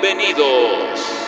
[0.00, 1.19] Bienvenidos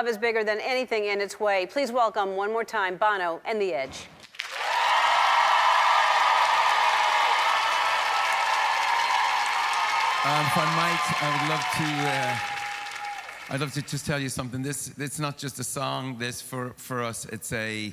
[0.00, 3.60] Love is Bigger Than Anything in Its Way, please welcome one more time Bono and
[3.60, 4.06] The Edge.
[10.24, 11.84] Um, if I might, I would love to.
[12.08, 14.62] Uh, I'd love to just tell you something.
[14.62, 16.16] This, it's not just a song.
[16.16, 17.92] This for for us, it's a,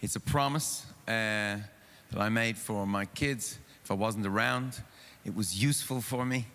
[0.00, 1.62] it's a promise uh,
[2.10, 3.60] that I made for my kids.
[3.84, 4.82] If I wasn't around,
[5.24, 6.48] it was useful for me,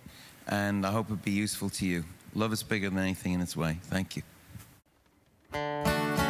[0.48, 2.04] and I hope it'd be useful to you.
[2.34, 3.80] Love is bigger than anything in its way.
[3.84, 4.24] Thank you.
[5.56, 6.25] The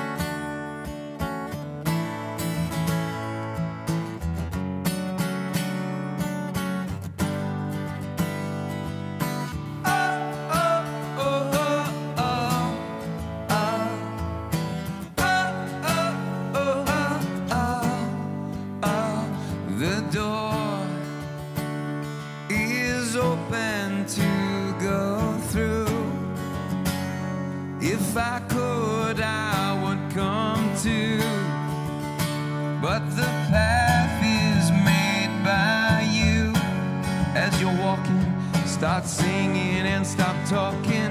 [39.07, 41.04] singing and stop talking.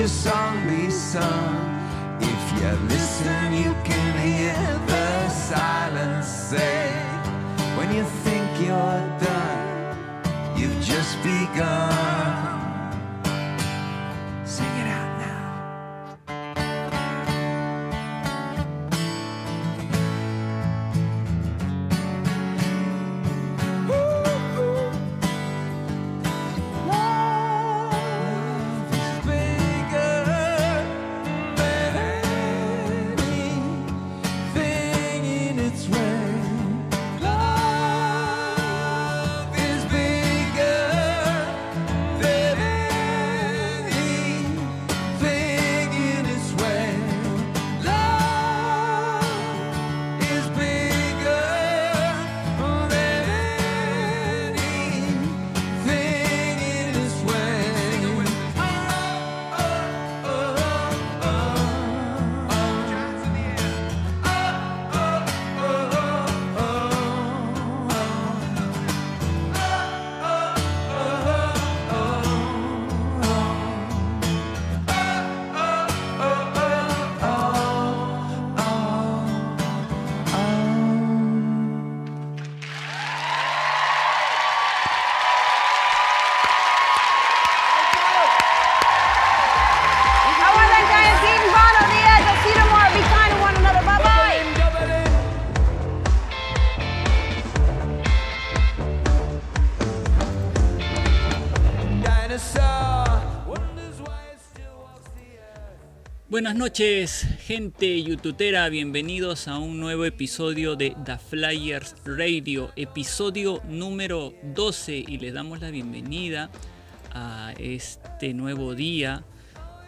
[0.00, 1.56] Your song be sung.
[2.20, 4.54] If you listen, you can hear
[4.86, 6.89] the silence say,
[106.40, 108.66] Buenas noches, gente youtubera.
[108.70, 115.04] Bienvenidos a un nuevo episodio de The Flyers Radio, episodio número 12.
[115.06, 116.48] Y les damos la bienvenida
[117.12, 119.22] a este nuevo día.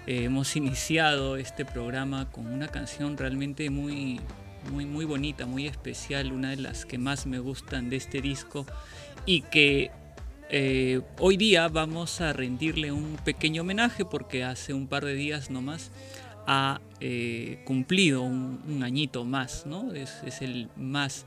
[0.07, 4.21] Eh, hemos iniciado este programa con una canción realmente muy,
[4.71, 8.67] muy, muy bonita, muy especial, una de las que más me gustan de este disco
[9.25, 9.91] y que
[10.51, 15.49] eh, hoy día vamos a rendirle un pequeño homenaje porque hace un par de días
[15.49, 15.91] nomás
[16.47, 19.93] ha eh, cumplido un, añito más, ¿no?
[19.93, 21.27] Es, el más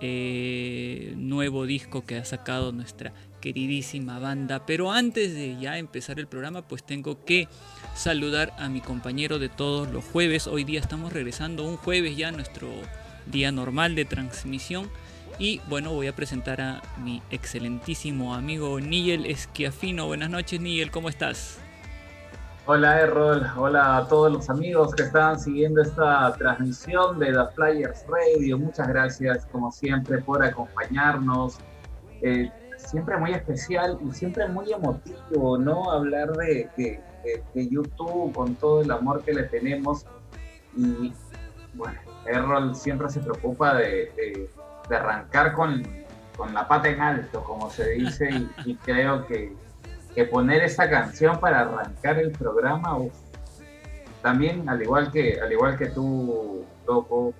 [0.00, 4.66] eh, nuevo disco que ha sacado nuestra queridísima banda.
[4.66, 7.48] Pero antes de ya empezar el programa, pues tengo que
[7.94, 10.46] saludar a mi compañero de todos los jueves.
[10.46, 12.68] Hoy día estamos regresando un jueves ya, nuestro
[13.26, 14.88] día normal de transmisión.
[15.38, 20.06] Y bueno, voy a presentar a mi excelentísimo amigo Nigel Esquiafino.
[20.06, 21.60] Buenas noches, Nigel, ¿cómo estás?
[22.70, 28.04] Hola Errol, hola a todos los amigos que están siguiendo esta transmisión de The Flyers
[28.06, 28.58] Radio.
[28.58, 31.56] Muchas gracias como siempre por acompañarnos.
[32.20, 35.90] Eh, siempre muy especial y siempre muy emotivo, ¿no?
[35.90, 40.04] Hablar de, de, YouTube con todo el amor que le tenemos.
[40.76, 41.14] Y
[41.72, 44.50] bueno, Errol siempre se preocupa de,
[44.90, 45.82] arrancar con,
[46.36, 48.28] con, la pata en alto, como se dice,
[48.66, 49.56] y creo que
[50.14, 52.98] que poner esa canción para arrancar el programa,
[54.22, 57.34] también al igual que al igual que tú, Loco,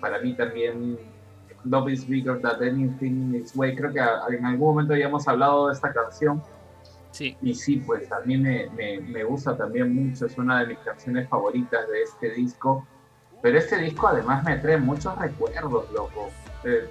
[0.00, 0.98] para mí también
[1.64, 4.00] Love is Bigger Than Anything in Its Way, creo que
[4.34, 6.42] en algún momento habíamos hablado de esta canción.
[7.10, 7.36] Sí.
[7.42, 11.28] Y sí, pues a mí me, me, gusta también mucho, es una de mis canciones
[11.28, 12.86] favoritas de este disco.
[13.42, 16.30] Pero este disco además me trae muchos recuerdos, loco.
[16.64, 16.88] Eh,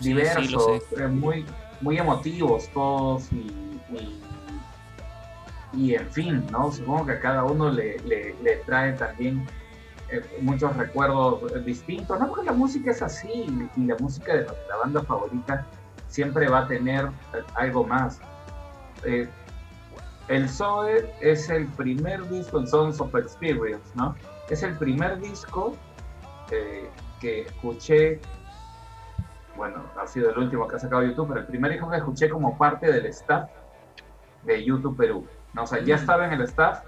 [0.00, 1.46] diversos, eh, muy,
[1.80, 4.21] muy emotivos todos y y
[5.72, 6.70] en fin, ¿no?
[6.70, 9.46] Supongo que a cada uno le, trae también
[10.10, 12.28] eh, muchos recuerdos distintos, ¿no?
[12.28, 13.46] Porque la música es así
[13.76, 15.66] y la música de nuestra banda favorita
[16.08, 18.20] siempre va a tener eh, algo más.
[19.04, 19.28] Eh,
[20.28, 24.14] el Zoe es el primer disco en Songs of Experience, ¿no?
[24.50, 25.74] Es el primer disco
[27.18, 28.20] que escuché,
[29.56, 32.28] bueno, ha sido el último que ha sacado YouTube, pero el primer disco que escuché
[32.28, 33.48] como parte del staff
[34.44, 35.26] de YouTube Perú.
[35.54, 35.64] ¿No?
[35.64, 36.80] O sea, ya estaba en el staff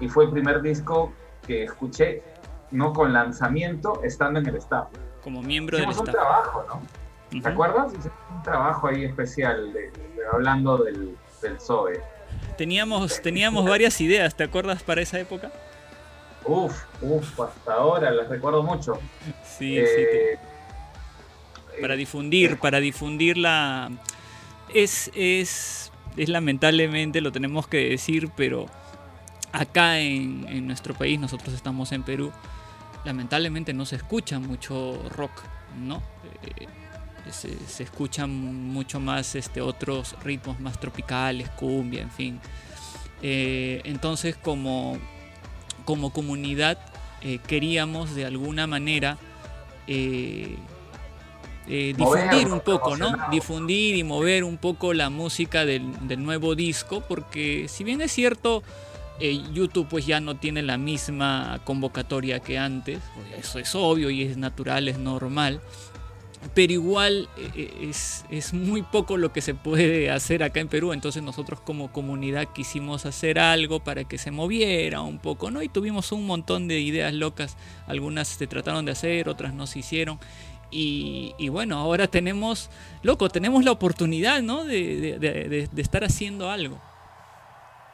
[0.00, 1.12] y fue el primer disco
[1.46, 2.22] que escuché,
[2.70, 4.88] no con lanzamiento, estando en el staff.
[5.22, 6.06] Como miembro del staff.
[6.06, 7.40] un trabajo, ¿no?
[7.42, 7.92] ¿Te acuerdas?
[7.92, 9.74] un trabajo ahí especial
[10.32, 12.00] hablando del, del Zoe.
[12.56, 15.50] Teníamos, teníamos varias ideas, ¿te acuerdas para esa época?
[16.44, 18.98] Uf, uf, hasta ahora las recuerdo mucho.
[19.44, 19.80] Sí, sí.
[19.86, 20.38] Eh,
[21.80, 23.90] para difundir, para difundir la...
[24.72, 25.87] Es, es
[26.18, 28.66] es lamentablemente, lo tenemos que decir, pero
[29.52, 32.32] acá en, nuestro país, nosotros estamos en Perú,
[33.04, 35.30] lamentablemente no se escucha mucho rock,
[35.80, 36.02] ¿no?
[36.42, 36.66] Eh,
[37.30, 42.40] se, escuchan mucho más este, otros ritmos más tropicales, cumbia, en fin.
[43.22, 44.98] Eh, entonces como,
[45.84, 46.78] como comunidad
[47.22, 49.18] eh, queríamos de alguna manera
[51.68, 53.12] difundir un poco, ¿no?
[53.30, 58.62] Difundir y mover un poco la música del, nuevo disco, porque si bien es cierto,
[59.20, 63.00] eh, YouTube pues ya no tiene la misma convocatoria que antes,
[63.36, 65.60] eso es obvio y es natural, es normal,
[66.54, 70.92] pero igual eh, es, es, muy poco lo que se puede hacer acá en Perú,
[70.92, 75.62] entonces nosotros como comunidad quisimos hacer algo para que se moviera un poco, ¿no?
[75.62, 77.56] Y tuvimos un montón de ideas locas,
[77.86, 80.18] algunas se trataron de hacer, otras no se hicieron,
[80.70, 82.70] y, bueno, ahora tenemos,
[83.02, 84.64] loco, tenemos la oportunidad, ¿no?
[84.64, 86.80] De, estar haciendo algo.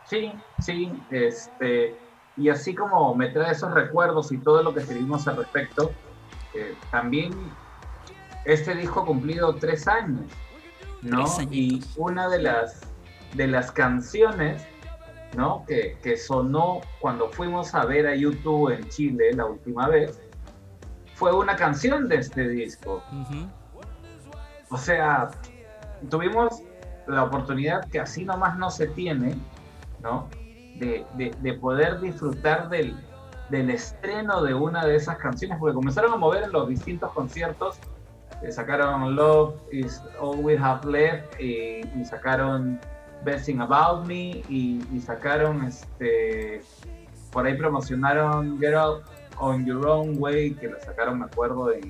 [0.08, 1.96] Sí, sí, este,
[2.36, 5.92] y así como me trae esos recuerdos y todo lo que escribimos al respecto,
[6.52, 7.32] eh, también
[8.44, 10.26] este disco ha cumplido tres años,
[11.00, 11.24] ¿no?
[11.50, 12.82] y una de las,
[13.34, 14.62] de las canciones,
[15.36, 15.64] ¿no?
[15.66, 20.20] Que, que sonó cuando fuimos a ver a YouTube en Chile la última vez,
[21.24, 23.02] fue una canción de este disco.
[24.68, 25.30] O sea,
[26.10, 26.62] tuvimos
[27.06, 29.34] la oportunidad que así nomás no se tiene,
[30.02, 30.28] ¿no?
[30.76, 32.94] De, de, poder disfrutar del,
[33.48, 37.78] del, estreno de una de esas canciones, porque comenzaron a mover en los distintos conciertos,
[38.42, 42.78] eh, sacaron Love is All We Have Left y, sacaron
[43.24, 46.60] Best Thing About Me y, y, sacaron, este,
[47.32, 49.04] por ahí promocionaron Get Out
[49.38, 51.80] On Your Own Way, que la sacaron, me acuerdo, de,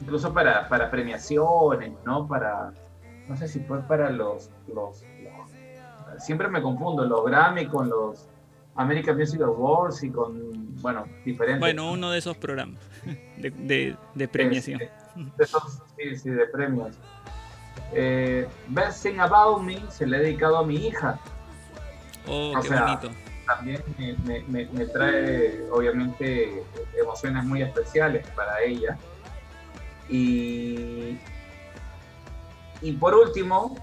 [0.00, 2.26] incluso para, para premiaciones, ¿no?
[2.26, 2.72] Para,
[3.28, 5.04] no sé si fue para los, los,
[6.18, 8.28] siempre me confundo, los Grammy con los,
[8.78, 11.58] American Music Awards y con, bueno, diferentes.
[11.58, 12.78] Bueno, uno de esos programas
[13.36, 14.80] de, de, de premiación.
[14.80, 16.96] Este, de esos, sí, sí, de premios.
[17.92, 21.18] Eh, Best Thing About Me se le he dedicado a mi hija.
[22.28, 23.10] Oh, O qué sea, bonito.
[23.48, 23.82] También
[24.72, 26.62] me, trae, obviamente,
[27.00, 28.98] emociones muy especiales para ella.
[30.10, 31.16] Y,
[32.82, 33.74] y por último,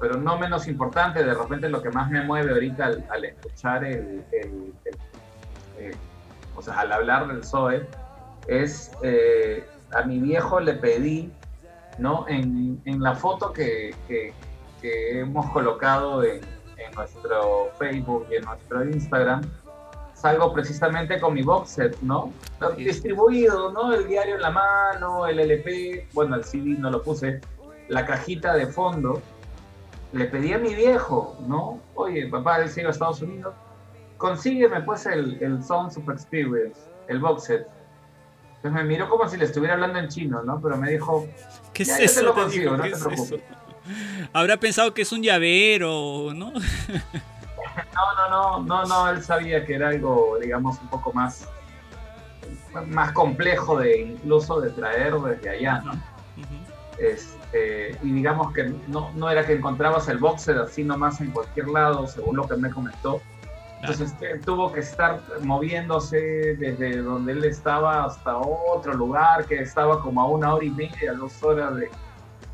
[0.00, 4.24] pero no menos importante, de repente lo que más me mueve ahorita al, escuchar el-
[6.56, 7.86] o sea, al hablar del Zoe,
[8.48, 11.32] es eh, a mi viejo le pedí,
[11.98, 12.26] ¿no?
[12.28, 14.32] En, en la foto que, que-
[14.80, 16.40] que hemos colocado en,
[16.88, 19.42] en nuestro Facebook y en nuestro Instagram,
[20.14, 22.32] salgo precisamente con mi box set, ¿no?
[22.76, 22.84] Sí.
[22.84, 23.92] Distribuido, ¿no?
[23.92, 27.40] El diario en la mano, el LP, bueno, el CD no lo puse,
[27.88, 29.20] la cajita de fondo.
[30.12, 31.80] Le pedí a mi viejo, ¿no?
[31.94, 33.52] Oye, papá, él se iba a Estados Unidos,
[34.16, 37.66] consígueme pues el, el Sounds of Experience, el box set.
[38.56, 40.58] Entonces me miró como si le estuviera hablando en chino, ¿no?
[40.62, 41.26] Pero me dijo,
[41.74, 42.22] ¿Qué es ya, yo te eso?
[42.22, 43.32] lo Te consigo, digo, no ¿qué te es preocupes.
[43.32, 43.63] eso?
[44.32, 46.52] Habrá pensado que es un llavero, ¿no?
[47.92, 51.48] No, no, no, no, no, él sabía que era algo, digamos, un poco más,
[52.86, 55.92] más complejo de incluso de traer desde allá, ¿no?
[56.98, 61.68] Este, y digamos que no, no era que encontrabas el boxer así nomás en cualquier
[61.68, 63.20] lado, según lo que me comentó.
[63.80, 70.00] Entonces que tuvo que estar moviéndose desde donde él estaba hasta otro lugar que estaba
[70.00, 71.90] como a una hora y media, dos horas de,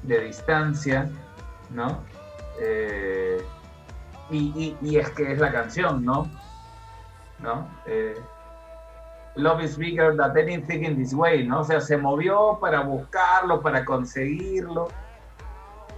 [0.03, 1.09] de distancia,
[1.71, 1.99] ¿no?
[2.61, 3.43] Eh,
[4.31, 6.29] y, y- y es que es la canción, ¿no?
[7.39, 7.69] ¿No?
[7.87, 8.15] Eh,
[9.37, 11.61] Love is bigger than anything in this way, ¿no?
[11.61, 14.89] O sea, se movió para buscarlo, para conseguirlo,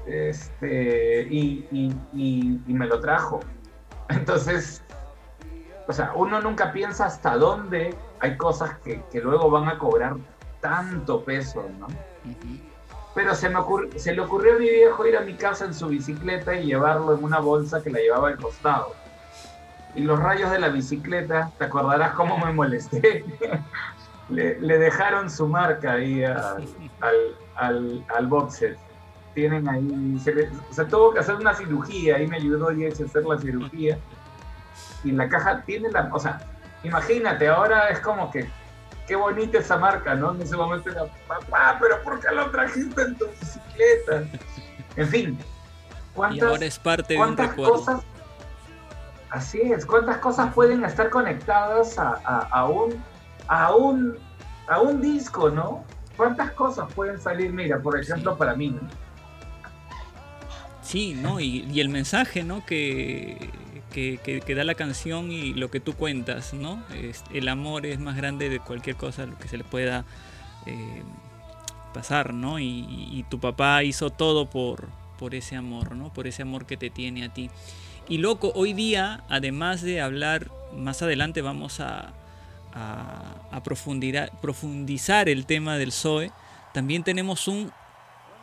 [0.06, 1.66] este, y,
[2.12, 3.40] y- me lo trajo.
[4.08, 4.82] Entonces,
[5.86, 10.16] o sea, uno nunca piensa hasta dónde hay cosas que, que luego van a cobrar
[10.60, 11.86] tanto peso, ¿no?
[11.86, 12.71] Ujú.
[13.14, 15.74] Pero se, me ocurri- se le ocurrió a mi viejo ir a mi casa en
[15.74, 18.94] su bicicleta y llevarlo en una bolsa que la llevaba al costado.
[19.94, 23.24] Y los rayos de la bicicleta, te acordarás cómo me molesté.
[24.30, 28.76] le, dejaron su marca ahí al, al, boxer.
[29.34, 33.38] Tienen ahí, se tuvo que hacer una cirugía, ahí me ayudó Jess a hacer la
[33.38, 33.98] cirugía.
[35.04, 36.40] Y la caja tiene la, o sea,
[36.82, 38.48] imagínate, ahora es como que
[39.06, 40.32] qué bonita esa marca, ¿no?
[40.34, 44.24] En ese momento era, papá, pero ¿por qué lo trajiste en tu bicicleta?
[44.96, 47.72] En fin, Y ¿cuántas, ahora es parte de un cuántas recuerdo.
[47.74, 48.00] cosas,
[49.30, 53.02] así es, cuántas cosas pueden estar conectadas a, a- a un,
[53.48, 54.18] a, un,
[54.68, 55.84] a un disco, ¿no?
[56.16, 57.52] ¿Cuántas cosas pueden salir?
[57.52, 58.38] Mira, por ejemplo, Sí.
[58.38, 58.80] para mí, ¿no?
[60.82, 61.40] Sí, ¿no?
[61.40, 62.64] Y, y el mensaje, ¿no?
[62.66, 63.50] Que,
[63.92, 66.82] que, da la canción y lo que tú cuentas, ¿no?
[67.32, 70.04] El amor es más grande de cualquier cosa lo que se le pueda
[70.66, 71.02] eh,
[71.94, 72.58] pasar, ¿no?
[72.58, 76.12] Y, tu papá hizo todo por, por ese amor, ¿no?
[76.12, 77.50] Por ese amor que te tiene a ti.
[78.08, 82.12] Y loco, hoy día, además de hablar, más adelante vamos a,
[84.40, 86.32] profundizar el tema del Zoe,
[86.72, 87.70] también tenemos un,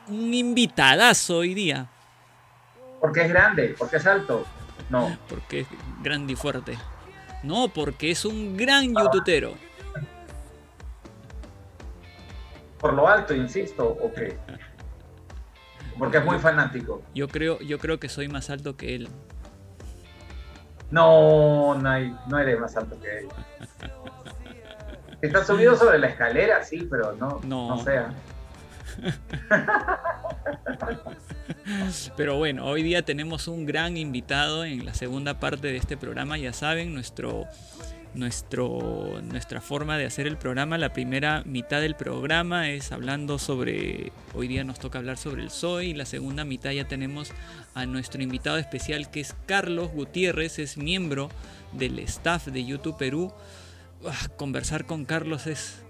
[0.08, 1.88] un invitadazo hoy día.
[3.01, 4.46] Porque es grande, porque es alto.
[4.89, 5.67] No, Porque es
[6.01, 6.77] grande y fuerte.
[7.43, 9.53] No, porque es un gran youtubero.
[12.79, 14.19] por lo alto, insisto, ok.
[15.98, 17.01] Porque es muy fanático.
[17.13, 19.10] Yo creo, yo creo que soy más alto que él.
[20.89, 23.27] No, no, hay, no eres más alto que él.
[25.22, 27.75] Está subido sobre la escalera, sí, pero no, No.
[27.75, 28.13] no, sea.
[32.18, 36.38] Pero bueno, hoy día tenemos un gran invitado en la segunda parte de este programa.
[36.38, 37.48] Ya saben, nuestro,
[38.13, 40.77] nuestro, nuestra forma de hacer el programa.
[40.77, 45.51] La primera mitad del programa es hablando sobre, hoy día nos toca hablar sobre el
[45.51, 47.32] Zoe y la segunda mitad ya tenemos
[47.74, 51.29] a nuestro invitado especial que es Carlos Gutiérrez, es miembro
[51.74, 53.32] del staff de YouTube Perú.
[54.06, 55.84] Ah, conversar con Carlos es...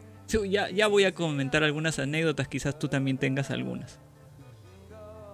[0.50, 4.00] Ya, ya voy a comentar algunas anécdotas, quizás tú también tengas algunas.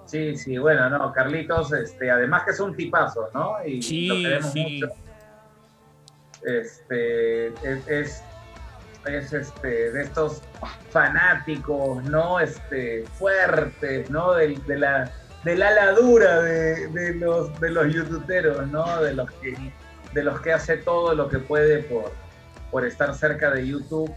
[0.05, 3.55] Sí, sí, bueno, no, Carlitos, este, además que es un tipazo, ¿no?
[3.65, 4.79] Y Sí, lo queremos sí.
[4.81, 4.93] mucho.
[6.45, 8.23] Este, es, es,
[9.07, 10.41] es, este, de estos
[10.91, 12.39] fanáticos, ¿no?
[12.39, 14.33] Este, fuertes, ¿no?
[14.33, 15.11] Del- De, la,
[15.43, 19.01] del ala dura de, de los, de los youtuberos, ¿no?
[19.01, 19.55] De los que,
[20.13, 22.11] de los que hace todo lo que puede por,
[22.71, 24.13] por estar cerca de YouTube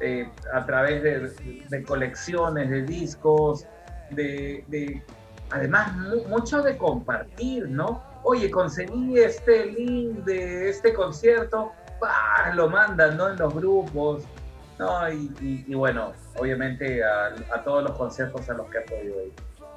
[0.00, 1.30] eh, a través de,
[1.68, 3.66] de colecciones de discos,
[4.10, 5.02] de, de-
[5.50, 8.02] además mu- mucho de compartir, ¿no?
[8.28, 12.52] oye, conseguí este link de este concierto, ¡pah!
[12.54, 13.28] lo mandan, ¿no?
[13.28, 14.24] En los grupos,
[14.80, 15.08] ¿no?
[15.12, 19.24] Y, y- y bueno, obviamente a, a todos los conciertos a los que he podido
[19.26, 19.32] ir.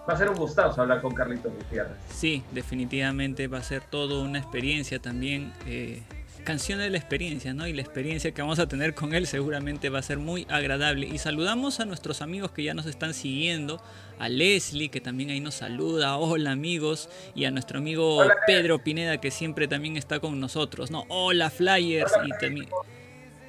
[0.10, 1.96] Va a ser un gustazo hablar con Carlitos Gutiérrez.
[2.10, 5.54] Sí, definitivamente va a ser todo una experiencia también.
[5.68, 6.02] eh,
[6.44, 7.68] canción de la experiencia, ¿no?
[7.68, 11.08] Y la experiencia que vamos a tener con él seguramente va a ser muy agradable.
[11.08, 13.82] Y saludamos a nuestros amigos que ya nos están siguiendo,
[14.18, 18.80] a Leslie que también ahí nos saluda, hola amigos, y a nuestro amigo Hola, Pedro
[18.80, 21.06] Pineda que siempre también está con nosotros, ¿no?
[21.10, 22.68] Hola Flyers y también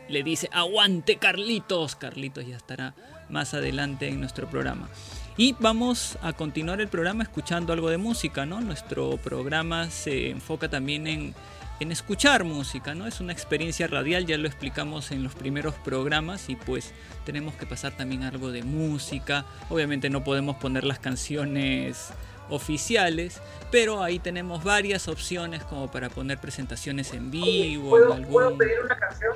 [0.09, 1.97] le dice aguante Carlitos.
[1.97, 2.95] Carlitos ya estará
[3.29, 4.89] más adelante en nuestro programa.
[5.37, 8.61] Y vamos a continuar el programa escuchando algo de música, ¿no?
[8.61, 11.35] Nuestro programa se enfoca también en,
[11.81, 13.07] en escuchar música, ¿no?
[13.07, 16.93] Es una experiencia radial, ya lo explicamos en los primeros programas y pues
[17.25, 19.47] tenemos que pasar también algo de música.
[19.71, 22.13] Obviamente no podemos poner las canciones
[22.51, 28.33] oficiales, pero ahí tenemos varias opciones como para poner presentaciones en vivo, en ¿Puedo, algún...
[28.33, 29.33] ¿puedo pedir una canción?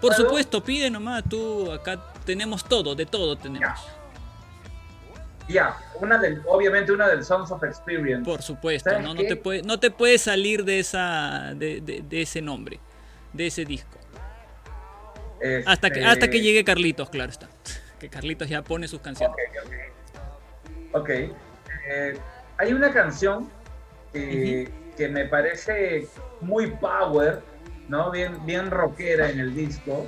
[0.00, 0.14] Por ¿Puedo?
[0.28, 3.60] supuesto, pide nomás, tú acá tenemos todo, de todo tenemos.
[3.68, 3.94] Ya,
[6.00, 8.24] una del, obviamente una del Songs of Experience.
[8.24, 12.02] Por supuesto, ¿Sabes no, no te puede, no te puedes salir de esa, de, de-
[12.02, 12.80] de ese nombre,
[13.32, 13.98] de ese disco.
[15.66, 17.48] Hasta que, Este, hasta que llegue Carlitos, claro está.
[18.00, 19.34] Que Carlitos ya pone sus canciones.
[19.62, 21.00] Ok, ok.
[21.00, 21.08] Ok.
[21.10, 22.18] Eh,
[22.58, 23.48] hay una canción
[24.12, 26.06] que, que me parece
[26.40, 27.40] muy power,
[27.88, 28.10] ¿no?
[28.10, 30.06] Bien, bien rockera en el disco.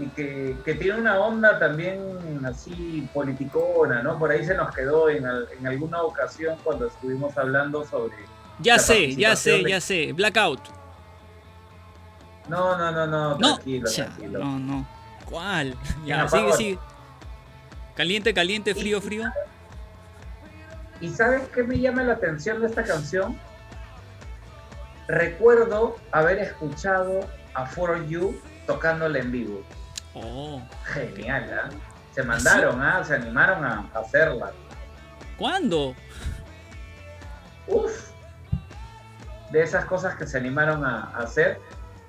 [0.00, 2.00] Y que, que tiene una onda también
[2.46, 4.18] así politicona, ¿no?
[4.18, 8.16] Por ahí se nos quedó en, al- en alguna ocasión cuando estuvimos hablando sobre...
[8.60, 10.12] Ya sé, ya sé, de- ya sé.
[10.14, 10.60] Blackout.
[12.48, 14.38] No, no, no, no, No, tranquilo, cha, tranquilo.
[14.38, 14.88] no, no.
[15.28, 15.76] ¿Cuál?
[16.04, 16.78] Ya, sigue, sigue.
[17.94, 19.24] Caliente, caliente, frío, frío.
[21.00, 23.38] ¿Y sabes qué me llama la atención de esta canción?
[25.08, 27.20] Recuerdo haber escuchado
[27.54, 29.62] a For You tocándola en vivo.
[30.14, 31.68] Oh, Genial, ¿ah?
[32.12, 33.02] Se mandaron, ¿ah?
[33.04, 34.52] Se animaron a hacerla.
[35.38, 35.94] ¿cuándo?
[37.66, 38.10] Uf.
[39.50, 41.58] De esas cosas que se animaron a, a hacer.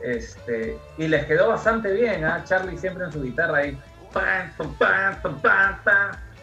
[0.03, 2.43] Este, y les quedó bastante bien, ¿ah?
[2.43, 3.79] Charlie siempre en su guitarra ahí.
[4.11, 4.23] ¿Por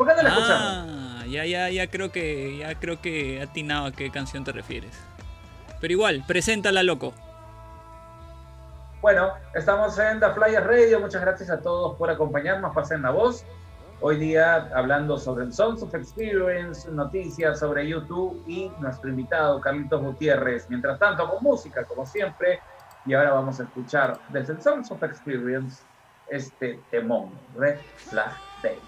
[0.09, 0.87] qué no la escuchamos?
[0.89, 4.97] Ah, ya, ya, ya creo que, ya creo que atinado a qué canción te refieres.
[5.81, 7.13] Pero igual, preséntala, loco.
[9.01, 10.99] Bueno, estamos en The Flyers Radio.
[10.99, 12.75] Muchas gracias a todos por acompañarnos.
[12.75, 13.45] Pasen la voz.
[14.01, 20.03] Hoy día hablando sobre el Sons of Experience, noticias sobre YouTube y nuestro invitado Carlitos
[20.03, 20.69] Gutiérrez.
[20.69, 22.61] Mientras tanto, con música, como siempre.
[23.07, 25.81] Y ahora vamos a escuchar desde el Sons of Experience
[26.29, 28.33] este temón, Red Flag
[28.65, 28.81] Day.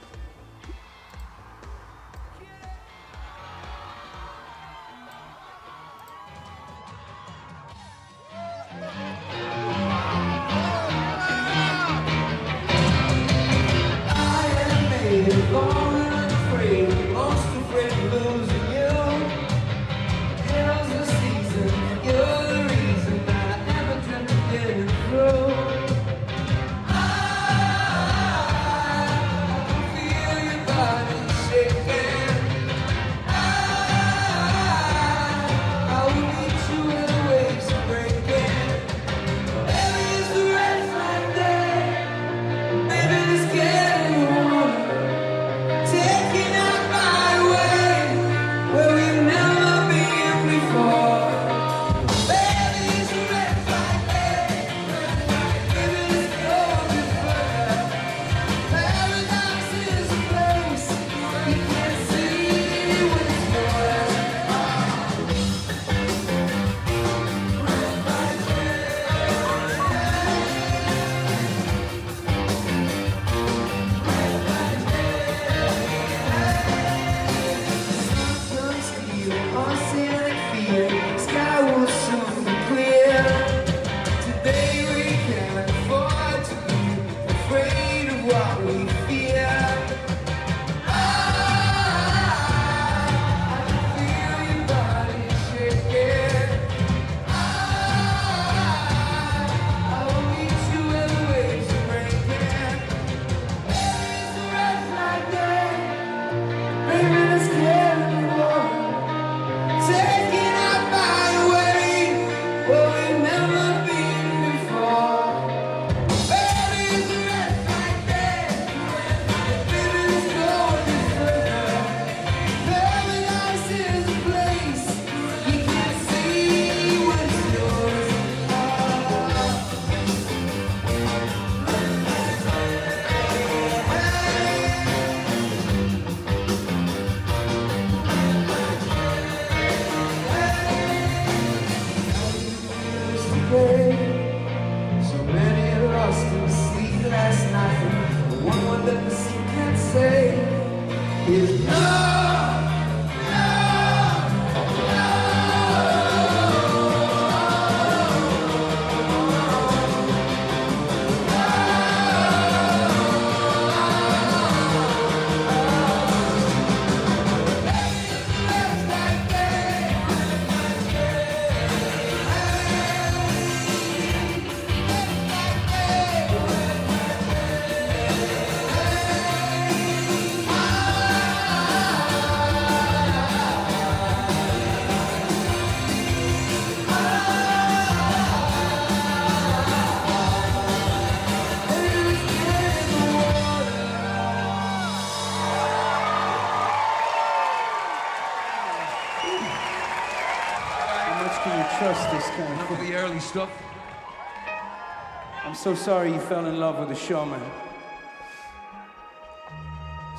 [205.62, 207.42] So sorry you fell in love with a showman.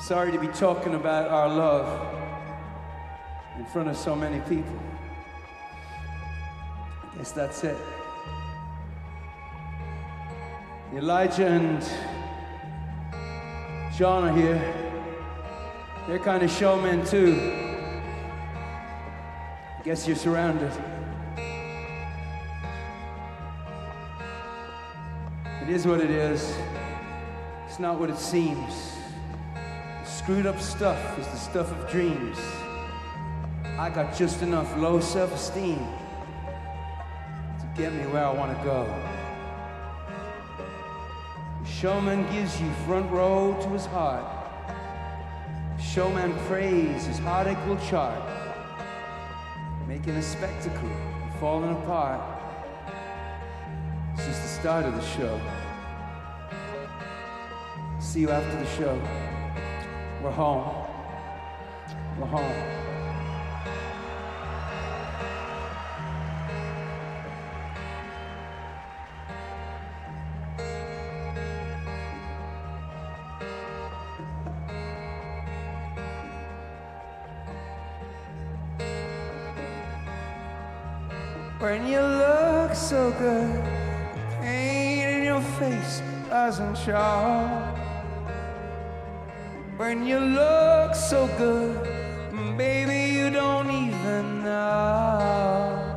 [0.00, 2.14] Sorry to be talking about our love
[3.58, 4.78] in front of so many people.
[7.02, 7.76] I guess that's it.
[10.94, 11.82] Elijah and
[13.98, 14.62] John are here.
[16.06, 17.36] They're kind of showmen too.
[19.76, 20.70] I guess you're surrounded.
[25.82, 26.54] Is what it is.
[27.66, 28.94] It's not what it seems.
[29.52, 32.38] The screwed up stuff is the stuff of dreams.
[33.64, 38.84] I got just enough low self esteem to get me where I want to go.
[41.64, 44.24] The showman gives you front row to his heart.
[45.78, 48.22] The Showman prays his heartache will chart,
[49.88, 50.92] making a spectacle
[51.40, 52.20] falling apart.
[54.14, 55.40] It's just the start of the show.
[58.02, 59.00] See you after the show.
[60.22, 60.86] We're home.
[62.18, 62.42] We're home.
[81.60, 83.64] When you look so good,
[84.40, 87.81] pain in your face doesn't show.
[89.82, 91.76] When you look so good,
[92.56, 95.96] baby, you don't even know.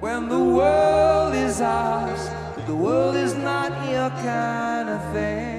[0.00, 5.54] When the world is ours, but the world is not your kind of thing.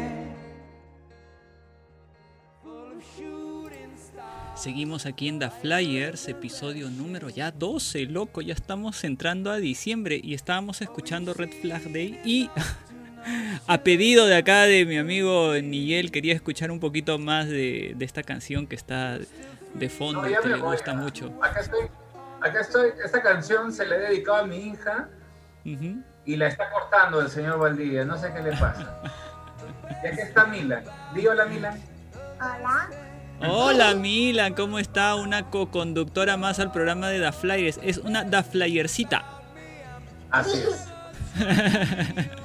[4.55, 10.19] Seguimos aquí en The Flyers, episodio número ya 12, loco, ya estamos entrando a diciembre
[10.23, 12.49] y estábamos escuchando Red Flag Day y
[13.67, 18.05] a pedido de acá de mi amigo Nigel quería escuchar un poquito más de, de
[18.05, 19.17] esta canción que está
[19.73, 21.33] de fondo No, y que me le gusta mucho.
[21.41, 21.87] Acá estoy,
[22.41, 22.91] acá estoy.
[23.03, 25.09] Esta canción se la he dedicado a mi hija
[25.63, 28.05] y la está cortando el señor Valdivia.
[28.05, 29.01] No sé qué le pasa.
[30.03, 30.83] Y aquí está Milan.
[31.13, 31.81] Di hola, Milan.
[33.41, 35.15] Hola Milan, ¿cómo está?
[35.15, 37.79] Una co-conductora más al programa de The Flyers.
[37.81, 39.23] Es una The Flyercita.
[40.31, 40.87] Así es.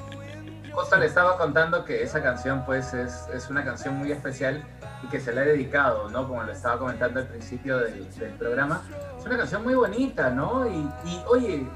[0.73, 4.63] Justo le estaba contando que esa canción pues es, es una canción muy especial
[5.03, 6.27] y que se la he dedicado, ¿no?
[6.27, 8.07] Como le estaba comentando al principio del,
[8.39, 8.81] programa.
[9.17, 10.67] Es una canción muy bonita, ¿no?
[10.67, 11.67] Y, y, oye,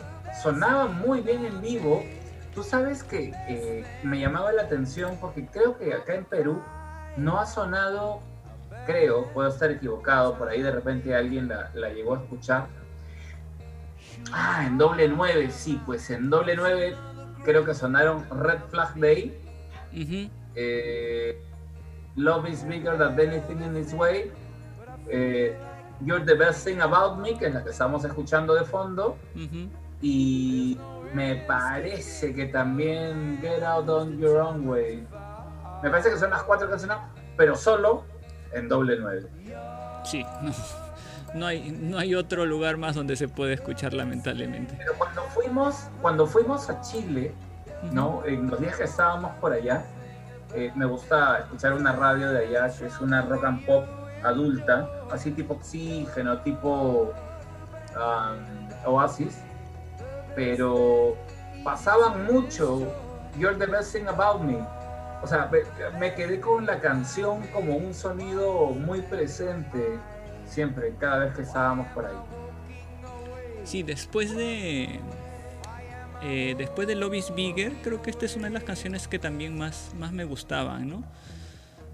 [0.41, 2.03] sonaba muy bien en vivo.
[2.53, 6.61] Tú sabes que eh, me llamaba la atención porque creo que acá en Perú
[7.17, 8.21] no ha sonado,
[8.85, 12.67] creo, puedo estar equivocado, por ahí de repente alguien la, la llegó a escuchar.
[14.31, 16.95] Ah, en doble 9, sí, pues en doble 9
[17.45, 19.39] creo que sonaron Red Flag Day,
[20.55, 21.39] eh,
[22.15, 24.31] Love is Bigger Than Anything in Its Way,
[25.09, 25.55] eh,
[26.01, 29.17] You're the Best Thing About Me, que es la que estamos escuchando de fondo,
[30.01, 30.77] y
[31.13, 35.07] me parece que también Get Out on Your Own Way.
[35.83, 36.97] Me parece que son las cuatro canciones,
[37.37, 38.03] pero solo
[38.51, 39.29] en doble 9.
[40.03, 40.25] Sí,
[41.35, 44.73] no, hay, no hay otro lugar más donde se puede escuchar lamentablemente.
[44.77, 47.33] Pero cuando fuimos, cuando fuimos a Chile,
[47.91, 48.23] ¿no?
[48.25, 49.85] En los días que estábamos por allá,
[50.55, 53.85] eh, me gusta escuchar una radio de allá que es una rock and pop
[54.23, 57.13] adulta, así tipo oxígeno, tipo
[57.95, 59.37] um, Oasis,
[60.35, 61.15] pero
[61.63, 62.81] pasaban mucho
[63.37, 64.65] You're the best thing about me.
[65.21, 69.99] O sea, me, me quedé con la canción como un sonido muy presente
[70.47, 72.15] siempre, cada vez que estábamos por ahí.
[73.63, 74.99] Sí, después de,
[76.21, 79.19] eh, después de Love is Bigger, creo que esta es una de las canciones que
[79.19, 81.03] también más, más me gustaban, ¿no?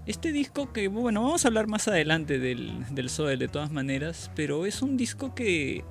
[0.04, 4.66] Este disco que, bueno, vamos a hablar más adelante del, del de todas maneras, pero
[4.66, 5.84] es un disco que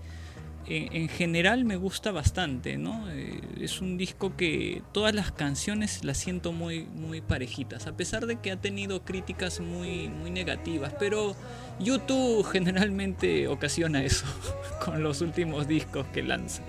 [0.68, 3.10] en, en general me gusta bastante, ¿no?
[3.12, 8.26] Eh, es un disco que todas las canciones las siento muy, muy parejitas, a pesar
[8.26, 11.36] de que ha tenido críticas muy, muy negativas, pero
[11.80, 14.26] YouTube generalmente ocasiona eso
[14.86, 16.62] con los últimos discos que lanza.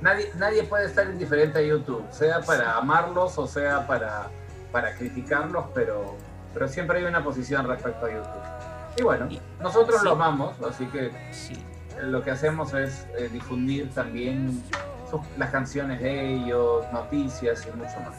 [0.00, 4.28] Nadie, nadie puede estar indiferente a YouTube, sea para amarlos o sea para,
[4.72, 6.16] para criticarlos, pero,
[6.52, 8.42] pero siempre hay una posición respecto a YouTube.
[8.98, 10.04] Y bueno, Y- nosotros sí.
[10.04, 11.54] lo amamos, así que Sí.
[12.02, 14.62] Lo que hacemos es eh, difundir también
[15.36, 18.16] las canciones de ellos, noticias y mucho más.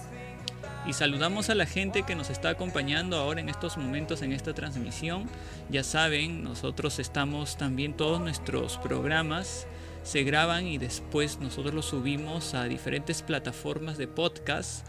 [0.86, 4.54] Y saludamos a la gente que nos está acompañando ahora en estos momentos en esta
[4.54, 5.30] transmisión.
[5.70, 9.66] Ya saben, nosotros estamos también, todos nuestros programas
[10.04, 14.86] se graban y después nosotros los subimos a diferentes plataformas de podcast.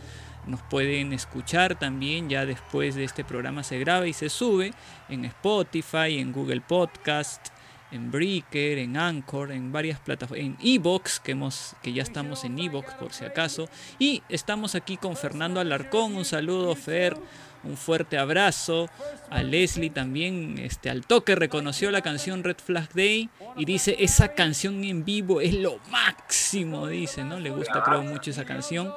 [0.46, 4.72] Nos pueden escuchar también, ya después de este programa se graba y se sube
[5.08, 7.53] en Spotify, en Google Podcast,
[7.94, 12.58] en Breaker, en Anchor, en varias plataformas, en Evox, que, hemos, que ya estamos en
[12.58, 13.68] Evox por si acaso.
[13.98, 17.16] Y estamos aquí con Fernando Alarcón, un saludo Fer,
[17.62, 18.90] un fuerte abrazo.
[19.30, 24.34] A Leslie también, este, al toque reconoció la canción Red Flag Day y dice, esa
[24.34, 27.38] canción en vivo es lo máximo, dice, ¿no?
[27.38, 28.92] Le gusta creo mucho esa canción.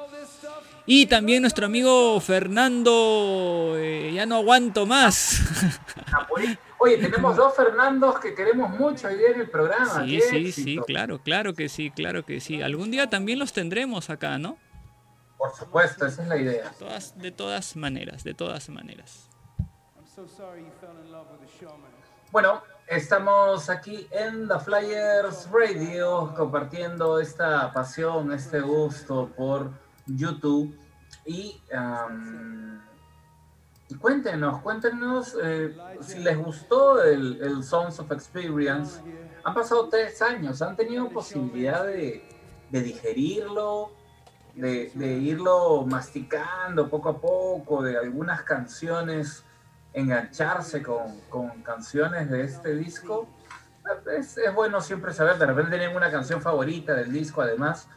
[0.86, 5.40] Y también nuestro amigo Fernando, eh, ya no aguanto más.
[6.80, 10.04] Oye, tenemos dos Fernandos que queremos mucho hoy día en el programa.
[10.04, 10.84] Sí, ¡Qué sí, sí, éxito!
[10.84, 12.62] claro, claro que sí, claro que sí.
[12.62, 14.58] Algún día también los tendremos acá, ¿no?
[15.36, 16.70] Por supuesto, esa es la idea.
[16.78, 19.28] Todas, de todas maneras, de todas maneras.
[19.58, 21.90] I'm so sorry you fell in love with a showman.
[22.30, 29.70] Bueno, estamos aquí en The Flyers Radio compartiendo esta pasión, este gusto por
[30.06, 30.76] YouTube.
[31.24, 32.82] Y, am,
[33.88, 39.00] y cuéntenos, cuéntenos eh, si les gustó el, el Songs of Experience.
[39.44, 42.28] Han pasado tres años, han tenido posibilidad de,
[42.70, 43.92] de digerirlo,
[44.54, 49.44] de, de irlo masticando poco a poco, de algunas canciones
[49.94, 53.26] engancharse con, con canciones de este disco.
[54.18, 57.88] Es, es bueno siempre saber, de repente tienen una canción favorita del disco además.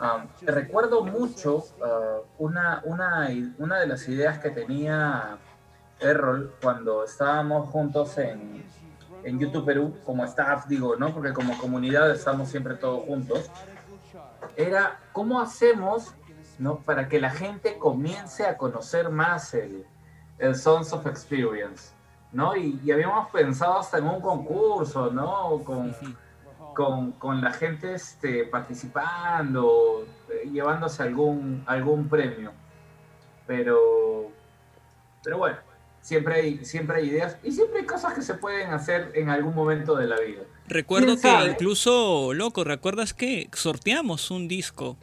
[0.00, 5.36] Um, recuerdo mucho uh, una, una, una de las ideas que tenía
[5.98, 8.64] Errol cuando estábamos juntos en,
[9.24, 11.12] en YouTube Perú, como staff digo, ¿no?
[11.12, 13.50] Porque como comunidad estamos siempre todos juntos.
[14.56, 16.14] Era cómo hacemos
[16.58, 16.76] ¿no?
[16.78, 19.84] para que la gente comience a conocer más el,
[20.54, 21.92] Sons of Experience,
[22.32, 22.56] ¿no?
[22.56, 25.60] Y, habíamos pensado hasta en un concurso, ¿no?
[25.62, 26.14] Con, Ujú.
[26.80, 32.52] Con, con la gente este, participando, eh, llevándose algún, algún premio.
[33.46, 34.32] Pero,
[35.22, 35.58] pero bueno,
[36.00, 39.54] siempre hay, siempre hay ideas y siempre hay cosas que se pueden hacer en algún
[39.54, 40.40] momento de la vida.
[40.68, 41.50] Recuerdo ¿Quién que sabe?
[41.50, 44.96] incluso, loco, ¿recuerdas que sorteamos un disco?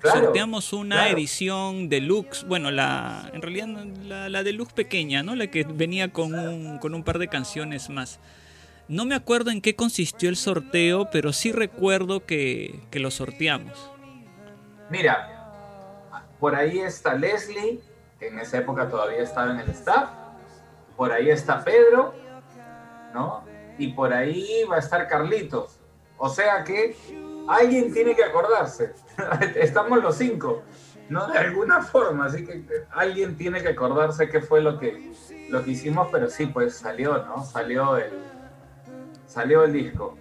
[0.00, 1.16] Claro, sorteamos una claro.
[1.16, 3.68] edición deluxe, bueno, la en realidad
[4.04, 5.36] la, la deluxe pequeña, ¿no?
[5.36, 8.20] La que venía con un, con un par de canciones más.
[8.92, 13.90] No me acuerdo en qué consistió el sorteo, pero sí recuerdo que, que lo sorteamos.
[14.90, 17.80] Mira, por ahí está Leslie,
[18.18, 20.10] que en esa época todavía estaba en el staff.
[20.94, 22.12] Por ahí está Pedro,
[23.14, 23.44] ¿no?
[23.78, 25.78] Y por ahí va a estar Carlitos.
[26.18, 26.94] O sea que
[27.48, 28.92] alguien tiene que acordarse.
[29.56, 30.64] Estamos los cinco,
[31.08, 31.28] ¿no?
[31.28, 35.14] De alguna forma, así que alguien tiene que acordarse qué fue lo que,
[35.48, 37.42] lo que hicimos, pero sí, pues salió, ¿no?
[37.42, 38.31] Salió el,
[39.32, 40.16] salió el disco.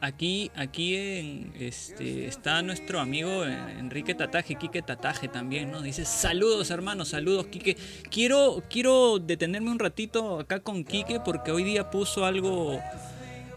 [0.00, 5.80] Aquí, aquí en, este, está nuestro amigo eh, Enrique Tataje, Quique Tataje también, ¿no?
[5.80, 7.76] Dice, saludos hermanos, saludos Quique.
[8.10, 12.78] Quiero, quiero detenerme un ratito acá con Quique porque hoy día puso algo,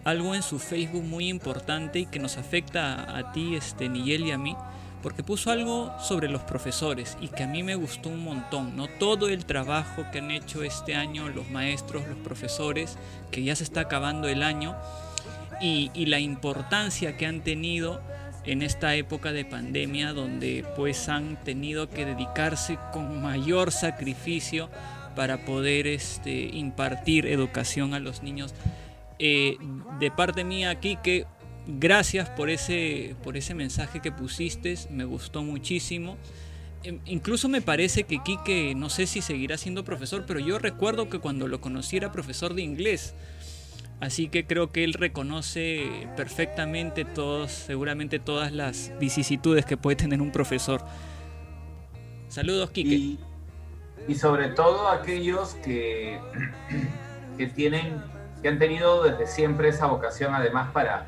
[0.06, 4.32] algo en su Facebook muy importante y que nos afecta a ti, este, Miguel y
[4.32, 4.56] a mí.
[5.02, 8.88] Porque puso algo sobre los profesores y que a mí me gustó un montón, ¿no?
[8.88, 12.98] Todo el trabajo que han hecho este año los maestros, los profesores,
[13.32, 14.76] que ya se está acabando el año
[15.62, 18.02] y, la importancia que han tenido
[18.46, 24.70] en esta época de pandemia donde pues han tenido que dedicarse con mayor sacrificio
[25.16, 28.54] para poder este, impartir educación a los niños.
[29.20, 29.58] Eh,
[30.00, 31.26] de parte mía aquí que
[31.78, 36.18] gracias por ese, por ese mensaje que pusiste, me gustó muchísimo.
[36.84, 41.10] Em, Incluso me parece que Quique, no sé si seguirá siendo profesor, pero yo recuerdo
[41.10, 43.14] que cuando lo conocí era profesor de inglés
[44.00, 50.22] Así que creo que él reconoce perfectamente todos, seguramente todas las vicisitudes que puede tener
[50.22, 50.82] un profesor.
[52.30, 52.96] Saludos, Quique.
[52.96, 53.20] Y,
[54.08, 56.18] y sobre todo aquellos que,
[57.38, 58.02] que tienen,
[58.42, 61.08] que han tenido desde siempre esa vocación además para,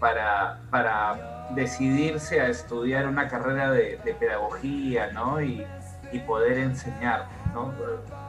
[0.00, 5.40] para, para decidirse a estudiar una carrera de, pedagogía, ¿no?
[5.40, 5.66] Y,
[6.12, 7.72] y poder enseñar, ¿no?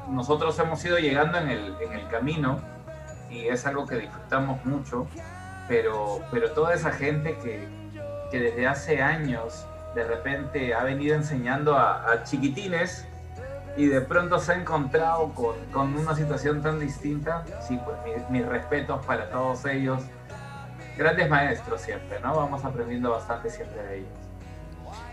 [0.09, 2.59] Nosotros hemos ido llegando en el, en el camino
[3.29, 5.07] y es algo que disfrutamos mucho,
[5.67, 7.67] pero, pero toda esa gente que,
[8.31, 13.05] que desde hace años de repente ha venido enseñando a, a chiquitines
[13.77, 18.39] y de pronto se ha encontrado con, con una situación tan distinta, sí, pues mi-
[18.39, 20.01] mis respetos para todos ellos.
[20.99, 22.35] Grandes maestros siempre, ¿no?
[22.35, 24.09] Vamos aprendiendo bastante siempre de ellos.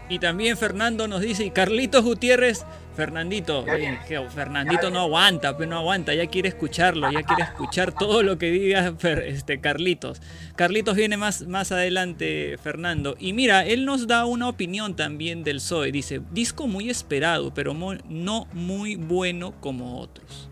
[0.09, 2.65] Y también Fernando nos dice, y Carlitos Gutiérrez,
[2.97, 3.97] Fernandito, eh,
[4.35, 8.51] Fernandito no aguanta, pero no aguanta, ya quiere escucharlo, ya quiere escuchar todo lo que
[8.51, 8.95] diga
[9.25, 10.21] este, Carlitos.
[10.57, 13.15] Carlitos viene más, más adelante, Fernando.
[13.21, 15.93] Y mira, él nos da una opinión también del Zoe.
[15.93, 20.51] Dice, disco muy esperado, pero no muy bueno como otros.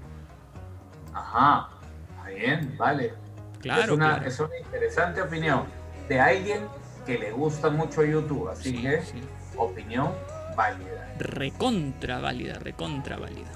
[1.12, 1.70] Ajá,
[2.18, 3.23] está bien, vale.
[3.64, 4.26] Claro, es, una, claro.
[4.28, 5.64] es una interesante opinión
[6.08, 6.60] de alguien
[7.06, 9.20] que le gusta mucho YouTube, así Sí, que sí.
[9.56, 10.12] opinión
[10.56, 11.12] válida.
[11.18, 13.50] Recontra válida, recontra válida.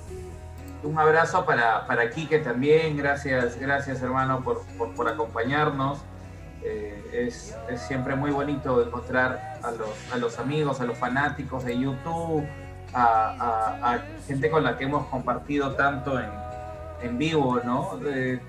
[0.83, 5.99] Un abrazo para, para Quique también, gracias, gracias hermano por, por, por acompañarnos.
[6.63, 11.65] Eh, es, es siempre muy bonito encontrar a los, a los amigos, a los fanáticos
[11.65, 12.45] de YouTube,
[12.93, 13.05] a,
[13.83, 16.31] a- a gente con la que hemos compartido tanto en,
[17.03, 17.99] en vivo, ¿no?
[18.07, 18.41] Eh,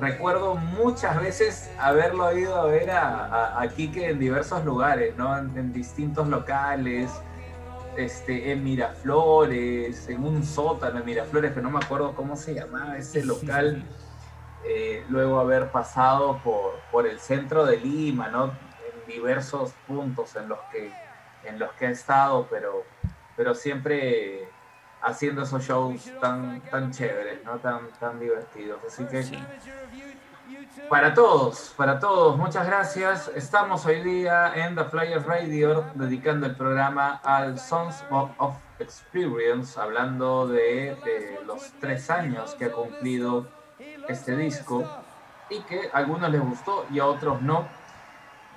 [0.00, 5.36] recuerdo muchas veces haberlo ido a ver a, a, a Quique en diversos lugares, ¿no?
[5.36, 7.10] En, en distintos locales,
[7.96, 12.96] este, en Miraflores, en un sótano en Miraflores, que no me acuerdo cómo se llamaba
[12.96, 13.84] ese local.
[14.66, 18.46] Eh, luego haber pasado por, por el centro de Lima, ¿no?
[18.46, 20.90] En diversos puntos en los que,
[21.44, 22.82] en los que ha estado, pero,
[23.36, 24.48] pero siempre
[25.04, 27.58] haciendo esos shows tan, tan chéveres, ¿no?
[27.58, 28.80] Tan, tan divertidos.
[28.86, 29.38] Así que Sí.
[30.88, 33.30] para todos, para todos, muchas gracias.
[33.34, 40.48] Estamos hoy día en The Flyers Radio dedicando el programa al Sons of, Experience, hablando
[40.48, 43.46] de, de los tres años que ha cumplido
[44.08, 44.84] este disco
[45.48, 47.68] y que a algunos les gustó y a otros no.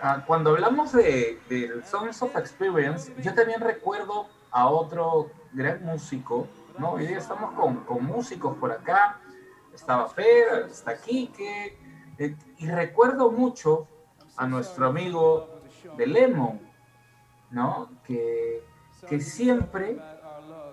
[0.01, 6.47] Ah, cuando hablamos de, del Songs of Experience, yo también recuerdo a otro gran músico,
[6.77, 6.91] ¿no?
[6.91, 9.19] Hoy día estamos con, con músicos por acá,
[9.73, 11.75] estaba Fer, está Quique,
[12.19, 13.87] eh, y recuerdo mucho
[14.35, 15.61] a nuestro amigo
[15.97, 16.59] de Lemon,
[17.49, 17.89] ¿no?
[18.05, 18.63] Que,
[19.09, 19.97] que siempre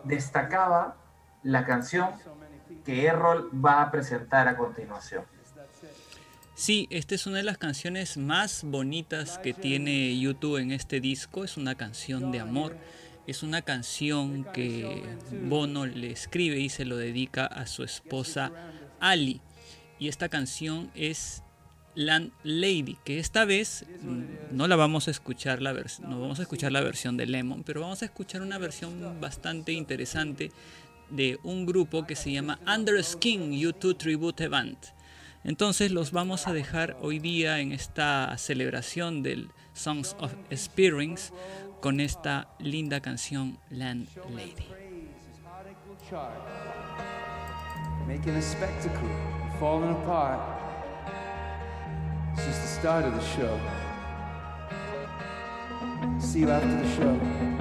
[0.04, 0.96] destacaba
[1.42, 2.10] la canción
[2.84, 5.24] que Errol va a presentar a continuación.
[6.54, 11.42] Sí, esta es una de las canciones más bonitas que tiene YouTube en este disco.
[11.42, 12.76] Es una canción de amor.
[13.26, 15.02] Es una canción que
[15.48, 18.52] Bono le escribe y se lo dedica a su esposa
[19.00, 19.40] Ali.
[19.98, 21.42] Y esta canción es
[21.94, 26.42] Land Lady, que esta vez mm, no la vamos a escuchar la no vamos a
[26.42, 30.50] escuchar la versión de Lemon, pero vamos a escuchar una versión bastante interesante
[31.10, 34.76] de un grupo que se llama Under Skin U2 Tribute Band.
[35.44, 41.32] Entonces los vamos a dejar hoy día en esta celebración del Songs of Experience
[41.84, 44.70] con esta linda canción Land Lady.
[48.08, 49.06] Making a spectacle,
[49.60, 50.40] falling apart.
[52.32, 53.60] It's just the start of the show.
[56.18, 57.53] See you after the show.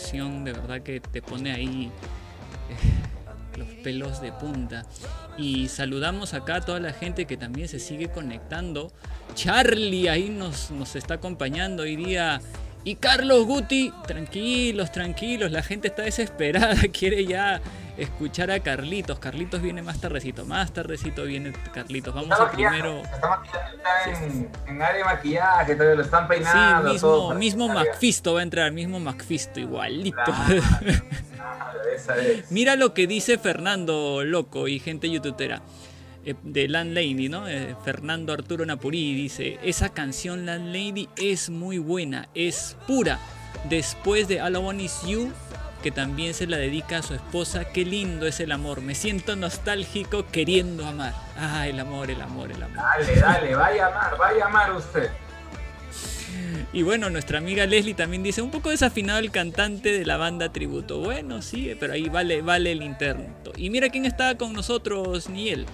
[0.00, 1.92] Canción de verdad que te pone ahí
[2.70, 4.84] eh, los pelos de punta.
[5.36, 8.92] Y saludamos acá a toda la gente que también se sigue conectando.
[9.34, 12.40] Charlie ahí nos, nos está acompañando hoy día.
[12.82, 17.60] Y Carlos Guti, tranquilos, tranquilos, la gente está desesperada, quiere ya
[17.98, 19.18] escuchar a Carlitos.
[19.18, 22.14] Carlitos viene más tardecito, más tardecito viene Carlitos.
[22.14, 23.02] Vamos a primero.
[24.06, 26.92] En, en área de maquillaje, todavía lo están Sí, peinando.
[26.92, 27.84] mismo, todo para mismo salga.
[27.84, 30.16] Macfisto va a entrar, mismo Macfisto, igualito.
[30.24, 30.62] Claro,
[31.36, 32.50] claro, esa es.
[32.50, 35.62] Mira lo que dice Fernando Loco y gente youtubera
[36.24, 37.48] eh, de Landlady, ¿no?
[37.48, 43.18] Eh, Fernando Arturo Napuri dice, esa canción Landlady es muy buena, es pura.
[43.68, 45.30] Después de All I Want Is You,
[45.82, 49.36] que también se la dedica a su esposa, qué lindo es el amor, me siento
[49.36, 51.14] nostálgico queriendo amar.
[51.36, 52.76] Ah, el amor, el amor, el amor.
[52.76, 55.10] Dale, dale, vaya a amar, vaya a amar usted.
[56.72, 60.52] Y bueno, nuestra amiga Leslie también dice, un poco desafinado el cantante de la banda
[60.52, 61.00] tributo.
[61.00, 63.52] Bueno, sí, pero ahí vale, vale el intento.
[63.56, 65.66] Y mira quién está con nosotros, Niel.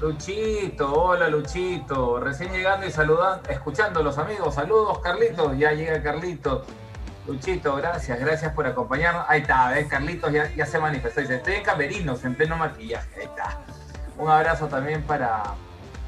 [0.00, 6.02] Luchito, hola Luchito, recién llegando y saludando, escuchando a los amigos, saludos Carlitos, ya llega
[6.02, 6.62] Carlitos.
[7.26, 9.24] Luchito, gracias, gracias por acompañarnos.
[9.28, 13.26] Ahí está, ves, Carlitos ya, se manifestó, dice, estoy en camerinos, en pleno maquillaje, ahí
[13.26, 13.58] está.
[14.18, 15.42] Un abrazo también para,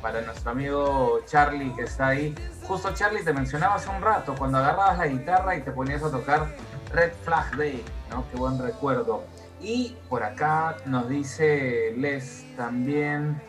[0.00, 2.34] para nuestro amigo Charlie que está ahí.
[2.66, 6.10] Justo Charlie te mencionaba hace un rato, cuando agarrabas la guitarra y te ponías a
[6.10, 6.46] tocar
[6.92, 8.24] Red Flag Day, ¿no?
[8.30, 9.24] Qué buen recuerdo.
[9.60, 13.40] Y por acá nos dice Les también,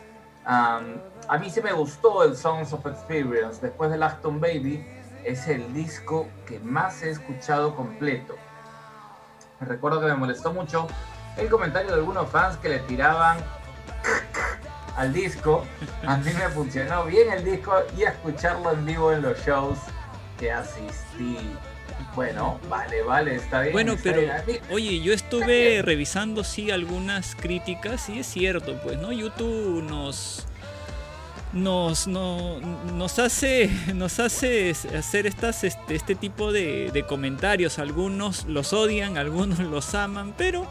[0.44, 0.80] a
[1.40, 4.86] mí sí me gustó el Songs of Experience, después del Acton Baby,
[5.24, 8.36] es el disco que más he escuchado completo.
[9.60, 10.86] Recuerdo que me molestó mucho
[11.36, 13.38] el comentario de algunos fans que le tiraban
[14.96, 15.64] al disco.
[16.06, 19.78] A mí me funcionó bien el disco y escucharlo en vivo en los shows
[20.38, 21.38] que asistí.
[22.14, 23.72] Bueno, vale, vale, está bien.
[23.72, 24.60] Bueno, está pero bien.
[24.70, 29.12] Oye, yo estuve revisando sí algunas críticas, sí es cierto, pues, ¿no?
[29.12, 30.46] YouTube nos
[31.54, 37.78] nos, no- nos hace nos hace hacer estas este, este tipo de, comentarios.
[37.78, 40.66] Algunos los odian, algunos los aman, pero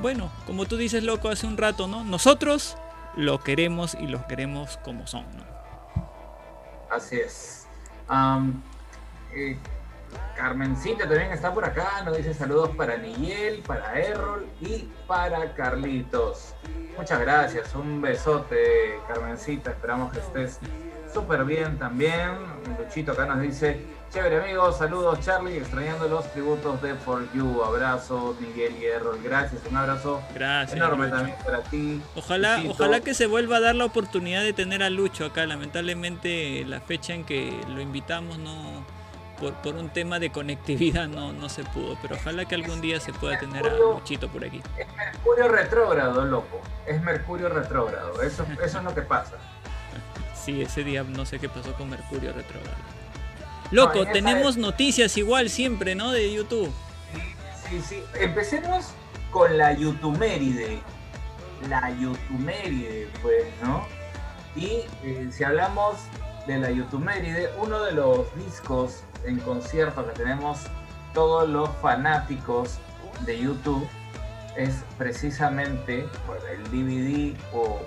[0.00, 2.04] bueno, como tú dices, loco, hace un rato, ¿no?
[2.04, 2.76] Nosotros
[3.16, 5.44] lo queremos y los queremos como son, ¿no?
[6.90, 7.66] Así es.
[9.34, 9.56] Eh,
[10.36, 16.54] Carmencita también está por acá, nos dice saludos para Nigel, para Errol y para Carlitos.
[16.96, 20.58] Muchas gracias, un besote Carmencita, esperamos que estés
[21.12, 22.36] súper bien también.
[22.78, 28.36] Luchito acá nos dice, chévere amigos, saludos Charlie, extrañando los tributos de For You, abrazo
[28.40, 30.76] Miguel y Errol, gracias, un abrazo Gracias.
[30.76, 31.16] enorme Lucho.
[31.16, 32.02] también para ti.
[32.16, 32.72] Ojalá, Luchito.
[32.74, 35.44] ojalá que se vuelva a dar la oportunidad de tener a Lucho acá.
[35.46, 38.84] Lamentablemente la fecha en que lo invitamos no
[39.40, 43.00] por, por un tema de conectividad no, no se pudo, pero ojalá que algún día
[43.00, 44.62] se pueda tener a Luchito por aquí.
[44.76, 46.60] Es Mercurio retrógrado, loco.
[46.86, 48.22] Es Mercurio retrógrado.
[48.22, 49.36] Eso, eso es lo que pasa.
[50.40, 52.78] Sí, ese día no sé qué pasó con Mercurio retrógrado.
[53.70, 56.12] Loco, tenemos noticias igual siempre, ¿no?
[56.12, 56.72] De YouTube.
[57.68, 58.02] Sí, sí.
[58.14, 58.86] Empecemos
[59.30, 60.80] con la Yutuméride.
[61.68, 63.86] La Yutuméride, pues, ¿no?
[64.56, 65.98] Y eh, si hablamos
[66.46, 70.66] de la Yutuméride, uno de los discos en concierto que tenemos
[71.14, 72.78] todos los fanáticos
[73.26, 73.86] de YouTube
[74.56, 77.80] es precisamente bueno, el DVD o, o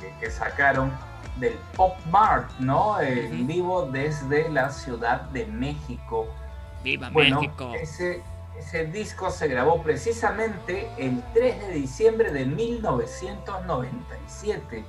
[0.00, 0.92] que, que sacaron
[1.38, 2.92] del Pop Mart, ¿no?
[2.92, 3.46] Ujú.
[3.46, 6.26] vivo desde la Ciudad de México.
[6.82, 7.72] ¡Viva Bueno, México!
[7.74, 8.22] Ese,
[8.58, 14.84] ese disco se grabó precisamente el 3 de diciembre de 1997.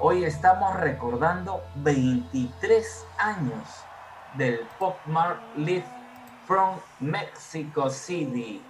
[0.00, 3.85] Hoy estamos recordando 23 años
[4.34, 5.84] del Pop Mart Live
[6.46, 8.62] from Mexico City,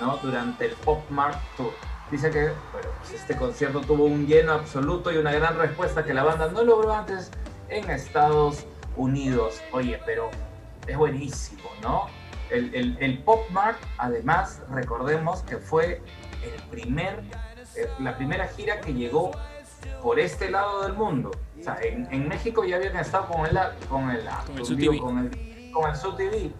[0.00, 0.16] ¿no?
[0.18, 1.72] Durante el Pop Mart Tour.
[2.10, 6.22] Dice que pues este concierto tuvo un lleno absoluto y una gran respuesta que la
[6.22, 7.30] banda no logró antes
[7.68, 8.64] en Estados
[8.96, 9.60] Unidos.
[9.72, 10.30] Oye, pero
[10.86, 12.06] es buenísimo, ¿no?
[12.50, 16.00] El, el- el Pop Mart, además, recordemos que fue
[16.44, 17.24] el primer,
[17.74, 19.32] eh, la primera gira que llegó
[20.00, 21.32] por este lado del mundo.
[21.60, 24.98] O sea, en, en México ya habían estado con el, con el, Con el digo,
[25.00, 26.50] con el, con el SUTV,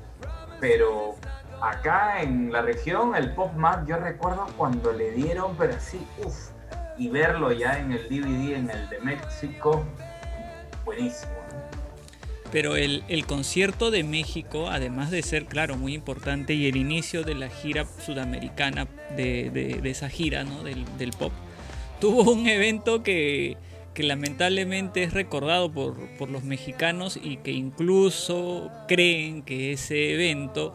[0.60, 1.14] pero
[1.62, 6.50] acá en la región, el Pop Mart, yo recuerdo cuando le dieron, pero así, uff,
[6.98, 9.84] y verlo ya en el DVD, en el de México,
[10.84, 11.32] buenísimo.
[12.52, 17.22] Pero el, el concierto de México, además de ser, claro, muy importante, y el inicio
[17.22, 18.86] de la gira sudamericana,
[19.16, 20.62] de, de- de esa gira, ¿no?
[20.62, 21.32] Del, del pop,
[22.00, 23.56] tuvo un evento que,
[23.96, 30.74] que lamentablemente es recordado por, por los mexicanos y que incluso creen que ese evento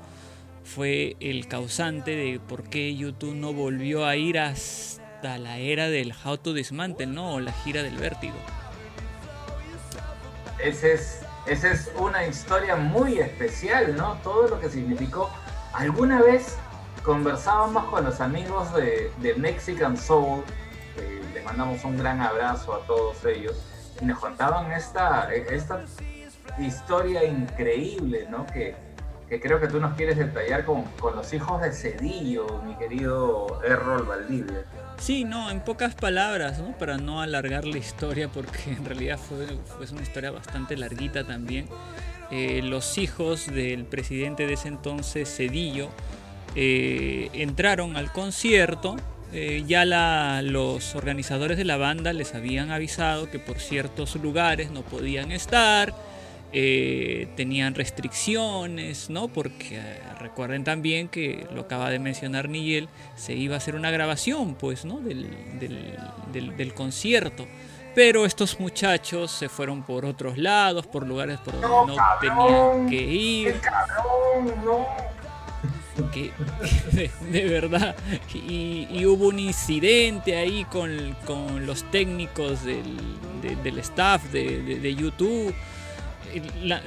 [0.63, 6.15] fue el causante de por qué YouTube no volvió a ir hasta la era del
[6.25, 7.35] How to Dismantle, ¿no?
[7.35, 8.33] O la gira del vértigo.
[10.57, 14.15] Ese es, esa es una historia muy especial, ¿no?
[14.23, 15.29] Todo lo que significó.
[15.73, 16.57] Alguna vez
[17.03, 20.43] conversábamos con los amigos de, de Mexican Soul,
[21.41, 23.55] les mandamos un gran abrazo a todos ellos,
[23.99, 25.83] y nos contaban esta, esta
[26.59, 28.45] historia increíble, ¿no?
[28.45, 28.75] Que,
[29.27, 33.59] que creo que tú nos quieres detallar con, con los hijos de Cedillo, mi querido
[33.63, 34.65] Errol Valdivia.
[34.99, 36.77] Sí, no, en pocas palabras, ¿no?
[36.77, 41.67] para no alargar la historia, porque en realidad fue, fue una historia bastante larguita también.
[42.29, 45.89] Eh, los hijos del presidente de ese entonces, Cedillo,
[46.55, 48.95] eh, entraron al concierto.
[49.33, 54.71] Eh, ya la, los organizadores de la banda les habían avisado que por ciertos lugares
[54.71, 55.93] no podían estar,
[56.51, 59.29] eh, tenían restricciones, ¿no?
[59.29, 63.89] Porque eh, recuerden también que lo acaba de mencionar Nigel, se iba a hacer una
[63.89, 64.99] grabación, pues, ¿no?
[64.99, 65.29] Del,
[66.33, 67.47] del, concierto.
[67.95, 73.01] Pero estos muchachos se fueron por otros lados, por lugares por donde no, tenían que
[73.01, 73.53] ir.
[73.53, 74.53] ¡Qué cabrón!
[74.65, 75.20] ¡No!
[76.09, 76.31] Que
[77.31, 77.95] de, verdad
[78.33, 82.83] y, hubo un incidente ahí con, con los técnicos del,
[83.41, 85.53] de- del staff de, de- YouTube.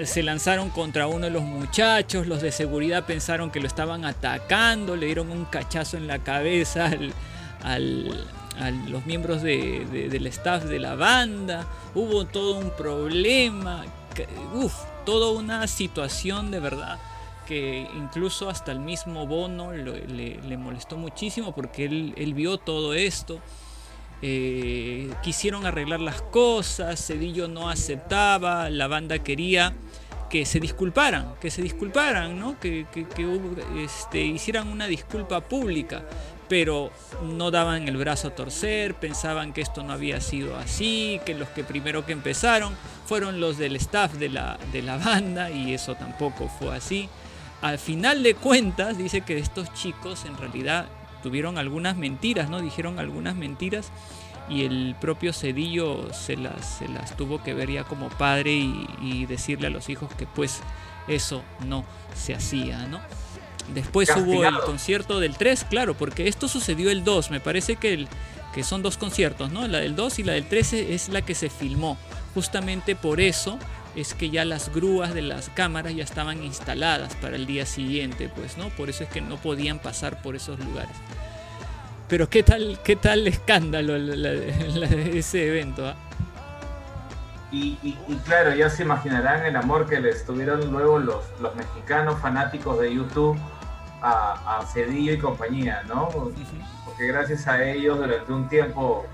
[0.04, 4.96] Se lanzaron contra uno de los muchachos los de seguridad pensaron que lo estaban atacando
[4.96, 7.12] le dieron un cachazo en la cabeza al,
[7.62, 8.26] al-
[8.58, 11.66] a los miembros de- de- del staff de la banda.
[11.94, 13.84] Hubo todo un problema
[14.14, 14.72] que- uf,
[15.04, 16.98] toda una situación de verdad
[17.46, 23.40] que incluso hasta el mismo Bono le, le molestó muchísimo porque él, vio todo esto.
[24.22, 29.74] Eh, quisieron arreglar las cosas, Cedillo no aceptaba, la banda quería
[30.30, 32.58] que se disculparan, que se disculparan, ¿no?
[32.58, 32.86] que,
[33.78, 36.04] este, hicieran una disculpa pública,
[36.48, 36.90] pero
[37.22, 41.48] no daban el brazo a torcer, pensaban que esto no había sido así, que los
[41.50, 42.74] que primero que empezaron
[43.06, 47.08] fueron los del staff de la, de la banda y eso tampoco fue así.
[47.64, 50.86] Al final de cuentas dice que estos chicos en realidad
[51.22, 52.60] tuvieron algunas mentiras, ¿no?
[52.60, 53.90] Dijeron algunas mentiras
[54.50, 58.86] y el propio Cedillo se las, se las tuvo que ver ya como padre y,
[59.00, 60.60] y decirle a los hijos que pues
[61.08, 63.00] eso no se hacía, ¿no?
[63.72, 67.94] Después hubo el concierto del 3, claro, porque esto sucedió el 2, me parece que,
[67.94, 68.08] el,
[68.52, 69.66] que son dos conciertos, ¿no?
[69.68, 71.96] La del 2 y la del 13 es la que se filmó.
[72.34, 73.58] Justamente por eso
[73.96, 78.28] es que ya las grúas de las cámaras ya estaban instaladas para el día siguiente,
[78.34, 78.68] pues, ¿no?
[78.70, 80.96] Por eso es que no podían pasar por esos lugares.
[82.08, 85.94] Pero qué tal, qué tal escándalo la- la- la- ese evento, ¿ah?
[87.52, 91.54] Y, y- y claro, ya se imaginarán el amor que les tuvieron luego los, los
[91.54, 93.38] mexicanos fanáticos de YouTube
[94.02, 96.08] a, a Cedillo y compañía, ¿no?
[96.08, 99.06] Porque gracias a ellos durante un tiempo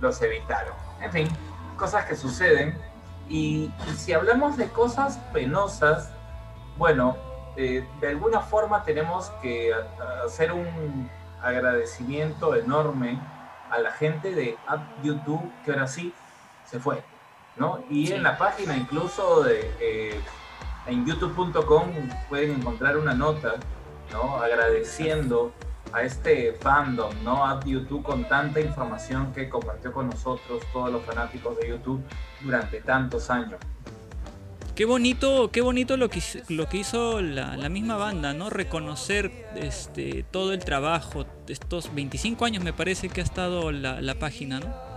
[0.00, 0.74] los evitaron.
[1.00, 1.28] En fin,
[1.78, 2.76] cosas que suceden.
[3.28, 6.10] Y, y si hablamos de cosas penosas,
[6.76, 7.16] bueno,
[7.56, 9.72] eh, de alguna forma tenemos que
[10.24, 11.08] hacer un
[11.42, 13.18] agradecimiento enorme
[13.70, 16.12] a la gente de App YouTube que ahora sí
[16.64, 17.02] se fue.
[17.56, 17.80] ¿no?
[17.90, 18.12] Y Sí.
[18.14, 20.20] en la página incluso de eh,
[20.86, 21.92] en youtube.com
[22.28, 23.54] pueden encontrar una nota,
[24.10, 24.36] ¿no?
[24.42, 25.52] Agradeciendo
[25.92, 27.46] a este fandom, ¿no?
[27.46, 32.02] A YouTube con tanta información que compartió con nosotros todos los fanáticos de YouTube
[32.40, 33.60] durante tantos años.
[34.74, 38.48] Qué bonito, qué bonito lo que, lo que hizo la, la misma banda, ¿no?
[38.48, 44.14] Reconocer este, todo el trabajo, estos 25 años me parece que ha estado la, la
[44.14, 44.92] página, ¿no?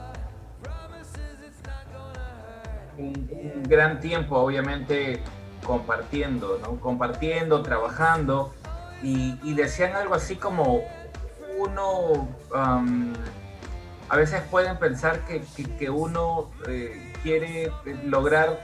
[2.97, 5.21] un, un gran tiempo, obviamente,
[5.65, 6.79] compartiendo, ¿no?
[6.79, 8.53] Compartiendo, trabajando,
[9.05, 10.81] y, y decían algo así como
[11.59, 13.13] uno, am,
[14.09, 17.71] a veces pueden pensar que, que- que uno eh, quiere
[18.05, 18.59] lograr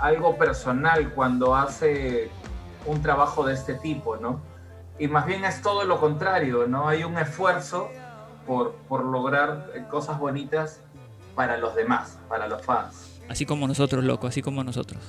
[0.00, 2.28] algo personal cuando hace
[2.84, 4.40] un trabajo de este tipo, ¿no?
[4.98, 6.88] Y más bien es todo lo contrario, ¿no?
[6.88, 7.88] Hay un esfuerzo
[8.46, 10.80] por, por lograr eh, cosas bonitas
[11.34, 13.20] para los demás, para los fans.
[13.28, 15.00] Así como nosotros, loco, así como nosotros.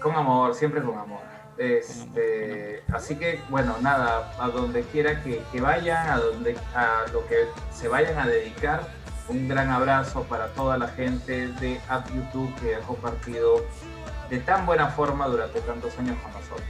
[0.00, 1.20] Con amor, siempre con amor.
[1.58, 7.46] Este, así que, bueno, nada, a donde quiera que, vayan, a, donde, a lo que
[7.72, 8.88] se vayan a dedicar,
[9.28, 13.64] un gran abrazo para toda la gente de App YouTube que ha compartido
[14.30, 16.62] de tan buena forma durante tantos años con nosotros.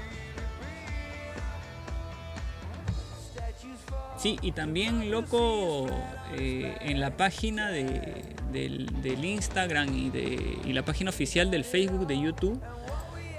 [4.16, 5.86] Sí, y también, loco,
[6.34, 11.64] eh, en la página de, del, del Instagram y, de, y la página oficial del
[11.64, 12.60] Facebook de YouTube,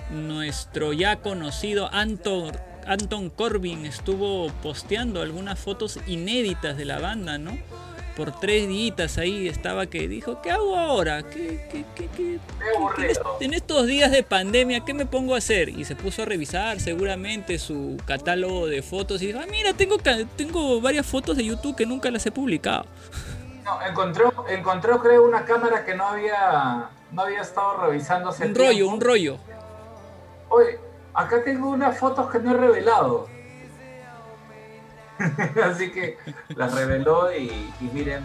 [0.10, 2.52] nuestro ya conocido Anton,
[2.86, 7.58] Anton Corbin estuvo posteando algunas fotos inéditas de la banda, ¿no?
[8.16, 11.24] Por tres días ahí estaba que dijo, ¿qué hago ahora?
[11.24, 12.40] ¿Qué, qué, qué, qué-
[13.40, 15.70] en estos días de pandemia, ¿qué me pongo a hacer?
[15.70, 19.98] Y se puso a revisar seguramente su catálogo de fotos y dijo, ah, mira, tengo,
[20.36, 22.86] tengo varias fotos de YouTube que nunca las he publicado.
[23.64, 28.56] No, encontró, encontró creo una cámara que no había, no había estado revisando hace Un
[28.56, 28.94] rollo, tiempo.
[28.96, 29.38] un rollo.
[30.50, 30.80] Oye,
[31.14, 33.28] acá tengo unas fotos que no he revelado.
[35.64, 36.18] Así que
[36.50, 38.24] las reveló y, y miren,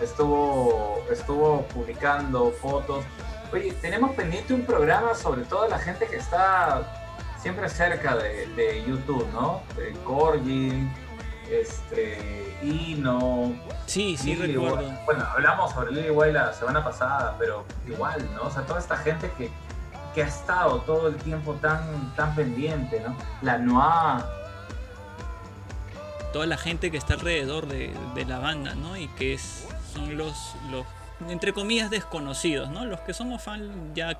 [0.00, 3.04] estuvo, estuvo publicando fotos.
[3.52, 6.82] Oye, tenemos pendiente un programa sobre toda la gente que está
[7.40, 9.62] siempre cerca de, de YouTube, ¿no?
[9.76, 10.88] De Corgi,
[11.50, 13.54] este, Ino.
[13.86, 14.92] Sí, sí, Lily recuerdo.
[15.04, 18.42] Bueno, hablamos sobre Lily White la semana pasada, pero igual, ¿no?
[18.42, 19.50] O sea, toda esta gente que,
[20.14, 23.16] que ha estado todo el tiempo tan, tan pendiente, ¿no?
[23.42, 24.26] La Noa,
[26.32, 28.96] Toda la gente que está alrededor de, de la banda, ¿no?
[28.96, 30.86] Y que es, son los, los,
[31.28, 32.84] entre comillas, desconocidos, ¿no?
[32.86, 34.16] Los que somos fans ya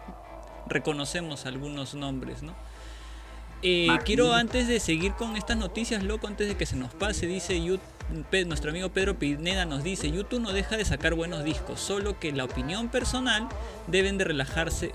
[0.66, 2.52] reconocemos algunos nombres, ¿no?
[3.62, 7.26] Eh, quiero antes de seguir con estas noticias, loco, antes de que se nos pase,
[7.26, 7.78] dice Yu-
[8.30, 12.18] Pe- nuestro amigo Pedro Pineda nos dice, YouTube no deja de sacar buenos discos, solo
[12.18, 13.46] que la opinión personal
[13.86, 14.92] deben de relajarse,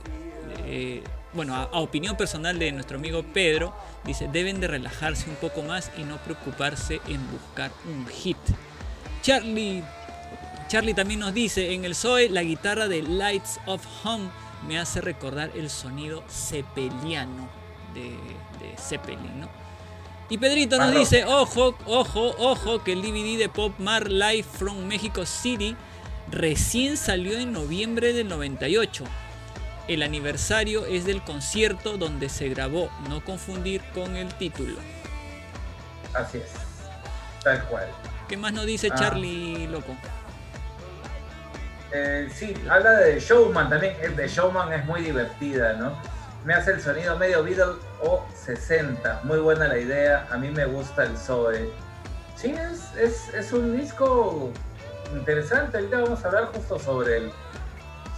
[0.66, 1.04] eh,
[1.34, 3.76] bueno, a, a opinión personal de nuestro amigo Pedro,
[4.06, 8.38] dice, deben de relajarse un poco más y no preocuparse en buscar un hit.
[9.22, 9.84] Charlie,
[10.68, 14.30] Charlie también nos dice, en el Zoe la guitarra de Lights of Home
[14.68, 17.50] me hace recordar el sonido cepeliano
[17.94, 18.10] de,
[18.60, 19.66] de Zeppelin, ¿no?
[20.28, 24.86] Y Pedrito nos dice, ojo, ojo, ojo, que el DVD de Pop Mar Live from
[24.86, 25.76] Mexico City
[26.32, 29.04] recién salió en noviembre del 98.
[29.88, 34.78] El aniversario es del concierto donde se grabó, no confundir con el título.
[36.14, 36.52] así es,
[37.44, 37.88] tal cual.
[38.28, 38.96] ¿Qué más nos dice Ah.
[38.96, 39.96] Charlie, loco?
[41.92, 43.96] Eh, sí, habla de Showman también.
[44.02, 45.96] El de Showman es muy divertida, ¿no?
[46.44, 49.22] Me hace el sonido medio Beatle o 60.
[49.24, 50.28] Muy buena la idea.
[50.32, 51.70] A mí me gusta el Zoe.
[52.36, 54.52] Sí, es, es, es un disco
[55.14, 55.78] interesante.
[55.78, 57.32] Ahorita vamos a hablar justo sobre el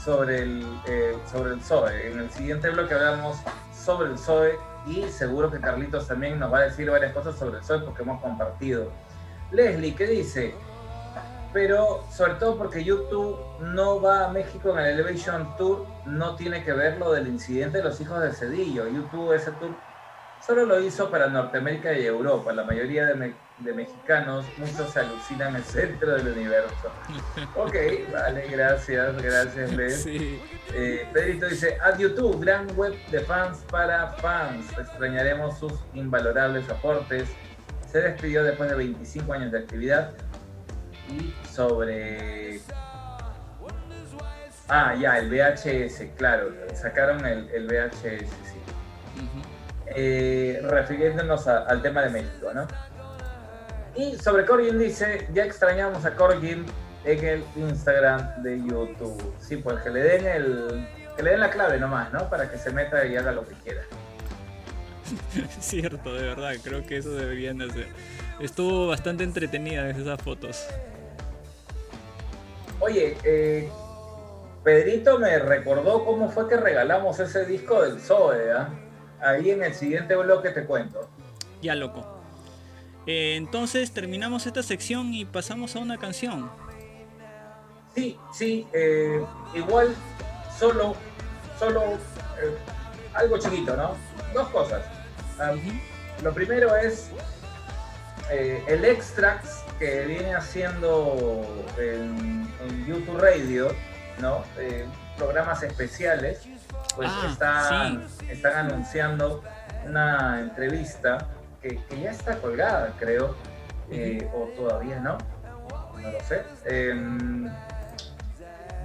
[0.08, 2.12] sobre el eh, sobre el Zoe.
[2.12, 3.36] En el siguiente bloque hablamos
[3.74, 7.58] sobre el Zoe y seguro que Carlitos también nos va a decir varias cosas sobre
[7.58, 8.90] el Zoe porque hemos compartido.
[9.52, 10.56] Leslie, ¿qué dice?
[11.54, 16.64] pero sobre todo porque YouTube no va a México en el Elevation Tour, no tiene
[16.64, 18.88] que ver lo del incidente de los hijos de Cedillo.
[18.88, 19.72] YouTube ese tour
[20.48, 22.54] solo lo hizo para Norteamérica y Europa.
[22.54, 26.92] La mayoría de, me- de mexicanos, muchos se alucinan el centro del universo.
[27.56, 27.76] Ok,
[28.14, 30.04] vale, gracias, gracias, Les.
[30.04, 30.42] Sí.
[30.74, 34.66] Eh, Pedrito dice, a YouTube, gran web de fans para fans.
[34.78, 37.28] Extrañaremos sus invalorables aportes.
[37.92, 40.12] Se despidió después de 25 años de actividad.
[41.10, 42.60] Y sobre...
[44.70, 46.52] Ah, ya, el VHS, claro.
[46.74, 48.47] Sacaron el, el VHS.
[50.00, 52.68] Eh, refiriéndonos a- al tema de México, ¿no?
[53.96, 56.66] Y sobre Corgin dice, ya extrañamos a Corgin
[57.04, 59.34] en el Instagram de YouTube.
[59.40, 62.30] Sí, pues que le den el, que le den la clave nomás, ¿no?
[62.30, 63.82] Para que se meta y haga lo que quiera.
[65.60, 67.88] Cierto, de verdad, creo que eso deberían de hacer.
[68.40, 70.68] Estuvo bastante entretenida esas fotos.
[72.80, 73.68] Oye, eh,
[74.64, 78.70] Pedrito me recordó cómo fue que regalamos ese disco del Zoe, ¿ah?
[79.22, 81.10] Ahí en el siguiente bloque te cuento.
[81.62, 82.06] Ya, loco.
[83.08, 86.50] Eh, entonces terminamos esta sección y pasamos a una canción.
[87.98, 89.96] Sí, sí, eh, igual,
[90.60, 90.96] solo,
[91.58, 92.56] solo, eh,
[93.16, 93.96] algo chiquito, ¿no?
[94.36, 94.84] Dos cosas.
[95.40, 95.54] Ah,
[96.22, 97.10] lo primero es
[98.30, 103.70] eh, el extracts que viene haciendo en, en YouTube Radio,
[104.20, 104.44] ¿no?
[105.18, 106.42] Programas especiales,
[106.98, 109.44] pues Ah, están, están anunciando
[109.86, 111.28] una entrevista
[111.62, 113.36] que, que ya está colgada, creo,
[113.92, 115.18] eh, o todavía no,
[116.02, 116.44] no lo sé.
[116.66, 117.50] Em,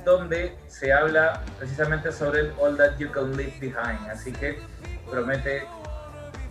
[0.04, 4.10] donde se habla precisamente sobre el All That You Can Leave Behind.
[4.10, 4.58] Así que
[5.10, 5.64] promete,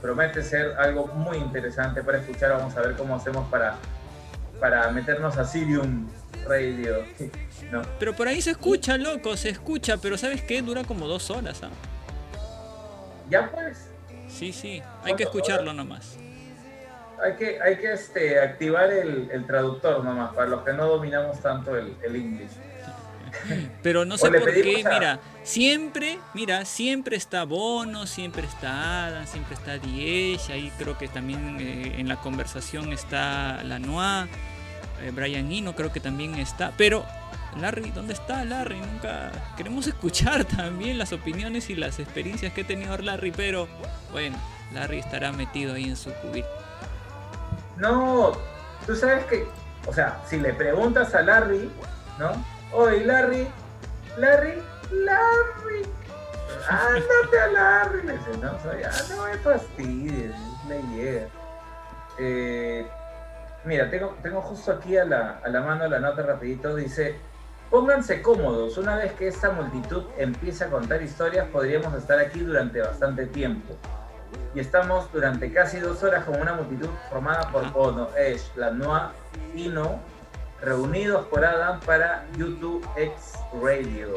[0.02, 2.52] promete ser algo muy interesante para escuchar.
[2.52, 3.76] Vamos a ver cómo hacemos para,
[4.60, 6.10] para meternos a Sirium
[6.48, 7.04] Radio.
[7.72, 7.84] No.
[8.00, 10.62] Pero por ahí se escucha, loco, se escucha, pero ¿sabes qué?
[10.62, 11.70] Dura como dos horas, ¿ah?
[13.30, 13.88] Ya pues.
[14.28, 16.18] Sí, sí, hay que escucharlo nomás.
[17.24, 21.40] Hay que, hay que este, activar el, el traductor nomás, para los que no dominamos
[21.40, 22.52] tanto el, el inglés.
[23.84, 29.26] Pero no sé por qué, a- mira, siempre, mira, siempre está Bono, siempre está Adam,
[29.28, 34.30] siempre está Diez, ahí creo que también eh, en la conversación está Lanois, eh,
[35.10, 37.06] Brian Eno creo que también está, pero
[37.60, 38.80] Larry, ¿dónde está Larry?
[38.80, 43.68] Nunca queremos escuchar también las opiniones y las experiencias que ha tenido Larry, pero
[44.12, 44.38] bueno,
[44.74, 46.46] Larry estará metido ahí en su cubil.
[47.78, 48.34] No,
[48.86, 49.48] tú sabes que,
[49.88, 51.70] o sea, si le preguntas a Larry,
[52.20, 52.32] ¿no?
[52.74, 53.48] Oye, Larry,
[54.18, 55.86] Larry, Larry,
[56.70, 60.36] ándate a Larry, le dice, no, soy, ah, no me fastidies,
[60.68, 61.28] le llega.
[62.20, 62.88] Eh,
[63.66, 67.16] mira, tengo, tengo justo aquí a la, a la mano la nota rapidito, dice,
[67.70, 72.82] pónganse cómodos, una vez que esta multitud empiece a contar historias, podríamos estar aquí durante
[72.82, 73.76] bastante tiempo
[74.54, 77.72] y estamos durante casi dos horas con una multitud formada por Ajá.
[77.74, 79.12] Bono, Edge, Lanois
[79.56, 80.00] y No,
[80.62, 84.16] reunidos por Adam para YouTube X Radio,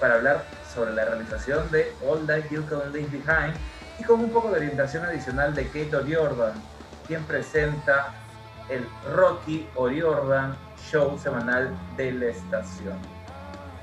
[0.00, 3.54] para hablar sobre la realización de All That You Can Leave Behind
[3.98, 6.54] y con un poco de orientación adicional de Kate O'Riordan,
[7.06, 8.14] quien presenta
[8.72, 10.56] el Rocky O'Riordan
[10.90, 12.98] Show semanal de la estación.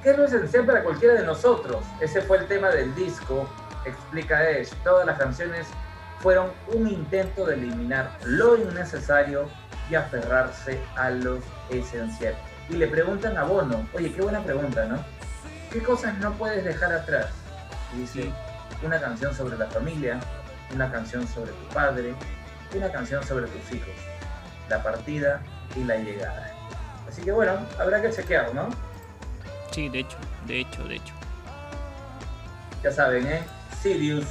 [0.04, 1.84] ¿Qué es lo esencial para cualquiera de nosotros?
[2.00, 3.48] Ese fue el tema del disco,
[3.86, 4.70] explica Edge.
[4.84, 5.68] Todas las canciones
[6.20, 9.50] fueron un intento de eliminar lo innecesario
[9.90, 12.36] y aferrarse a lo esencial.
[12.70, 15.04] Y le preguntan a Bono, oye, qué buena pregunta, ¿no?
[15.72, 17.28] ¿Qué cosas no puedes dejar atrás?
[17.94, 18.32] Y dice,
[18.84, 20.20] una canción sobre la familia,
[20.74, 22.14] una canción sobre tu padre,
[22.76, 23.96] una canción sobre tus hijos,
[24.70, 25.42] la partida
[25.76, 26.52] y la llegada.
[27.08, 28.70] Así que bueno, habrá que chequear, ¿no?
[29.72, 30.18] Sí, de hecho,
[30.48, 31.14] de hecho, de hecho.
[32.84, 33.44] Ya saben, ¿eh?
[33.82, 34.26] Sirius.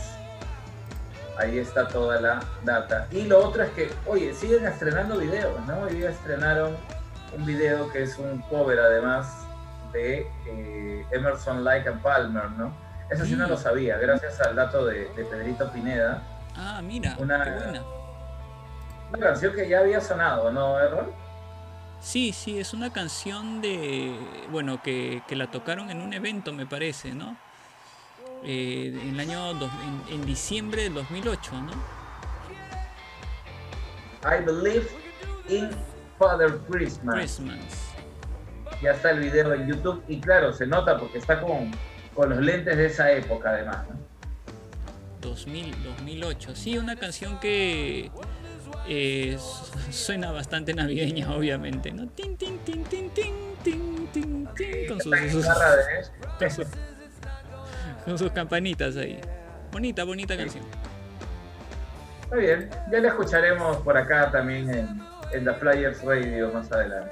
[1.38, 3.06] Ahí está toda la data.
[3.12, 5.80] Y lo otro es que, oye, siguen estrenando videos, ¿no?
[5.80, 6.76] Hoy día estrenaron
[7.36, 9.28] un video que es un cover además
[9.92, 12.72] de eh, Emerson Lake and Palmer, ¿no?
[13.10, 16.22] Eso sí no lo sabía, gracias al dato de, de Pedrito Pineda.
[16.56, 17.82] Ah, mira, Una- qué buena.
[19.10, 21.12] Una canción que ya había sonado, ¿no, Errol?
[22.00, 24.14] Sí, sí, es una canción de.
[24.50, 27.36] Bueno, que, que la tocaron en un evento, me parece, ¿no?
[28.44, 29.54] Eh, en el año.
[29.54, 29.70] dos-
[30.08, 31.72] en, en diciembre del 2008, ¿no?
[34.24, 34.86] I Believe
[35.48, 35.70] in
[36.18, 37.14] Father Christmas.
[37.16, 37.58] Christmas.
[38.82, 41.72] Ya está el video en YouTube y claro, se nota porque está con,
[42.14, 43.96] con los lentes de esa época además, ¿no?
[45.20, 46.54] 2000, 2008.
[46.54, 48.10] Sí, una canción que.
[48.88, 52.06] Eh, su- suena bastante navideña, obviamente, ¿no?
[52.08, 55.46] Tin, tin, tin, tin, tin, tin, tin, tin, con sus, sus-
[56.38, 56.66] con sus-
[58.04, 59.20] con sus campanitas ahí.
[59.72, 60.64] Bonita, bonita canción.
[62.22, 65.00] Está bien, ya la escucharemos por acá también en,
[65.32, 67.10] en The Flyers Radio más adelante.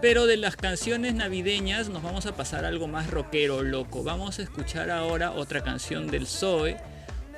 [0.00, 4.02] Pero de las canciones navideñas nos vamos a pasar a algo más rockero, loco.
[4.02, 6.76] Vamos a escuchar ahora otra canción del Zoe.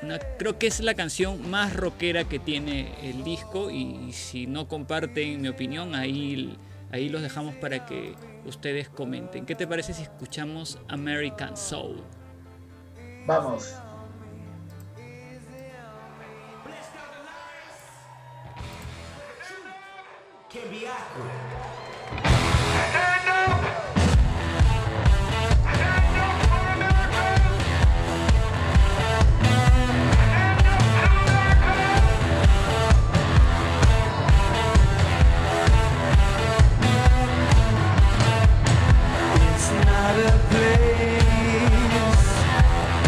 [0.02, 4.68] Una, creo que es la canción más rockera que tiene el disco y si no
[4.68, 6.58] comparten mi opinión, ahí,
[6.92, 9.46] ahí los dejamos para que ustedes comenten.
[9.46, 12.02] ¿Qué te parece si escuchamos American Soul?
[13.26, 13.74] Vamos.
[23.28, 23.85] It's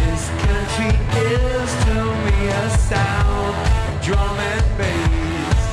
[0.01, 3.57] This country is to me a sound,
[4.05, 5.65] drum and bass.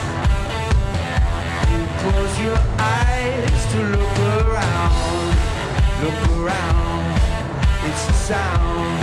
[1.69, 5.35] You close your eyes to look around,
[6.03, 7.03] look around.
[7.87, 8.94] It's a sound,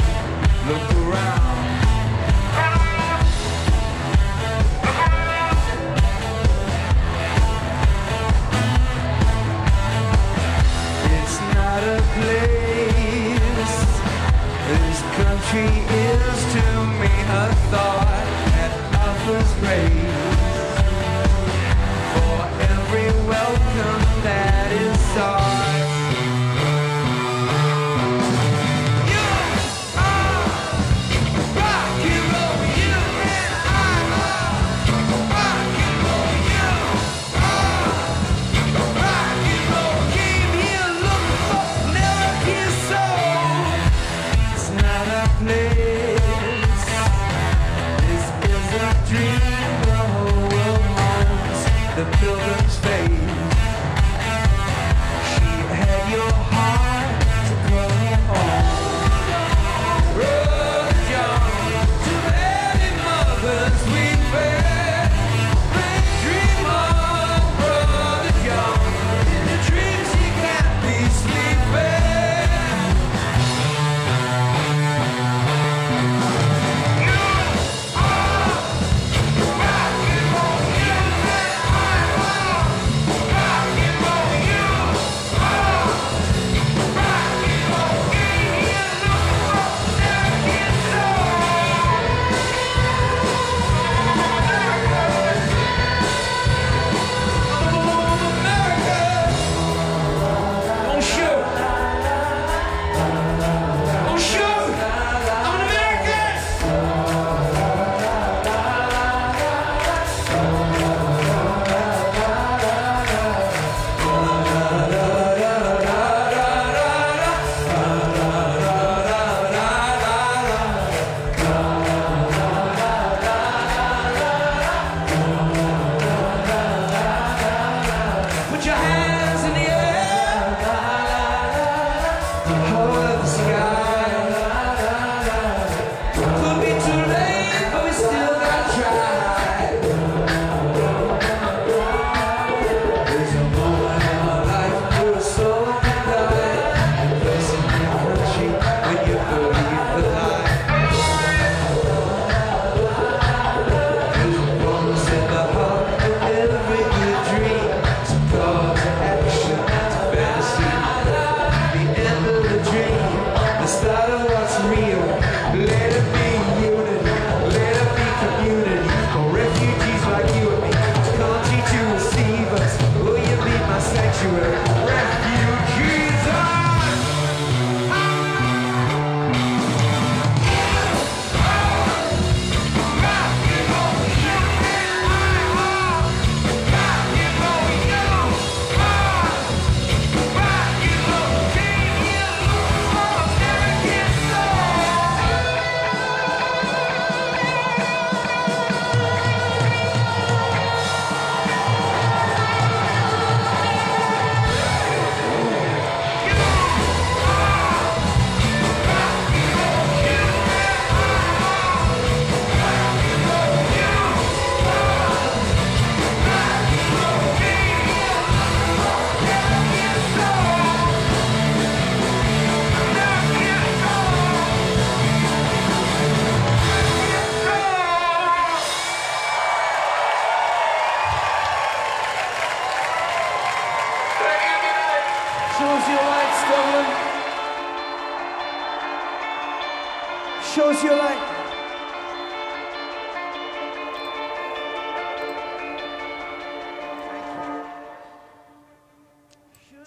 [15.52, 16.62] country is to
[16.98, 18.24] me a thought
[18.54, 18.72] that
[19.04, 20.21] offers grace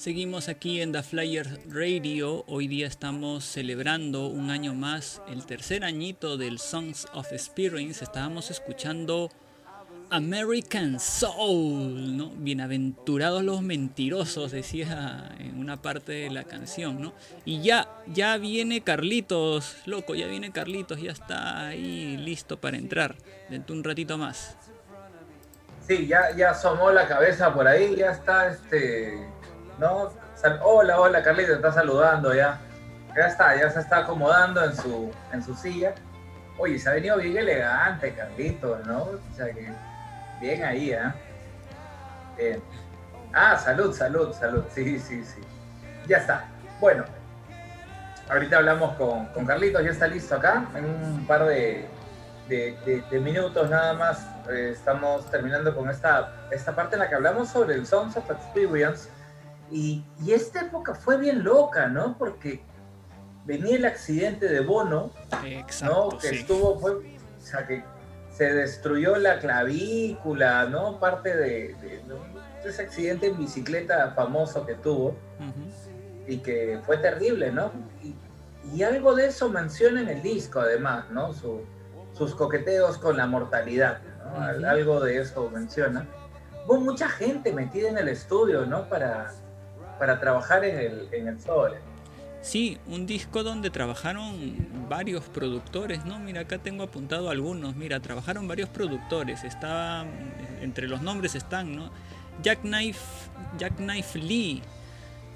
[0.06, 2.46] Seguimos aquí en The Flyer Radio.
[2.46, 8.04] Hoy día estamos celebrando un año más, el tercer añito del Songs of Experience.
[8.04, 9.32] Estábamos escuchando
[10.12, 12.30] American Soul, ¿no?
[12.36, 17.12] Bienaventurados los mentirosos, decía en una parte de la canción, ¿no?
[17.44, 23.16] Y ya, ya viene Carlitos, loco, ya viene Carlitos, ya está ahí listo para entrar
[23.50, 24.56] dentro de un ratito más.
[25.88, 29.34] Sí, ya, ya asomó la cabeza por ahí, ya está este.
[29.78, 30.12] ¿No?
[30.62, 32.60] Hola, hola, Carlito, está saludando ya.
[33.16, 35.94] Ya está, ya se está acomodando en su, en su silla.
[36.58, 39.04] Oye, se ha venido bien elegante, Carlito, ¿no?
[39.04, 39.72] O sea que.
[40.42, 42.60] Bien ahí, ¿eh?
[43.34, 44.64] Ah, salud, salud, salud.
[44.74, 45.42] Sí, sí, sí.
[46.08, 46.46] Ya está.
[46.80, 47.06] Bueno,
[48.30, 50.66] ahorita hablamos con, con Carlitos, ya está listo acá.
[50.76, 51.88] En un par de,
[52.48, 57.50] de, minutos nada más eh, estamos terminando con esta, esta parte en la que hablamos
[57.50, 59.10] sobre el Songs of Experience.
[59.72, 62.18] Y, y esta época fue bien loca, ¿no?
[62.18, 62.62] Porque
[63.46, 65.12] venía el accidente de Bono,
[65.46, 66.18] Exacto, ¿no?
[66.18, 66.36] Que sí.
[66.38, 67.02] estuvo, fue, o
[67.40, 67.84] sea, que
[68.32, 71.00] se destruyó la clavícula, ¿no?
[71.00, 72.02] Parte de, de-
[72.64, 75.16] de ese accidente en bicicleta famoso que tuvo
[76.28, 77.72] y que fue terrible, ¿no?
[78.04, 78.16] Y,
[78.76, 81.32] y algo de eso menciona en el disco, además, ¿no?
[81.34, 81.62] Su-
[82.14, 84.68] sus coqueteos con la mortalidad, ¿no?
[84.68, 86.08] Algo de eso menciona.
[86.68, 88.90] Hubo mucha gente metida en el estudio, ¿no?
[88.90, 89.32] Para,
[89.98, 91.76] para trabajar en el, en el sobre.
[92.42, 96.20] Sí, un disco donde trabajaron varios productores, ¿no?
[96.20, 97.76] Mira, acá tengo apuntado algunos.
[97.76, 99.44] Mira, trabajaron varios productores.
[99.44, 100.06] Está
[100.62, 101.90] entre los nombres están, ¿no?
[102.44, 103.00] Jackknife,
[103.58, 104.62] Jackknife Lee,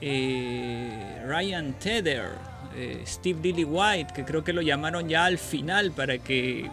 [0.01, 2.30] eh, Ryan Tedder,
[2.76, 6.70] eh, Steve Dilly White, que creo que lo llamaron ya al final para que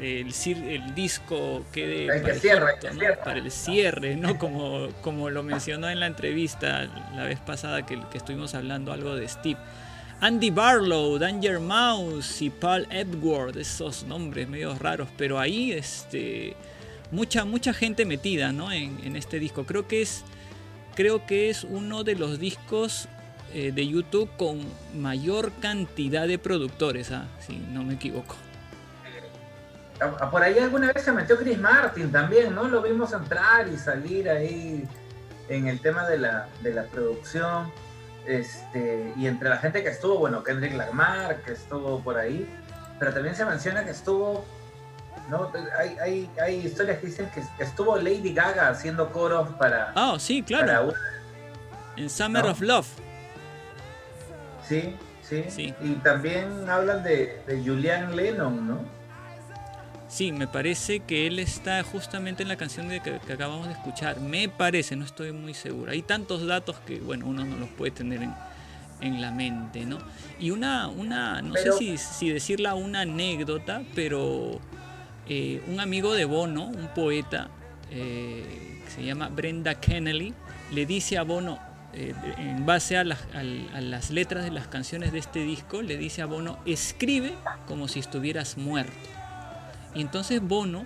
[0.00, 3.00] el, disco quede El que parejito, cierre, el que ¿no?
[3.00, 3.16] cierre.
[3.24, 4.38] para el cierre, ¿no?
[4.38, 9.14] Como, como lo mencionó en la entrevista la vez pasada que, que estuvimos hablando algo
[9.14, 9.58] de Steve.
[10.20, 16.56] Andy Barlow, Danger Mouse y Paul Edward, esos nombres medio raros, pero ahí este,
[17.12, 18.72] mucha, mucha gente metida ¿no?
[18.72, 19.64] en, en este disco.
[19.64, 20.24] Creo que es,
[20.96, 23.08] creo que es uno de los discos
[23.54, 24.60] eh, de YouTube con
[24.94, 27.28] mayor cantidad de productores, ¿ah?
[27.46, 28.36] si no me equivoco.
[30.00, 32.68] Ah, Por ahí alguna vez se metió Chris Martin también, ¿no?
[32.68, 34.86] Lo vimos entrar y salir ahí
[35.48, 37.72] en el tema de la, de la producción.
[38.26, 42.46] Este, y entre la gente que estuvo, bueno, Kendrick Lamar, que estuvo por ahí,
[42.98, 44.44] pero también se menciona que estuvo,
[45.30, 45.50] ¿no?
[45.78, 50.42] Hay, hay, hay historias que dicen que estuvo Lady Gaga haciendo coros para, Ah, sí,
[50.42, 50.98] para claro, una-
[51.96, 52.50] en Summer No.
[52.50, 52.88] of Love.
[54.66, 55.74] Sí, sí, Sí.
[55.80, 58.97] Y también hablan de, de Julian Lennon, ¿no?
[60.08, 63.74] Sí, me parece que él está justamente en la canción de que, que acabamos de
[63.74, 64.20] escuchar.
[64.20, 65.92] Me parece, no estoy muy seguro.
[65.92, 68.34] Hay tantos datos que, bueno, uno no los puede tener en,
[69.02, 69.98] en la mente, ¿no?
[70.40, 74.58] Y una, una no Pero- sé si, si decirla una anécdota, pero
[75.28, 77.48] eh, un amigo de Bono, un poeta,
[77.90, 80.32] eh, que se llama Brenda Kennelly,
[80.72, 81.58] le dice a Bono,
[81.92, 85.82] eh, en base a las, al- a las letras de las canciones de este disco,
[85.82, 87.34] le dice a Bono, escribe
[87.66, 88.96] como si estuvieras muerto.
[89.94, 90.84] Y entonces Bono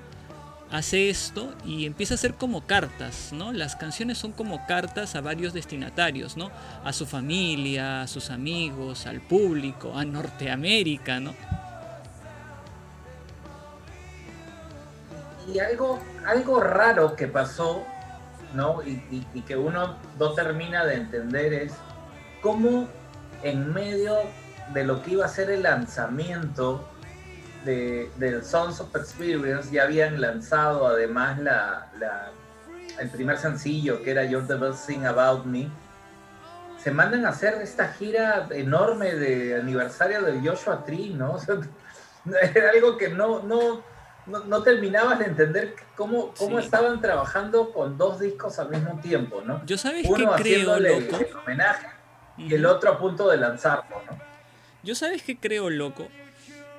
[0.71, 3.53] hace esto y empieza a hacer como cartas, ¿no?
[3.53, 6.51] Las canciones son como cartas a varios destinatarios, ¿no?
[6.85, 11.35] A su familia, a sus amigos, al público, a Norteamérica, ¿no?
[15.53, 17.85] Y algo, algo raro que pasó
[18.55, 18.83] ¿no?
[18.83, 21.73] Y, y- y que uno no termina de entender es
[22.43, 22.87] cómo
[23.43, 24.17] en medio
[24.75, 26.87] de lo que iba a ser el lanzamiento
[27.65, 32.31] de, del Sons of Experience ya habían lanzado además la, la-
[33.01, 35.69] el primer sencillo que era You're the Best Thing About Me.
[36.83, 41.33] Se mandan a hacer esta gira enorme de aniversario del Joshua Tree, ¿no?
[41.37, 41.57] O sea,
[42.55, 43.83] era algo que no, no,
[44.27, 46.65] no, no terminabas de entender cómo, cómo Sí.
[46.67, 49.65] estaban trabajando con dos discos al mismo tiempo, ¿no?
[49.67, 51.17] Yo sabes que Uno creo, haciéndole loco.
[51.17, 51.87] el homenaje
[52.39, 54.17] y el otro a punto de lanzarlo, ¿no?
[54.85, 56.07] Yo sabes que creo, loco,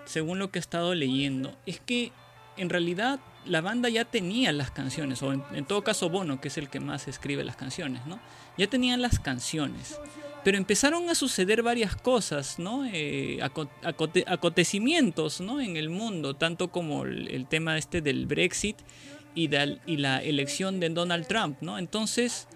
[0.05, 2.11] según lo que he estado leyendo, es que
[2.57, 6.57] en realidad la banda ya tenía las canciones, o en, todo caso Bono, que es
[6.57, 8.19] el que más escribe las canciones, ¿no?
[8.57, 9.99] Ya tenían las canciones.
[10.43, 12.85] Pero empezaron a suceder varias cosas, ¿no?
[12.85, 15.61] Eh, acontecimientos, ¿no?
[15.61, 18.77] En el mundo, tanto como el, tema este del Brexit
[19.35, 19.49] y,
[19.85, 21.77] y la elección de Donald Trump, ¿no?
[21.77, 22.47] Entonces,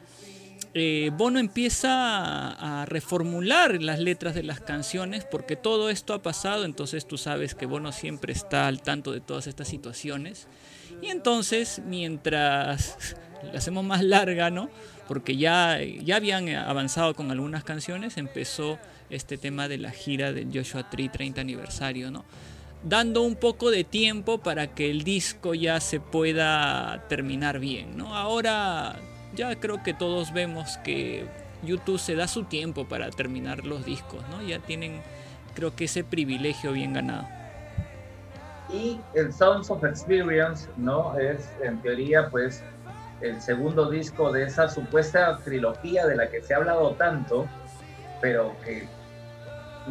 [0.74, 6.66] eh, Bono empieza a, reformular las letras de las canciones porque todo esto ha pasado,
[6.66, 10.48] entonces tú sabes que Bono siempre está al tanto de todas estas situaciones.
[11.02, 14.70] Y entonces, mientras la hacemos más larga, ¿no?
[15.08, 18.78] Porque ya, ya habían avanzado con algunas canciones, empezó
[19.10, 22.26] este tema de la gira del Joshua Tree 30 aniversario, ¿no?
[22.84, 28.16] Dando un poco de tiempo para que el disco ya se pueda terminar bien, ¿no?
[28.16, 29.00] Ahora
[29.38, 31.26] ya creo que todos vemos que
[31.64, 34.42] YouTube se da su tiempo para terminar los discos, ¿no?
[34.42, 35.02] Ya tienen,
[35.54, 37.26] creo que ese privilegio bien ganado.
[38.74, 41.18] Y el Sounds of Experience, ¿no?
[41.18, 42.64] Es en teoría, pues,
[43.22, 47.48] el segundo disco de esa supuesta trilogía de la que se ha hablado tanto,
[48.22, 48.88] pero que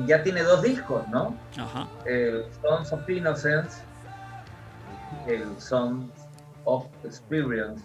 [0.07, 1.35] ya tiene dos discos, ¿no?
[1.57, 1.89] Ajá.
[2.05, 3.79] El Sons of Innocence,
[5.27, 6.11] el Sons
[6.65, 7.83] of Experience.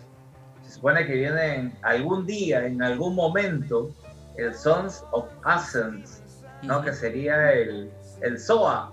[0.72, 3.92] Se supone que viene en algún día, en algún momento,
[4.38, 6.24] el Sons of Essence,
[6.64, 6.82] ¿no?
[6.82, 7.92] Que sería el,
[8.22, 8.90] el SOA,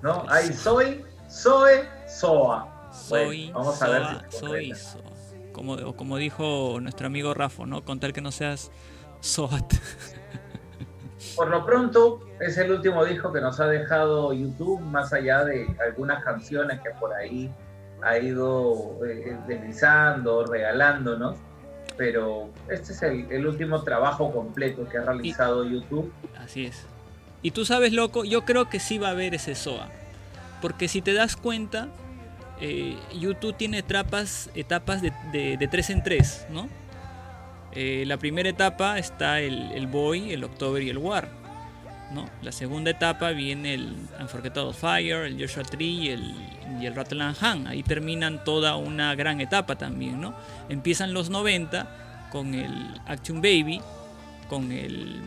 [0.00, 0.24] ¿no?
[0.24, 2.90] El Hay soy, soy, SOA.
[2.90, 5.02] Soy, Bueno, vamos a ver si soy, soa.
[5.52, 7.84] Como, como dijo nuestro amigo Rafa, ¿no?
[7.84, 8.70] Con tal que no seas
[9.20, 9.74] SOAT.
[11.36, 15.66] Por lo pronto, es el último disco que nos ha dejado YouTube, más allá de
[15.86, 17.52] algunas canciones que por ahí
[18.02, 21.36] ha ido eh, deslizando, regalándonos.
[21.96, 26.12] Pero este es el, el último trabajo completo que ha realizado YouTube.
[26.36, 26.86] Así es.
[27.42, 29.88] Y tú sabes, loco, yo creo que sí va a haber ese SOA.
[30.60, 31.88] Porque si te das cuenta,
[32.60, 36.68] eh, YouTube tiene etapas, etapas de, de, de tres en tres, ¿no?
[37.72, 41.28] Eh, la primera etapa está el, el Boy, el October y el War.
[42.12, 42.28] ¿No?
[42.42, 46.34] La segunda etapa viene el Unforgettable Fire, el Joshua Tree y el,
[46.80, 46.94] y el
[47.40, 47.66] Han.
[47.66, 50.20] Ahí terminan toda una gran etapa también.
[50.20, 50.34] ¿no?
[50.68, 52.72] Empiezan los 90 con el
[53.06, 53.80] Action Baby,
[54.48, 55.20] con el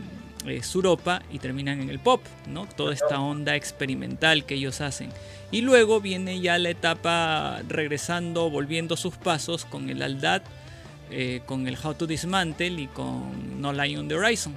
[0.46, 2.66] eh, Suropa y terminan en el pop, ¿no?
[2.66, 5.10] Toda esta onda experimental que ellos hacen.
[5.52, 10.42] Y luego viene ya la etapa regresando, volviendo sus pasos con el Aldad,
[11.10, 14.54] eh, con el How to Dismantle y con No Line on the Horizon,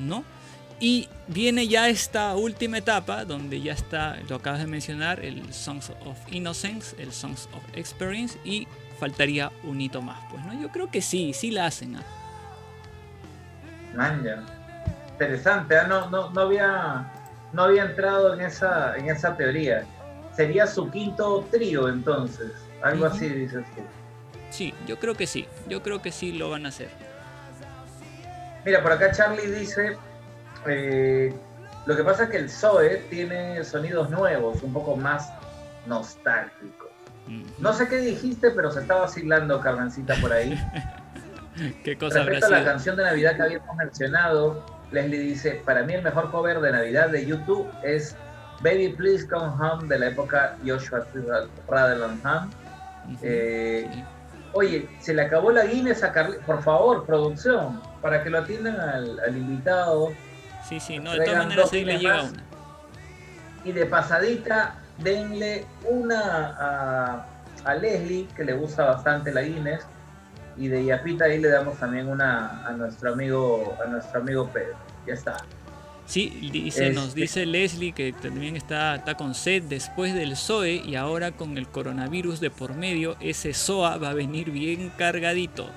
[0.00, 0.24] ¿no?
[0.80, 5.90] Y viene ya esta última etapa donde ya está, lo acabas de mencionar, el Songs
[6.04, 8.66] of Innocence, el Songs of Experience y
[8.98, 10.60] faltaría un hito más, pues, ¿no?
[10.60, 11.98] Yo creo que sí, sí la hacen.
[13.94, 14.42] ya.
[15.12, 15.86] Interesante, ¿ah?
[15.86, 17.12] no, no, no, había,
[17.52, 19.84] no había entrado en esa, en esa teoría.
[20.34, 22.50] Sería su quinto trío entonces,
[22.82, 23.82] algo así dices tú.
[24.50, 26.90] Sí, yo creo que sí, yo creo que sí lo van a hacer.
[28.64, 29.96] Mira, por acá Charlie dice,
[30.66, 31.34] eh,
[31.86, 35.32] lo que pasa es que el Zoe tiene sonidos nuevos, un poco más
[35.86, 36.90] nostálgicos.
[37.58, 40.58] No sé qué dijiste, pero se está vacilando Carmencita por ahí.
[41.84, 45.94] qué cosa Respecto a la canción de Navidad que habíamos mencionado, Leslie dice, para mí
[45.94, 48.16] el mejor cover de Navidad de YouTube es
[48.62, 51.06] Baby Please Come Home de la época Joshua
[51.68, 53.14] Rutherland Hum.
[53.14, 54.04] Ujú, eh, sí.
[54.54, 58.78] Oye, se le acabó la Guinness a Carli, por favor, producción, para que lo atiendan
[58.78, 60.12] al, al invitado.
[60.72, 62.42] Sí, sí, no, de todas maneras ahí le llega una.
[63.64, 67.26] Y de pasadita, denle una a,
[67.64, 69.82] a Leslie, que le gusta bastante la Guinness.
[70.56, 74.76] Y de Yapita ahí le damos también una a nuestro amigo, a nuestro amigo Pedro.
[75.06, 75.36] Ya está.
[76.06, 80.74] Sí, dice, nos Este- dice Leslie que también está, está con sed después del SOE
[80.84, 85.70] y ahora con el coronavirus de por medio, ese SOA va a venir bien cargadito.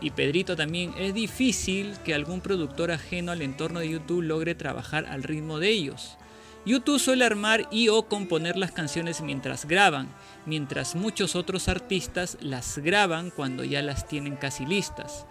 [0.00, 5.06] Y Pedrito también, es difícil que algún productor ajeno al entorno de YouTube logre trabajar
[5.06, 6.18] al ritmo de ellos.
[6.66, 10.08] YouTube suele armar y o componer las canciones mientras graban,
[10.46, 15.26] mientras muchos otros artistas las graban cuando ya las tienen casi listas.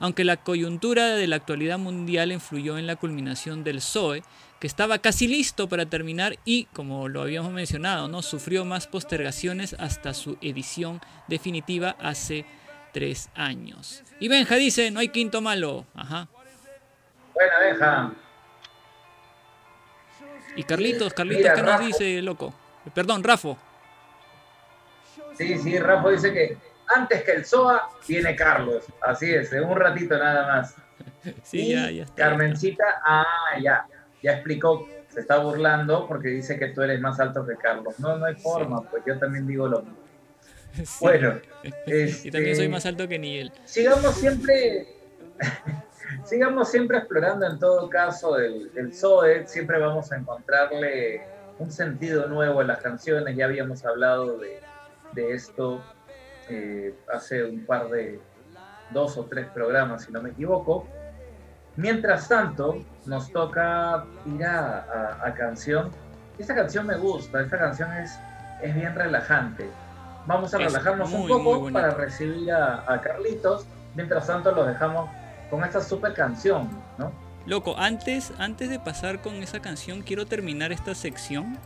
[0.00, 4.22] Aunque la coyuntura de la actualidad mundial influyó en la culminación del Zoe,
[4.60, 8.22] que estaba casi listo para terminar y, como lo habíamos mencionado, ¿no?
[8.22, 12.46] sufrió más postergaciones hasta su edición definitiva hace
[12.98, 14.02] tres años.
[14.18, 15.86] Y Benja dice, no hay quinto malo.
[15.94, 16.26] Ajá.
[17.32, 18.12] Buena, Benja.
[20.56, 21.84] Y Carlitos, Carlitos, Mira, ¿qué nos Rafa.
[21.84, 22.52] dice, loco?
[22.92, 23.56] Perdón, Rafo.
[25.36, 26.58] Sí, sí, Rafa dice que
[26.92, 28.84] antes que el SOA viene Carlos.
[29.00, 30.74] Así es, en un ratito nada más.
[31.44, 32.14] Sí, Y ya, ya está.
[32.16, 33.24] Carmencita, ah,
[33.62, 33.86] ya,
[34.22, 38.00] ya explicó, se está burlando porque dice que tú eres más alto que Carlos.
[38.00, 40.07] No, no hay forma, pues yo también digo lo mismo.
[40.84, 40.96] Sí.
[41.00, 41.34] Bueno,
[41.86, 43.52] Y también soy este, más alto que ni él.
[43.64, 44.86] sigamos siempre,
[46.24, 51.22] sigamos siempre explorando en todo caso el, el Zoe, siempre vamos a encontrarle
[51.58, 54.62] un sentido nuevo en las canciones, ya habíamos hablado de,
[55.12, 55.82] de esto
[56.48, 58.20] eh, hace un par de,
[58.90, 60.88] dos o tres programas, si no me equivoco.
[61.76, 65.90] Mientras tanto, nos toca ir a, a- a canción.
[66.38, 68.10] Esta canción me gusta, esta canción es,
[68.62, 69.68] es bien relajante.
[70.28, 71.80] Vamos a Es relajarnos un muy, poco muy bonita.
[71.80, 73.64] para recibir a, a Carlitos.
[73.94, 75.08] Mientras tanto, los dejamos
[75.50, 76.68] con esta super canción,
[76.98, 77.10] ¿no?
[77.46, 81.56] Loco, antes, antes de pasar con esa canción, quiero terminar esta sección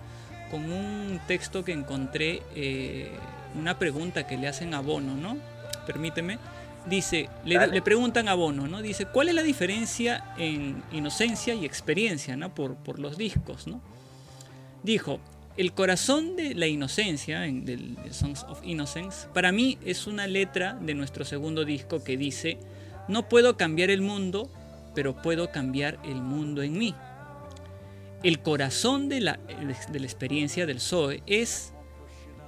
[0.52, 3.10] con un texto que encontré, eh,
[3.58, 5.36] una pregunta que le hacen a Bono, ¿no?
[5.84, 6.38] Permíteme.
[6.86, 8.80] Dice, le, le preguntan a Bono, ¿no?
[8.80, 12.54] Dice, ¿cuál es la diferencia en inocencia y experiencia, ¿no?
[12.54, 13.80] Por, por los discos, ¿no?
[14.84, 15.18] Dijo,
[15.56, 20.26] el corazón de la inocencia, en, del de Songs of Innocence, para mí es una
[20.26, 22.58] letra de nuestro segundo disco que dice,
[23.08, 24.50] no puedo cambiar el mundo,
[24.94, 26.94] pero puedo cambiar el mundo en mí.
[28.22, 29.38] El corazón de la,
[29.90, 31.72] de la experiencia del Zoe es,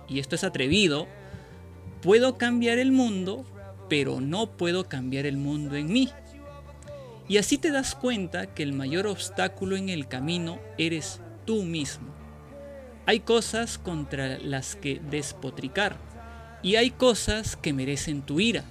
[0.08, 1.06] y esto es atrevido,
[2.00, 3.44] puedo cambiar el mundo,
[3.90, 6.08] pero no puedo cambiar el mundo en mí.
[7.28, 12.13] Y así te das cuenta que el mayor obstáculo en el camino eres tú mismo.
[13.06, 15.96] Hay cosas contra las que despotricar
[16.62, 18.64] y hay cosas que merecen tu ira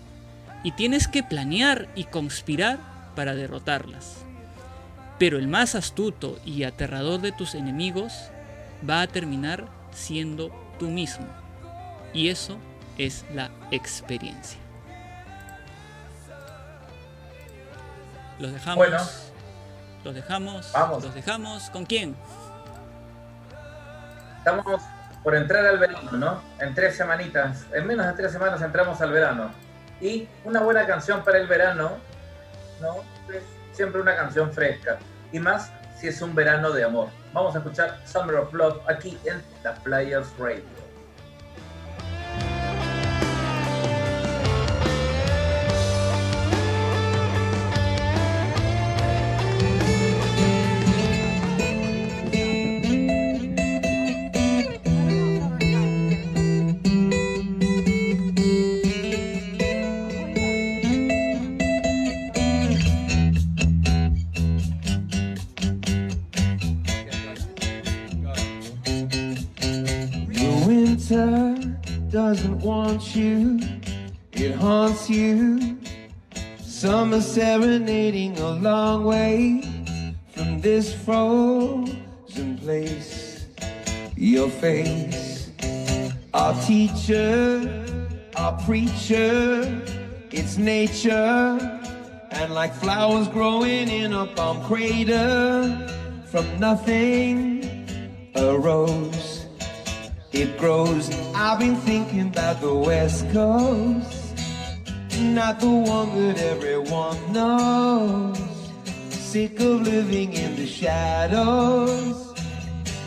[0.63, 2.79] y tienes que planear y conspirar
[3.15, 4.17] para derrotarlas.
[5.19, 8.13] Pero el más astuto y aterrador de tus enemigos
[8.89, 11.27] va a terminar siendo tú mismo.
[12.13, 12.57] Y eso
[12.97, 14.59] es la experiencia.
[18.39, 18.77] Los dejamos.
[18.77, 18.97] Bueno.
[20.03, 20.71] Los dejamos.
[20.73, 21.03] Vamos.
[21.03, 21.69] Los dejamos.
[21.69, 22.15] ¿Con quién?
[24.45, 24.81] Estamos
[25.23, 26.41] por entrar al verano, ¿no?
[26.59, 29.51] En tres semanitas, en menos de tres semanas entramos al verano.
[30.01, 31.91] Y una buena canción para el verano,
[32.81, 32.97] ¿no?
[33.33, 33.41] Es
[33.71, 34.97] siempre una canción fresca.
[35.31, 37.07] Y más si es un verano de amor.
[37.31, 40.82] Vamos a escuchar Summer of Love aquí en The Players Radio.
[71.13, 71.79] Winter
[72.09, 73.59] doesn't want you,
[74.31, 75.77] it haunts you.
[76.59, 79.61] Summer serenading a long way
[80.31, 83.45] from this frozen place.
[84.15, 85.51] Your face,
[86.33, 87.85] our teacher,
[88.35, 89.81] our preacher,
[90.31, 91.79] it's nature.
[92.31, 95.87] And like flowers growing in a palm crater,
[96.25, 97.63] from nothing
[98.35, 99.22] arose
[100.33, 101.09] it grows.
[101.35, 104.35] I've been thinking about the West Coast,
[105.19, 108.39] not the one that everyone knows.
[109.09, 112.33] Sick of living in the shadows.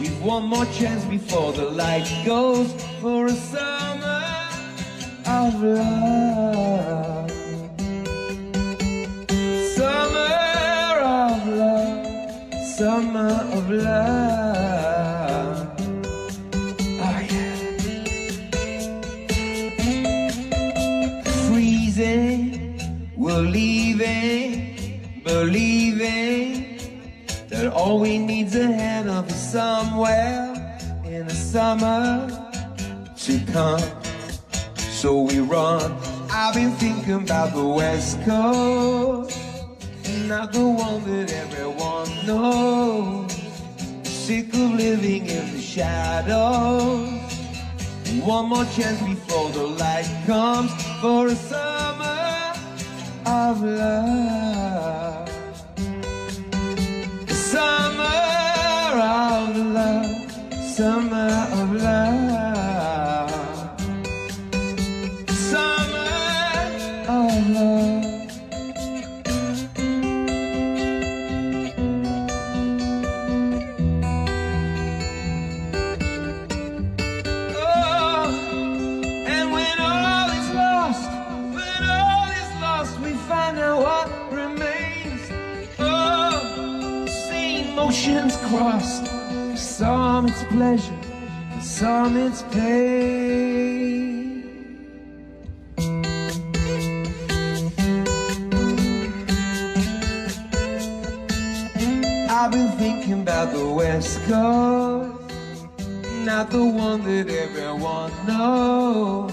[0.01, 4.24] We've one more chance before the light goes for a summer
[5.27, 7.31] of love.
[9.74, 10.28] Summer
[11.03, 14.45] of love, summer of love.
[25.47, 26.77] Believing
[27.48, 30.44] that all we need's a hand of somewhere
[31.05, 32.05] in the summer
[33.16, 33.81] to come.
[34.77, 35.93] So we run.
[36.31, 39.39] I've been thinking about the West Coast,
[40.27, 43.31] not the one that everyone knows.
[44.02, 47.09] sick of living in the shadows.
[48.35, 52.52] One more chance before the light comes for a summer
[53.24, 55.26] of love.
[58.98, 60.06] Of love,
[60.52, 63.31] summer of love,
[65.31, 66.09] summer
[67.09, 67.85] of love.
[88.57, 88.81] For
[89.57, 90.99] some it's pleasure,
[91.53, 93.37] for some it's pain.
[102.31, 105.16] I've been thinking about the West Coast
[106.24, 109.33] not the one that everyone knows.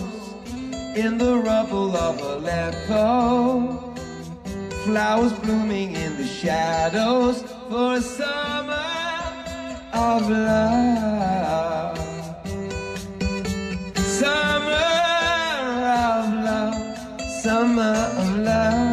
[0.95, 3.93] In the rubble of Aleppo,
[4.85, 8.92] flowers blooming in the shadows for summer
[9.93, 11.97] of love.
[13.95, 14.71] Summer
[16.09, 18.92] of love, summer of love.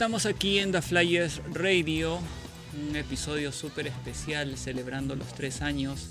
[0.00, 2.20] Estamos aquí en The Flyers Radio,
[2.72, 6.06] un episodio súper especial celebrando los tres años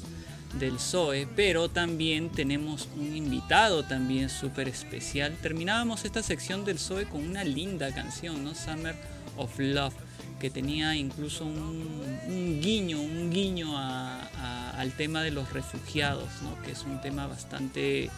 [0.60, 5.36] del ZOE, pero también tenemos un invitado también súper especial.
[5.42, 8.54] Terminábamos esta sección del ZOE con una linda canción, ¿no?
[8.54, 8.96] Summer
[9.38, 9.96] of Love,
[10.40, 16.62] que tenía incluso un, guiño, un guiño al tema de los refugiados, ¿no?
[16.62, 18.12] Que es un tema bastante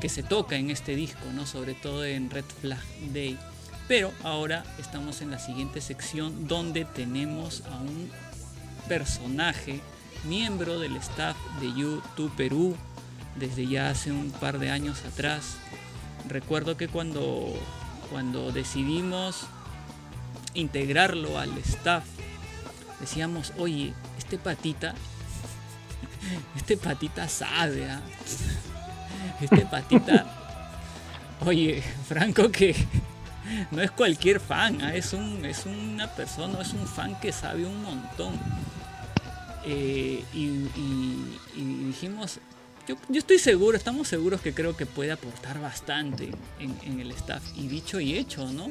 [0.00, 1.44] que se toca en este disco, ¿no?
[1.44, 2.82] Sobre todo en Red Flag
[3.12, 3.36] Day.
[3.88, 8.10] Pero ahora estamos en la siguiente sección donde tenemos a un
[8.88, 9.80] personaje,
[10.24, 12.76] miembro del staff de YouTube Perú,
[13.36, 15.56] desde ya hace un par de años atrás.
[16.28, 17.54] Recuerdo que cuando,
[18.10, 19.46] cuando decidimos
[20.54, 22.04] integrarlo al staff,
[22.98, 24.94] decíamos, oye, este patita,
[26.56, 28.00] este patita sabe, ¿ah?
[29.40, 30.26] este patita,
[31.44, 32.74] oye, Franco que
[33.70, 34.94] no es cualquier fan, ¿ah?
[34.94, 38.34] es, un, es una persona, es un fan que sabe un montón.
[39.64, 42.38] Eh, y, y- y dijimos,
[42.86, 47.42] yo, yo estoy seguro, estamos seguros que creo que puede aportar bastante en, el staff.
[47.56, 48.70] Y dicho y hecho, ¿no?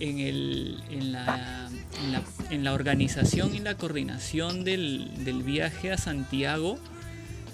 [0.00, 1.68] En, el, en, la,
[2.02, 6.78] en, la, en la organización y la coordinación del, del viaje a Santiago,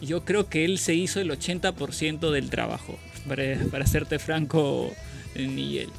[0.01, 2.97] yo creo que él se hizo el 80% del trabajo,
[3.29, 4.93] para, para serte franco,
[5.35, 5.91] Miguel.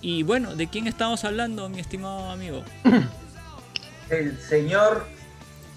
[0.00, 2.62] Y bueno, ¿de quién estamos hablando, mi estimado amigo?
[4.10, 5.04] El señor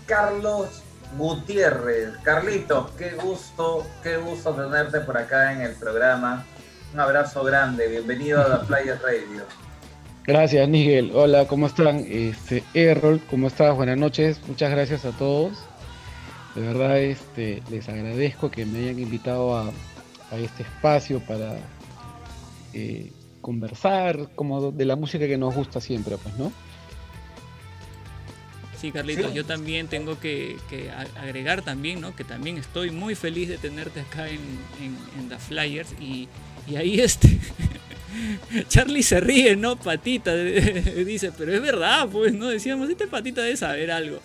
[0.05, 0.83] Carlos
[1.17, 2.11] Gutiérrez.
[2.23, 6.45] Carlitos, qué gusto, qué gusto tenerte por acá en el programa.
[6.93, 9.43] Un abrazo grande, bienvenido a The Flyer Radio.
[10.25, 11.11] Gracias, Miguel.
[11.15, 12.05] Hola, ¿cómo están?
[12.07, 13.75] Este, Errol, ¿cómo estás?
[13.75, 14.39] Buenas noches.
[14.47, 15.57] Muchas gracias a todos.
[16.53, 19.71] De verdad, este, les agradezco que me hayan invitado a,
[20.31, 21.55] a este espacio para
[22.73, 23.11] eh,
[23.41, 26.51] conversar como de la música que nos gusta siempre, pues, ¿no?
[28.79, 29.37] Sí, Carlitos, Sí.
[29.37, 30.57] yo también tengo que,
[31.21, 32.15] agregar también, ¿no?
[32.15, 34.39] Que también estoy muy feliz de tenerte acá en,
[34.81, 36.27] en, en The Flyers y,
[36.67, 37.39] y ahí este...
[38.67, 39.77] Charlie se ríe, ¿no?
[39.77, 42.47] Patita, dice, pero es verdad, pues, ¿no?
[42.49, 44.19] Decíamos, este patita debe saber algo.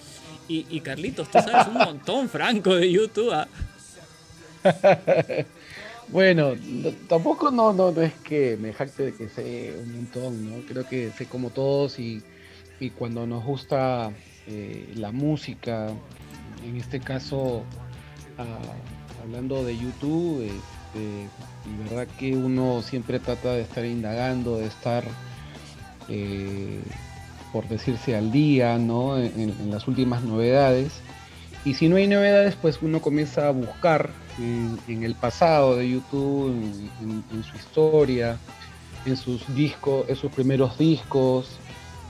[0.49, 3.33] Y, y Carlitos, tú sabes un montón, Franco, de YouTube.
[3.33, 3.49] ¿ah?
[6.09, 10.49] Bueno, no- tampoco no, no, no es que me jacte de que sé un montón,
[10.49, 10.63] ¿no?
[10.67, 12.23] Creo que sé como todos y,
[12.79, 14.13] y cuando nos gusta
[14.47, 15.91] eh, la música,
[16.65, 17.65] en este caso,
[18.39, 18.59] ah,
[19.23, 25.03] hablando de YouTube, este, de verdad que uno siempre trata de estar indagando, de estar,
[26.09, 26.83] eh,
[27.53, 29.19] por decirse, al día, ¿no?
[29.19, 30.93] En las últimas novedades.
[31.65, 36.51] Y si no hay novedades, pues uno comienza a buscar en, el pasado de YouTube,
[37.01, 38.39] en, su historia,
[39.05, 41.49] en sus discos, en sus primeros discos,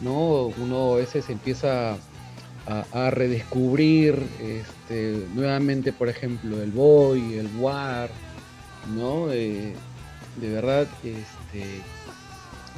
[0.00, 0.46] ¿no?
[0.58, 1.96] Uno a veces empieza
[2.66, 8.10] a, redescubrir este, nuevamente, por ejemplo, el Boy, el War,
[8.96, 9.28] ¿no?
[9.28, 9.74] de
[10.36, 11.80] verdad, este,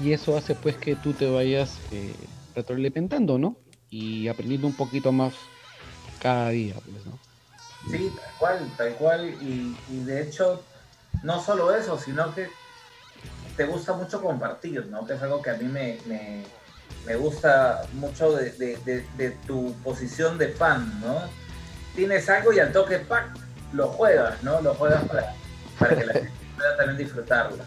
[0.03, 2.15] y eso hace pues que tú te vayas eh,
[2.55, 3.57] retroalimentando, ¿no?
[3.91, 5.35] Y aprendiendo un poquito más
[6.21, 7.19] cada día, pues, ¿no?
[7.91, 9.35] Sí, tal cual, tal cual.
[9.41, 10.63] Y, de hecho,
[11.23, 12.49] no solo eso, sino que
[13.57, 15.07] te gusta mucho compartir, ¿no?
[15.07, 21.01] Que es algo que a mí me, me, gusta mucho de, tu posición de fan,
[21.01, 21.23] ¿no?
[21.95, 23.29] Tienes algo y al toque, ¡pac!
[23.73, 24.61] Lo juegas, ¿no?
[24.61, 25.35] Lo juegas para,
[25.79, 27.65] para que la gente pueda también disfrutarlo.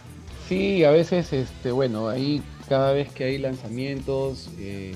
[0.47, 4.95] Sí, a veces, este, bueno, ahí cada vez que hay lanzamientos, eh,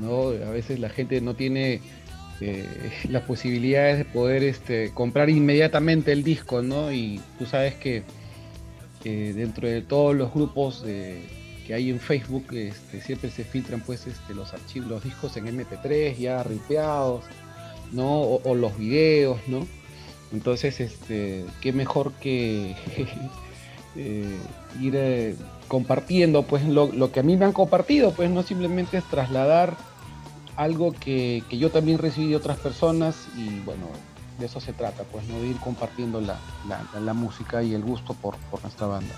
[0.00, 0.28] ¿no?
[0.28, 1.80] A veces la gente no tiene
[2.40, 2.66] eh,
[3.08, 6.92] las posibilidades de poder este, comprar inmediatamente el disco, ¿no?
[6.92, 8.02] Y tú sabes que
[9.02, 10.84] dentro de todos los grupos
[11.70, 15.46] que hay en Facebook este, siempre se filtran pues este, los archivos, los discos en
[15.46, 17.24] MP3 ya ripeados,
[17.92, 18.22] ¿no?
[18.22, 19.66] O, los videos, ¿no?
[20.32, 22.74] Entonces, qué mejor que
[23.96, 24.36] eh,
[24.80, 25.36] ir eh,
[25.68, 29.76] compartiendo pues lo, que a mí me han compartido, pues no simplemente es trasladar
[30.60, 33.86] algo que, yo también recibí de otras personas y bueno,
[34.38, 38.36] de eso se trata, pues no de ir compartiendo la, música y el gusto por,
[38.60, 39.14] nuestra banda.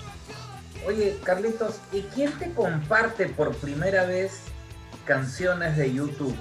[0.87, 4.43] Oye, Carlitos, ¿y quién te comparte por primera vez
[5.05, 6.37] canciones de YouTube?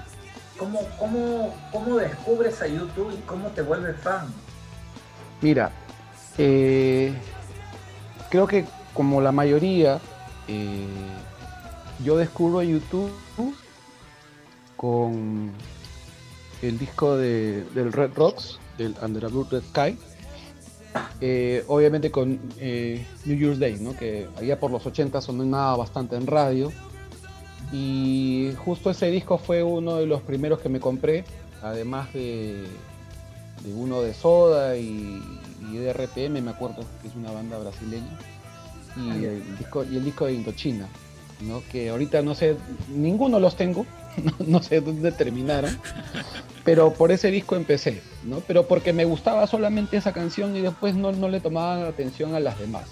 [0.56, 4.28] ¿Cómo, cómo, cómo descubres a YouTube y cómo te vuelves fan?
[5.41, 5.72] Mira,
[6.38, 7.11] eh,
[8.30, 9.99] creo que como la mayoría,
[10.48, 10.86] eh,
[12.03, 13.11] yo descubro YouTube
[14.82, 15.52] con
[16.64, 19.95] el disco de, del Red Rocks, del Under a Blue Red Sky.
[21.22, 23.95] Eh, obviamente con eh, New Year's Day, ¿no?
[23.95, 26.72] que allá por los 80 sonaba bastante en radio.
[27.72, 31.26] Y justo ese disco fue uno de los primeros que me compré,
[31.62, 32.66] además de,
[33.76, 35.22] uno de Soda y,
[35.72, 38.18] y, de RPM, me acuerdo que es una banda brasileña.
[38.98, 40.90] Y, el, disco, y el disco de Indochina,
[41.41, 41.62] ¿no?
[41.72, 42.58] que ahorita no sé,
[42.90, 43.86] ninguno los tengo,
[44.48, 45.78] no, sé dónde terminaron,
[46.64, 48.40] pero por ese disco empecé, ¿no?
[48.48, 52.40] Pero porque me gustaba solamente esa canción y después no, no le tomaba atención a
[52.40, 52.88] las demás.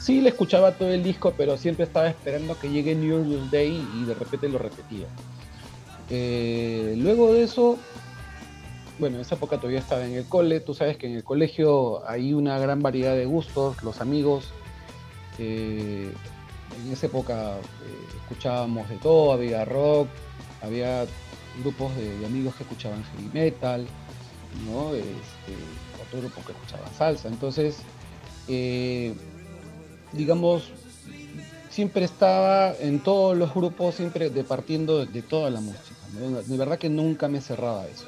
[0.00, 3.86] Sí le escuchaba todo el disco, pero siempre estaba esperando que llegue New Year's Day
[4.00, 5.06] y de repente lo repetía.
[6.10, 7.78] Eh, luego de eso,
[8.98, 12.06] bueno, en esa época todavía estaba en el cole, tú sabes que en el colegio
[12.08, 14.52] hay una gran variedad de gustos, los amigos,
[15.38, 16.12] eh,
[16.84, 20.08] en esa época eh, escuchábamos de todo, había rock,
[20.62, 21.04] había
[21.60, 23.86] grupos de, amigos que escuchaban heavy metal,
[24.66, 24.94] ¿no?
[24.94, 25.54] Este,
[26.02, 27.28] otro grupo que escuchaba salsa.
[27.28, 27.78] Entonces,
[28.48, 29.14] eh,
[30.12, 30.70] digamos,
[31.68, 36.00] siempre estaba en todos los grupos, siempre departiendo de, toda la música.
[36.46, 38.06] De verdad que nunca me cerraba eso.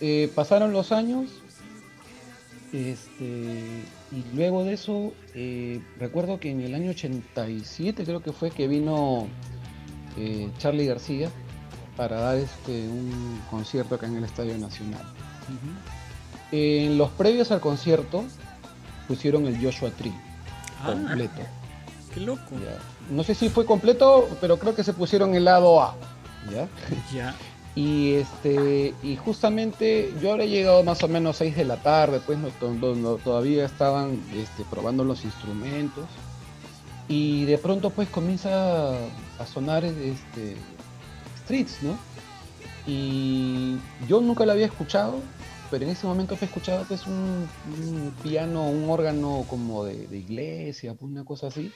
[0.00, 1.37] Eh, pasaron los años,
[2.72, 8.50] este, y luego de eso, eh, recuerdo que en el año 87 creo que fue
[8.50, 9.26] que vino
[10.16, 11.30] eh, Charlie García
[11.96, 15.02] para dar este, un concierto acá en el Estadio Nacional.
[16.52, 18.24] En los previos al concierto
[19.06, 20.12] pusieron el Joshua Tree
[20.82, 21.40] ah, completo.
[22.12, 22.54] Qué loco.
[23.10, 25.96] No sé si fue completo, pero creo que se pusieron el lado A.
[26.52, 26.68] ¿ya?
[27.14, 27.34] ya.
[27.78, 32.36] Y este y justamente yo habría llegado más o menos 6 de la tarde, pues
[32.36, 32.48] no,
[33.18, 36.06] todavía estaban este, probando los instrumentos.
[37.06, 38.90] Y de pronto pues comienza
[39.38, 40.56] a sonar este
[41.44, 41.96] Streets, ¿no?
[42.84, 43.76] Y
[44.08, 45.20] yo nunca lo había escuchado,
[45.70, 47.48] pero en ese momento he escuchado que es un,
[48.24, 51.72] piano, un órgano como de, de, iglesia, pues una cosa así.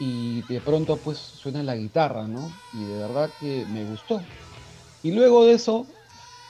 [0.00, 2.50] Y de pronto pues suena la guitarra, ¿no?
[2.72, 4.20] Y de verdad que me gustó.
[5.06, 5.86] Y luego de eso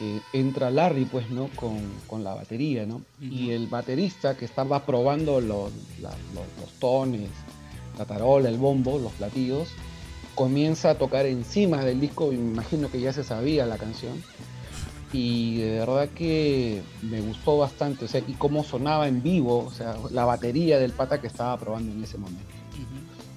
[0.00, 1.50] eh, entra Larry, pues, ¿no?
[1.56, 3.02] Con, la batería, ¿no?
[3.20, 5.70] Y el baterista que estaba probando los,
[6.00, 7.28] los, tones,
[7.98, 9.68] la tarola, el bombo, los platillos,
[10.34, 14.22] comienza a tocar encima del disco, me imagino que ya se sabía la canción.
[15.12, 19.70] Y de verdad que me gustó bastante, o sea, y cómo sonaba en vivo, o
[19.70, 22.54] sea, la batería del pata que estaba probando en ese momento.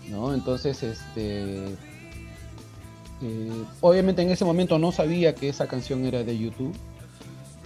[0.10, 0.34] ¿no?
[0.34, 1.76] Entonces, este,
[3.22, 6.74] eh, obviamente en ese momento no sabía que esa canción era de YouTube.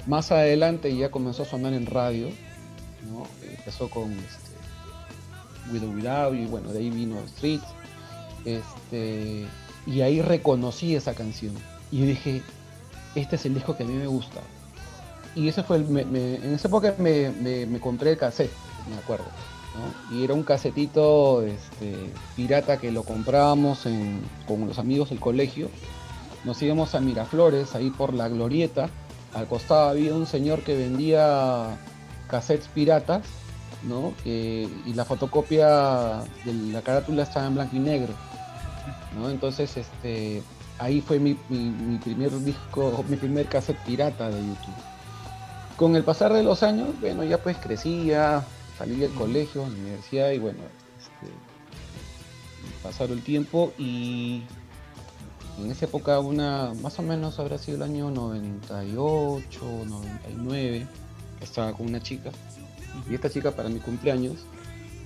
[0.08, 2.30] Más adelante ya comenzó a sonar en radio.
[3.58, 7.62] Empezó con este, With or Without y bueno, de ahí vino Street.
[8.46, 9.46] Este,
[9.86, 11.54] y ahí reconocí esa canción.
[11.92, 12.42] Y dije,
[13.16, 14.42] este es el disco que a mí me gusta.
[15.36, 18.52] Y ese fue el, en esa época me, me compré el cassette,
[18.90, 19.26] me acuerdo.
[20.12, 23.84] Y era un casetito este, pirata que lo comprábamos
[24.48, 25.70] con los amigos del colegio
[26.44, 28.90] nos íbamos a Miraflores, ahí por la Glorieta.
[29.34, 31.78] Al costado había un señor que vendía
[32.30, 33.22] cassettes piratas,
[33.84, 34.14] ¿no?
[34.26, 38.14] Que- y la fotocopia de la carátula estaba en blanco y negro,
[39.18, 39.30] ¿no?
[39.30, 40.44] Entonces, este,
[40.80, 44.76] ahí fue mi- mi primer disco, mi primer cassette pirata de YouTube.
[45.78, 48.44] Con el pasar de los años, bueno, ya pues crecía,
[48.78, 50.60] salí del colegio, la universidad y bueno,
[50.98, 51.34] este,
[52.82, 54.44] pasaron el tiempo y
[55.60, 60.88] en esa época una, más o menos habrá sido el año 98, 99,
[61.42, 62.32] estaba con una chica
[63.10, 64.46] y esta chica para mi cumpleaños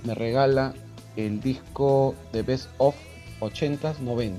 [0.04, 0.74] me regala
[1.16, 2.94] el disco de Best of
[3.40, 4.38] 80s, 90s,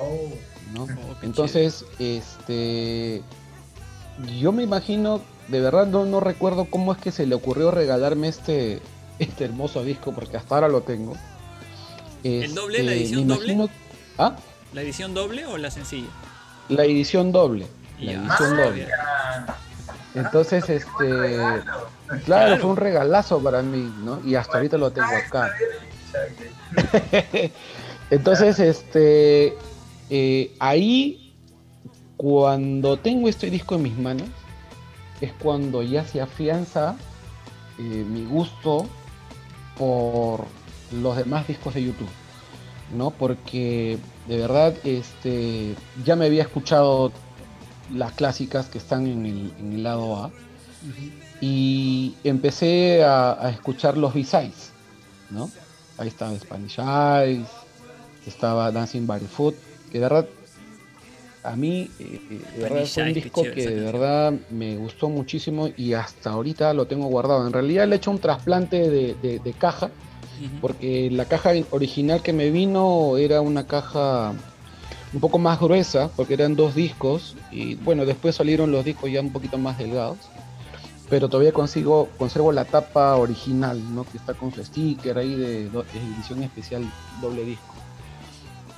[0.00, 0.28] Oh,
[0.74, 0.84] ¿no?
[0.84, 3.22] Oh, qué Entonces, este,
[4.40, 8.28] yo me imagino, de verdad no, no recuerdo cómo es que se le ocurrió regalarme
[8.28, 8.80] este,
[9.18, 11.14] este hermoso disco, porque hasta ahora lo tengo.
[12.22, 12.82] ¿El doble?
[12.82, 13.68] ¿La Este, edición doble?
[14.18, 14.36] ¿Ah?
[14.72, 16.08] ¿La edición doble o la sencilla?
[16.68, 17.66] La edición doble.
[18.00, 18.18] La Ya.
[18.20, 18.86] edición Ah, doble.
[18.88, 19.56] ya.
[20.20, 22.56] Entonces, este, claro, Claro.
[22.58, 24.20] fue un regalazo para mí, ¿no?
[24.24, 25.50] Y hasta ahorita lo tengo Ah, acá.
[28.10, 29.54] Entonces, este,
[30.10, 31.34] eh, ahí,
[32.16, 34.28] cuando tengo este disco en mis manos,
[35.24, 36.96] es cuando ya se afianza
[37.78, 38.86] eh, mi gusto
[39.76, 40.46] por
[40.92, 42.08] los demás discos de YouTube,
[42.96, 43.10] ¿no?
[43.10, 43.98] Porque
[44.28, 45.74] de verdad, este,
[46.04, 47.12] ya me había escuchado
[47.92, 50.30] las clásicas que están en el, en el lado A
[51.40, 54.70] y empecé a, a escuchar los B-sides,
[55.30, 55.50] ¿no?
[55.98, 57.46] Ahí estaba Spanish Eyes,
[58.26, 59.54] estaba Dancing Barefoot,
[59.90, 60.26] que de verdad,
[61.44, 66.30] a mí, eh, eh, fue un disco que de verdad me gustó muchísimo y hasta
[66.30, 67.46] ahorita lo tengo guardado.
[67.46, 69.90] En realidad le he hecho un trasplante de, de- de caja,
[70.60, 74.32] porque la caja original que me vino era una caja
[75.12, 79.20] un poco más gruesa, porque eran dos discos, y bueno, después salieron los discos ya
[79.20, 80.18] un poquito más delgados,
[81.10, 84.04] pero todavía consigo, conservo la tapa original, ¿no?
[84.04, 86.82] que está con su sticker ahí de edición especial
[87.20, 87.73] doble disco.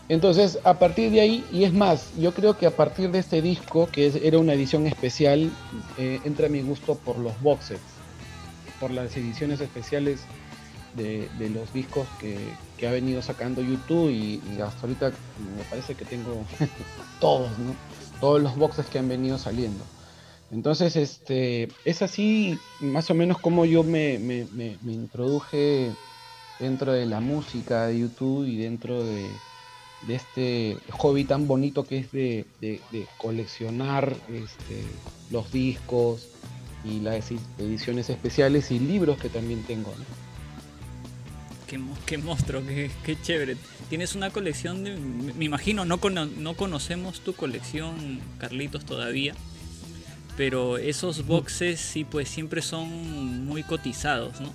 [0.08, 3.42] Entonces, a partir de ahí, y es más, yo creo que a partir de este
[3.42, 5.50] disco, que era una edición especial,
[5.98, 7.80] eh, entra mi gusto por los boxes,
[8.78, 10.20] por las ediciones especiales
[10.94, 12.36] de, los discos que,
[12.86, 16.44] ha venido sacando YouTube y, hasta ahorita me parece que tengo
[17.20, 17.74] todos, ¿no?
[18.20, 19.84] Todos los boxes que han venido saliendo.
[20.52, 24.14] Entonces, este, es así más o menos como yo me
[24.86, 25.90] introduje
[26.60, 29.28] dentro de la música de YouTube y dentro de,
[30.02, 34.82] de este hobby tan bonito que es de, de- de coleccionar este,
[35.30, 36.28] los discos
[36.84, 39.90] y las edi- ediciones especiales y libros que también tengo.
[39.96, 40.04] ¿no?
[41.66, 43.56] Qué, qué monstruo, qué, qué chévere.
[43.88, 44.96] Tienes una colección de.
[44.96, 49.34] Me me imagino, no, cono- no conocemos tu colección, Carlitos, todavía.
[50.36, 54.52] Pero esos boxes sí, pues siempre son muy cotizados, ¿no?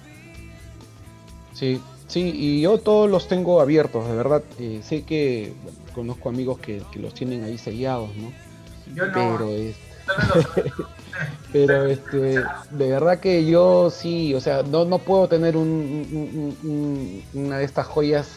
[1.53, 1.81] Sí,
[2.11, 4.43] sí, y yo todos los tengo abiertos, de verdad.
[4.59, 8.31] eh, sé que bueno, conozco amigos que, que los tienen ahí sellados, ¿no?
[8.95, 9.75] Yo no, Pero, es-
[10.27, 10.85] lo-
[11.53, 15.67] pero este, de verdad que yo sí, o sea, no, no puedo tener un-
[16.11, 18.27] un- un- un- una de estas joyas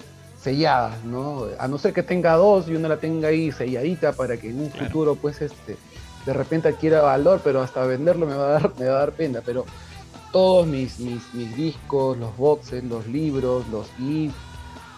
[0.41, 1.47] selladas, ¿no?
[1.59, 4.61] A no ser que tenga dos y una la tenga ahí selladita para que en
[4.61, 4.87] un Claro.
[4.87, 5.77] futuro, pues, este,
[6.27, 9.13] de repente adquiera valor, pero hasta venderlo me va a dar, me va a dar
[9.13, 9.41] pena.
[9.45, 9.65] Pero
[10.35, 14.35] todos mis, mis, mis discos, los boxes, los libros, los GIFs,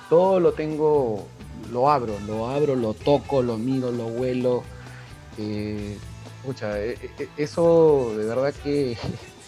[0.09, 1.27] todo lo tengo,
[1.71, 4.63] lo abro, lo abro, lo toco, lo miro, lo huelo.
[5.37, 5.99] Eh,
[6.43, 8.97] pucha, eh, eh, eso de verdad que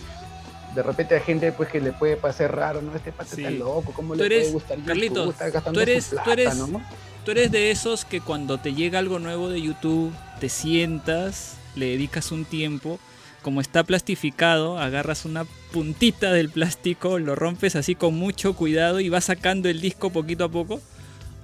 [0.75, 2.95] de repente hay gente pues que le puede parecer raro, ¿no?
[2.95, 3.57] Este pata está Sí.
[3.57, 4.87] loco, ¿cómo le eres- puede gustar YouTube?
[4.89, 6.83] Carlitos, Está gastando tú eres- su tú plata, eres- ¿no?
[7.25, 11.87] Tú eres de esos que cuando te llega algo nuevo de YouTube, te sientas, le
[11.87, 12.99] dedicas un tiempo,
[13.43, 19.09] como está plastificado, agarras una puntita del plástico, lo rompes así con mucho cuidado y
[19.09, 20.81] vas sacando el disco poquito a poco.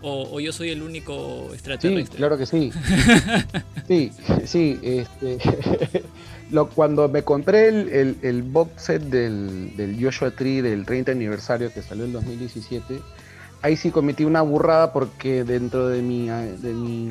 [0.07, 2.17] O, o yo soy el único Sí, extraterrestre.
[2.19, 2.71] claro que sí.
[3.89, 4.13] Sí,
[4.45, 5.39] sí, este,
[6.51, 11.13] lo, cuando me compré el, el- el box set del, del Joshua Tree del 30
[11.13, 13.01] aniversario que salió en 2017,
[13.63, 17.11] ahí sí cometí una burrada porque dentro de mi, de mi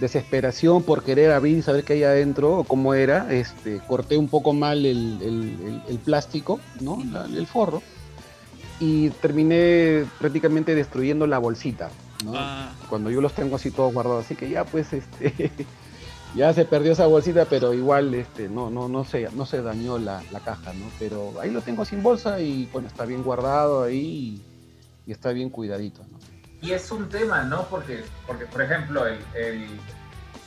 [0.00, 4.28] desesperación por querer abrir y saber qué hay adentro o cómo era, este, corté un
[4.28, 7.02] poco mal el, el- el- el plástico, ¿no?
[7.12, 7.82] La- el forro,
[8.80, 11.90] y terminé prácticamente destruyendo la bolsita.
[12.24, 12.32] ¿no?
[12.34, 14.24] Ah, cuando yo los tengo así todos guardados.
[14.24, 15.50] Así que ya pues este
[16.34, 19.98] ya se perdió esa bolsita, pero igual este no no no se no se dañó
[19.98, 20.86] la, la caja, ¿no?
[20.98, 24.40] Pero ahí lo tengo sin bolsa y bueno, está bien guardado ahí
[25.06, 26.18] y, y está bien cuidadito, ¿no?
[26.64, 27.66] Y es un tema, ¿no?
[27.68, 29.80] Porque, porque por ejemplo, el, el-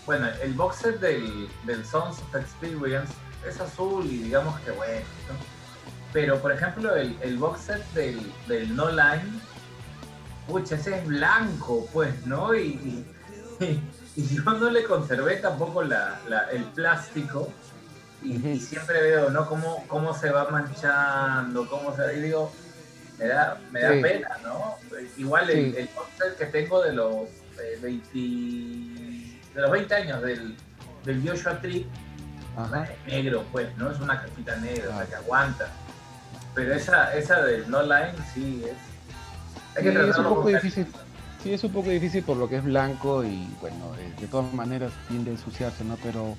[0.06, 3.14] bueno, el box set del, del Sons of Experience
[3.48, 5.36] es azul y digamos que bueno, ¿no?
[6.14, 9.40] Pero, por ejemplo, el, el box set del, del No Line,
[10.48, 12.56] pucha, ese es blanco, pues, ¿no?
[12.56, 13.06] Y,
[13.60, 13.84] y,
[14.16, 17.52] y yo no le conservé tampoco la, la- el plástico.
[18.24, 19.46] Y, y siempre veo, ¿no?
[19.48, 22.18] Cómo, cómo se va manchando, cómo se...
[22.18, 22.52] Y digo,
[23.18, 24.02] me da, me da Sí.
[24.02, 24.76] pena, ¿no?
[25.18, 25.90] Igual el, Sí.
[26.26, 27.28] el que tengo de los
[27.60, 28.10] eh, 20,
[29.56, 30.56] de los 20 años del,
[31.06, 31.86] del Joshua Tree,
[33.08, 33.92] es negro, pues, ¿no?
[33.92, 35.10] Es una cajita negra, o sea, Claro.
[35.10, 35.68] que aguanta.
[36.56, 38.72] Pero esa, esa del No Line sí es.
[39.78, 40.88] Hay Sí, que es un poco difícil.
[41.44, 44.52] Sí, es un poco difícil por lo que es blanco y bueno, eh, de todas
[44.54, 45.96] maneras tiende a ensuciarse, ¿no?
[46.04, 46.36] Pero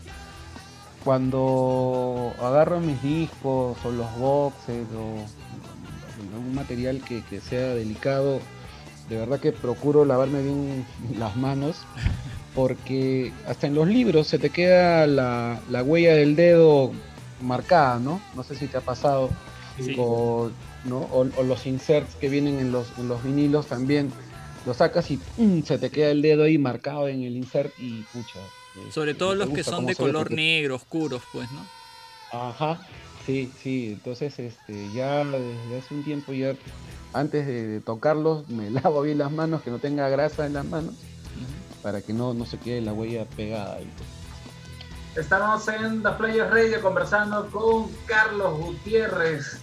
[1.05, 5.25] cuando agarro mis discos o los boxes o
[6.39, 8.41] algún material que, que sea delicado,
[9.09, 10.87] de verdad que procuro lavarme bien
[11.19, 11.77] las manos
[12.55, 16.93] porque hasta en los libros se te queda la, la huella del dedo
[17.41, 18.21] marcada, ¿no?
[18.35, 19.31] No sé si te ha pasado
[19.79, 19.95] Sí.
[19.97, 20.51] o,
[20.87, 20.99] ¿no?
[21.13, 24.11] o, o los inserts que vienen en los, en los vinilos también
[24.67, 25.63] lo sacas y ¡pum!
[25.63, 28.41] se te queda el dedo ahí marcado en el insert y pucha.
[28.41, 31.65] eh, Sobre todo los que son de color negro, oscuros, pues, ¿no?
[32.33, 32.81] Ajá,
[33.29, 36.55] sí, sí, entonces este, ya desde hace un tiempo ya
[37.13, 40.65] antes de, de tocarlos me lavo bien las manos, que no tenga grasa en las
[40.65, 40.95] manos,
[41.83, 43.91] para que no, no se quede la huella pegada ahí.
[45.15, 49.61] Estamos en The Players Radio conversando con Carlos Gutiérrez,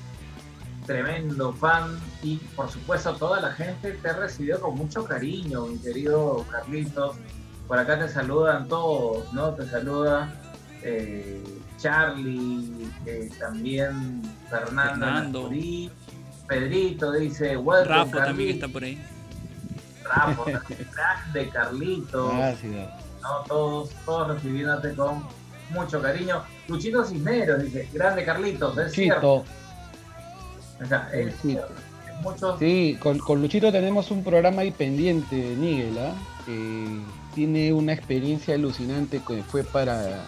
[0.86, 6.46] tremendo fan y por supuesto toda la gente te recibió con mucho cariño, mi querido
[6.52, 7.16] Carlitos.
[7.68, 9.56] Por acá te saludan todos, ¿no?
[9.56, 10.32] Te saluda
[10.84, 11.42] eh,
[11.78, 15.50] Charlie, eh, también Fernando, Fernando.
[16.48, 18.56] Pedrito dice, welcome Rafa también Carlitos".
[18.56, 19.02] está por ahí.
[20.04, 20.44] Rafa,
[20.94, 22.34] crack de Carlitos.
[22.38, 22.90] Gracias.
[23.22, 23.30] ¿no?
[23.48, 25.24] Todos, todos recibiéndote con
[25.72, 26.44] mucho cariño.
[26.68, 29.44] Luchito Cisneros dice, grande Carlitos, es cierto.
[30.82, 31.42] O sea, es Luchito.
[31.48, 31.74] cierto.
[32.22, 36.14] Muchos, Sí, con, con Luchito tenemos un programa ahí pendiente, Miguel, ¿ah?
[36.46, 37.00] que
[37.34, 40.22] tiene una experiencia alucinante que fue para,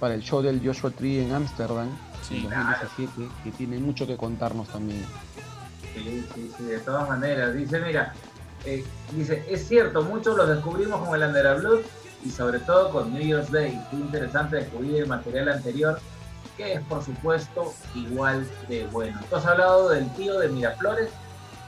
[0.00, 1.88] para el show del Joshua Tree en Ámsterdam
[2.22, 2.36] Sí.
[2.36, 5.04] en 2017, que tiene mucho que contarnos también.
[5.94, 7.54] sí, sí, sí, de todas maneras.
[7.54, 8.12] Dice, mira,
[8.64, 11.86] eh, dice, es cierto, muchos los descubrimos con el Under Blues
[12.24, 13.80] y sobre todo con New Year's Day.
[13.90, 15.98] Fue interesante descubrir el material anterior,
[16.56, 19.18] que es por supuesto igual de bueno.
[19.30, 21.08] Tú has hablado del tío de Miraflores.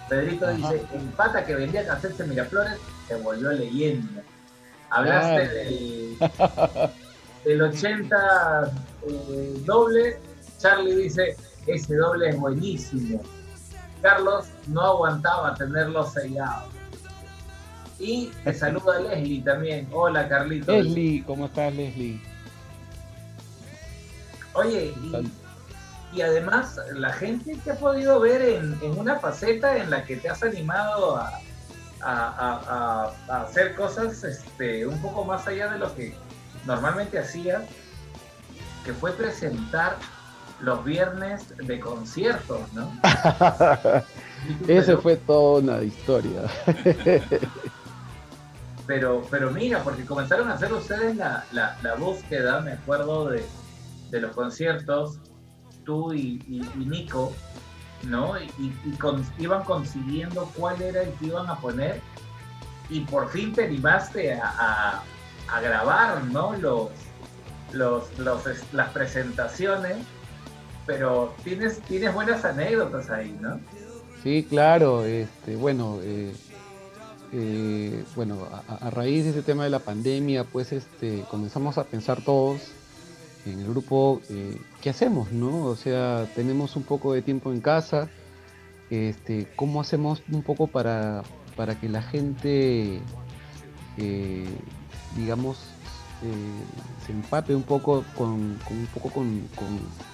[0.08, 0.54] Pedrito Ajá.
[0.56, 2.74] dice, el pata que vendía cassettes en Miraflores
[3.06, 4.22] se volvió leyenda.
[4.90, 6.16] Hablaste del,
[7.44, 8.72] del 80
[9.08, 10.18] eh, doble.
[10.58, 11.36] Charlie dice,
[11.66, 13.22] ese doble es buenísimo.
[14.02, 16.68] Carlos no aguantaba tenerlo sellado.
[17.98, 19.86] Y te saluda Leslie también.
[19.92, 20.74] Hola Carlitos.
[20.84, 22.20] Leslie, ¿cómo estás, Leslie?
[24.54, 29.90] Oye, y, y además la gente te ha podido ver en, en una faceta en
[29.90, 31.28] la que te has animado a,
[32.00, 36.14] a- a- a- a hacer cosas este, un poco más allá de lo que
[36.64, 37.62] normalmente hacías,
[38.84, 39.96] que fue presentar
[40.60, 42.92] los viernes de conciertos, ¿no?
[44.66, 46.42] Pero- fue toda una historia.
[48.86, 53.46] Pero, pero mira, porque comenzaron a hacer ustedes la, la, la búsqueda, me acuerdo de,
[54.10, 55.20] de los conciertos,
[55.84, 57.32] tú y, y- y Nico,
[58.02, 58.36] ¿no?
[58.36, 62.00] Y, y- y con- iban consiguiendo cuál era el que iban a poner
[62.88, 65.02] y por fin te animaste a, a-
[65.52, 66.56] a grabar, ¿no?
[66.56, 66.88] Los,
[67.72, 69.96] los, los, las presentaciones,
[70.86, 73.60] pero tienes, tienes buenas anécdotas ahí, ¿no?
[74.22, 76.32] Sí, claro, este, bueno, eh,
[77.32, 81.84] eh, bueno, a, a raíz de ese tema de la pandemia, pues este, comenzamos a
[81.84, 82.72] pensar todos
[83.46, 85.64] en el grupo, eh, ¿qué hacemos, no?
[85.64, 88.08] O sea, tenemos un poco de tiempo en casa,
[88.90, 91.22] este, ¿cómo hacemos un poco para,
[91.56, 93.00] para que la gente,
[93.96, 94.48] eh,
[95.16, 95.58] digamos,
[96.22, 96.64] eh,
[97.06, 98.30] se empape un poco con,
[98.70, 100.10] un poco con, con-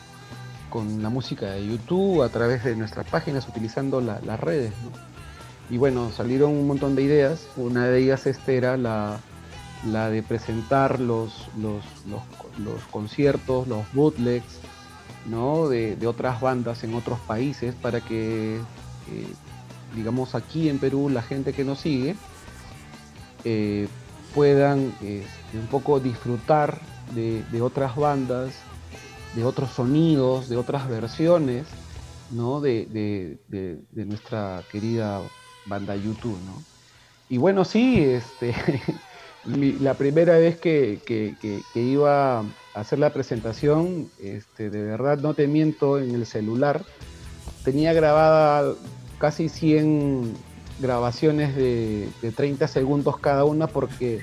[1.03, 4.75] la música de YouTube a través de nuestras páginas utilizando la- las redes.
[5.71, 7.47] Y bueno, salieron un montón de ideas.
[7.57, 9.19] Una de ellas este era la,
[9.87, 12.23] la de presentar los, los, los,
[12.59, 14.59] los conciertos, los bootlegs,
[15.25, 15.67] ¿no?
[15.69, 19.35] De, de otras bandas en otros países para que, eh,
[19.95, 22.17] digamos, aquí en Perú la gente que nos sigue
[23.45, 23.89] eh,
[24.37, 26.79] puedan este, un poco disfrutar
[27.15, 28.55] de, otras bandas,
[29.35, 31.67] de otros sonidos, de otras versiones,
[32.31, 32.61] ¿no?
[32.61, 35.23] De, de- de- nuestra querida
[35.65, 36.63] banda YouTube, ¿no?
[37.31, 38.55] Y bueno, sí, este,
[39.81, 41.01] la primera vez que-
[41.73, 42.45] que iba a
[42.75, 46.85] hacer la presentación, este, de verdad no te miento, en el celular
[47.65, 48.75] tenía grabada
[49.19, 50.35] casi 100
[50.79, 54.21] grabaciones de, de 30 segundos cada una porque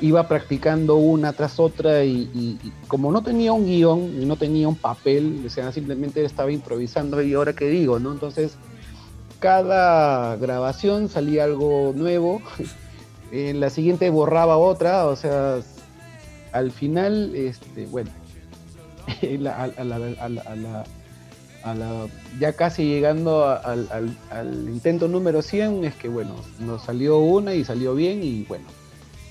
[0.00, 2.56] iba practicando una tras otra y,
[2.86, 7.20] como no tenía un guion y no tenía un papel, o sea, simplemente estaba improvisando
[7.20, 8.12] y ahora qué digo, ¿no?
[8.12, 8.56] Entonces,
[9.40, 12.40] cada grabación salía algo nuevo,
[13.32, 15.58] en la siguiente borraba otra, o sea,
[16.52, 18.10] al final, este, bueno,
[19.22, 19.84] a la- a
[20.28, 20.84] la-
[22.38, 24.14] ya casi llegando al,
[24.68, 28.66] intento número 100, es que bueno, nos salió una y salió bien y bueno,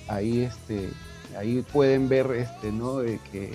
[0.07, 0.89] ahí este,
[1.37, 2.99] ahí pueden ver este, ¿no?
[3.31, 3.53] Que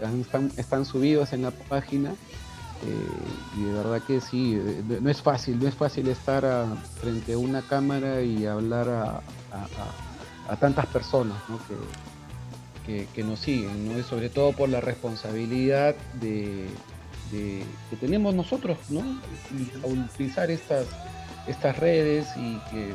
[0.20, 2.10] están, están subidos en la página.
[2.10, 4.58] eh, y de verdad que sí,
[5.00, 6.66] no es fácil, no es fácil estar
[7.00, 9.20] frente a una cámara y hablar a,
[10.58, 11.36] tantas personas
[13.14, 13.98] que nos siguen, ¿no?
[13.98, 16.66] Y sobre todo por la responsabilidad de,
[17.32, 19.00] de- que tenemos nosotros, ¿no?
[19.00, 20.86] Y Al utilizar estas,
[21.46, 22.92] estas redes y que,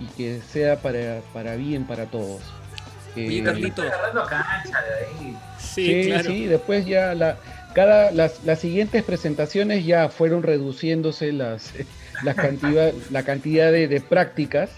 [0.00, 2.42] y que sea para, para bien para todos.
[3.16, 3.82] Oye, Eh, Carlito.
[3.82, 5.36] Cancha de ahí.
[5.58, 6.24] Sí, Sí, claro.
[6.30, 7.36] sí, después ya la,
[7.74, 11.72] cada, las, las siguientes presentaciones ya fueron reduciéndose las,
[12.24, 14.70] la cantidad, la cantidad de, de prácticas,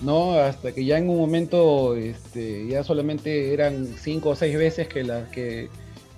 [0.00, 0.34] ¿no?
[0.38, 5.02] Hasta que ya en un momento este, ya solamente eran cinco o seis veces que
[5.04, 5.68] la que,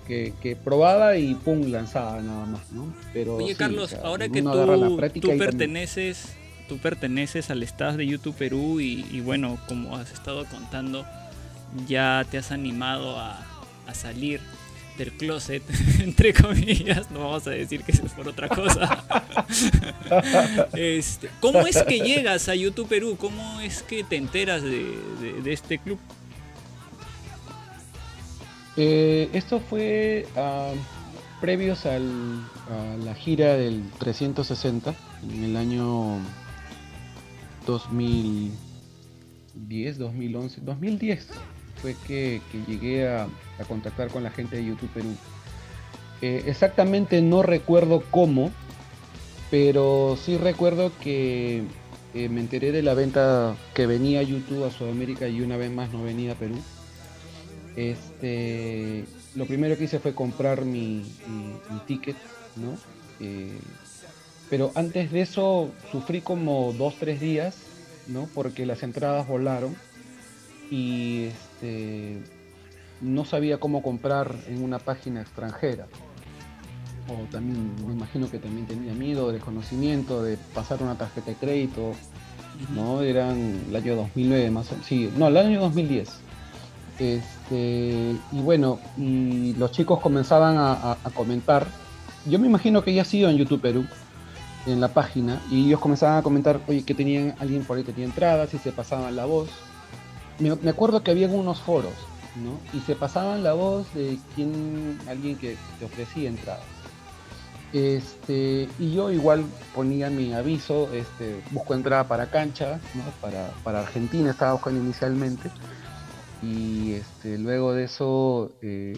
[0.09, 2.93] que, que probaba y pum, lanzaba nada más, ¿no?
[3.13, 6.33] Pero Oye, sí, Carlos, o sea, ahora que tú, tú y también- perteneces,
[6.67, 11.05] tú perteneces al staff de YouTube Perú y, y bueno, como has estado contando,
[11.87, 13.39] ya te has animado a,
[13.87, 14.41] a salir
[14.97, 15.63] del closet,
[16.01, 19.03] entre comillas, no vamos a decir que es por otra cosa.
[20.73, 23.15] Este, ¿Cómo es que llegas a YouTube Perú?
[23.19, 25.99] ¿Cómo es que te enteras de, de- de este club?
[28.81, 30.71] Eh, esto fue ah,
[31.41, 32.39] previos al-
[32.69, 34.95] a la gira del 360
[35.29, 36.17] en el año
[37.67, 41.27] 2010, 2011, 2010
[41.81, 45.13] fue que, llegué a, a contactar con la gente de YouTube Perú.
[46.21, 48.49] Eh, exactamente no recuerdo cómo,
[49.51, 51.63] pero sí recuerdo que
[52.13, 55.91] eh, me enteré de la venta que venía YouTube a Sudamérica y una vez más
[55.91, 56.55] no venía a Perú.
[57.79, 61.01] Este, lo primero que hice fue comprar mi,
[61.87, 62.17] ticket,
[62.57, 62.75] ¿no?
[63.21, 63.57] Eh,
[64.49, 67.55] pero antes de eso sufrí como dos, tres días,
[68.07, 68.27] ¿no?
[68.35, 69.77] Porque las entradas volaron
[70.69, 72.17] y este,
[72.99, 75.87] no sabía cómo comprar en una página extranjera.
[77.07, 81.93] O también, me imagino que también tenía miedo, desconocimiento de pasar una tarjeta de crédito,
[82.75, 83.03] ¿no?
[83.03, 86.27] Eran el año 2009 más o sí, no, el año 2010.
[86.99, 91.65] Este, y bueno, y los chicos comenzaban a, comentar.
[92.25, 93.85] Yo me imagino que ya ha sido en YouTube Perú,
[94.65, 97.93] en la página, y ellos comenzaban a comentar, oye, que tenían alguien por ahí que
[97.93, 99.49] tenía entradas y se pasaban la voz.
[100.39, 101.93] Me, acuerdo que había unos foros,
[102.35, 102.59] ¿no?
[102.77, 106.63] Y se pasaban la voz de quién, alguien que te ofrecía entradas.
[107.71, 109.45] Este, y yo igual
[109.75, 113.03] ponía mi aviso, este, busco entrada para cancha, ¿no?
[113.21, 115.49] para, para Argentina estaba buscando inicialmente.
[116.41, 118.97] Y este, luego de eso, eh,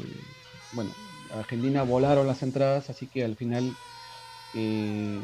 [0.74, 0.92] bueno,
[1.34, 3.76] a Argentina volaron las entradas, así que al final
[4.54, 5.20] eh,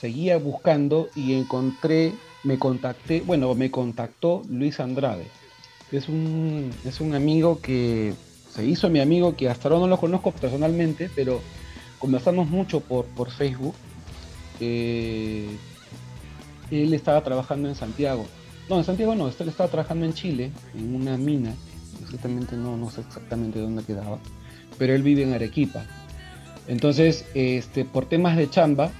[0.00, 5.26] seguía buscando y encontré, me contacté, bueno, me contactó Luis Andrade.
[5.90, 8.14] Es un, es un amigo que
[8.50, 11.40] se hizo mi amigo, que hasta ahora no lo conozco personalmente, pero
[11.98, 13.74] conversamos mucho por, por Facebook.
[14.60, 15.48] Eh,
[16.70, 18.26] él estaba trabajando en Santiago.
[18.68, 21.54] No, en Santiago no, él estaba trabajando en Chile, en una mina.
[22.02, 24.18] Exactamente, no, no sé exactamente dónde quedaba.
[24.78, 25.84] Pero él vive en Arequipa.
[26.68, 28.90] Entonces, este, por temas de chamba,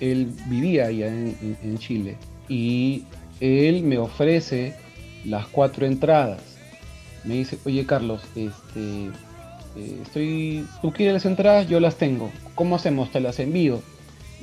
[0.00, 2.16] él vivía allá en, Chile.
[2.48, 3.04] Y
[3.40, 4.74] él me ofrece
[5.24, 6.42] las cuatro entradas.
[7.24, 9.06] Me dice, oye Carlos, este,
[9.76, 12.30] eh, estoy, tú quieres las entradas, yo las tengo.
[12.54, 13.10] ¿Cómo hacemos?
[13.10, 13.82] Te las envío.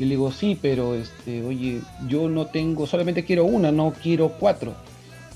[0.02, 4.30] Y le digo, sí, pero este, oye, yo no tengo, solamente quiero una, no quiero
[4.30, 4.74] cuatro.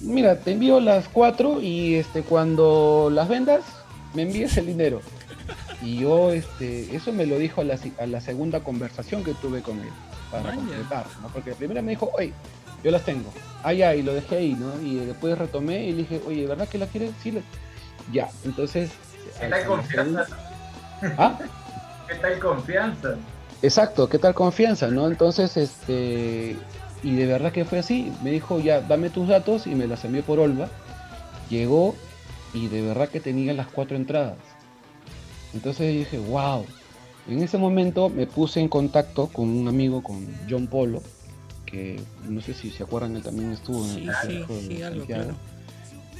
[0.02, 3.62] Mira, te envío las cuatro y este, cuando las vendas,
[4.16, 5.02] me envíes el dinero.
[5.84, 9.62] Y yo, este, eso me lo dijo a la, a la segunda conversación que tuve
[9.62, 9.90] con él,
[10.32, 11.28] para completar, ¿no?
[11.28, 12.34] Porque la primera me dijo, oye,
[12.84, 13.32] yo las tengo.
[13.62, 14.82] Ah, ya, y lo dejé ahí, ¿no?
[14.82, 17.12] Y después retomé y le dije, oye, ¿verdad que la quieres?
[17.22, 17.42] Sí, la-
[18.12, 18.90] ya, entonces...
[19.40, 20.26] ¿Qué tal confianza?
[20.26, 21.38] segunda- ¿Ah?
[22.08, 23.16] ¿Qué tal confianza?
[23.66, 25.08] Exacto, ¿qué tal confianza, no?
[25.08, 26.56] Entonces, este,
[27.02, 28.12] Y de verdad que fue así.
[28.24, 30.70] Me dijo, ya, dame tus datos y me las envió por Olva.
[31.50, 31.96] Llegó
[32.54, 34.38] y de verdad que tenía las cuatro entradas.
[35.54, 36.64] Entonces dije, wow.
[37.28, 41.02] En ese momento me puse en contacto con un amigo, con John Polo,
[41.66, 45.34] que no sé si se acuerdan, él también estuvo en el sí, sí, algo, claro.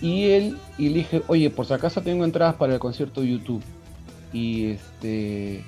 [0.02, 3.30] Y él, y le dije, oye, por si acaso tengo entradas para el concierto de
[3.30, 3.64] YouTube.
[4.34, 5.64] Y este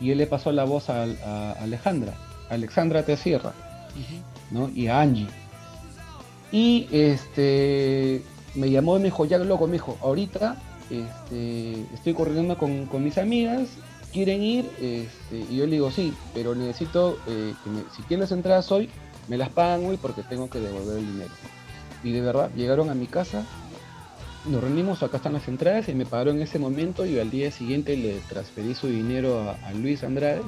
[0.00, 2.14] y él le pasó la voz a, a Alejandra,
[2.50, 3.52] Alexandra Te Sierra,
[3.94, 4.22] Ujú.
[4.50, 4.68] ¿no?
[4.74, 5.26] Y a Angie.
[6.52, 8.22] Y este
[8.54, 10.56] me llamó y me dijo, ya loco, me dijo, ahorita
[10.90, 13.68] este, estoy corriendo con, con mis amigas,
[14.12, 18.30] quieren ir, este, y yo le digo, sí, pero necesito eh, que me- si tienes
[18.32, 18.88] entradas hoy,
[19.28, 21.30] me las pagan hoy porque tengo que devolver el dinero.
[22.04, 23.44] Y de verdad, llegaron a mi casa,
[24.48, 27.50] nos reunimos, acá están las entradas, y me pagaron en ese momento, y al día
[27.50, 30.42] siguiente le transferí su dinero a, a Luis Andrade.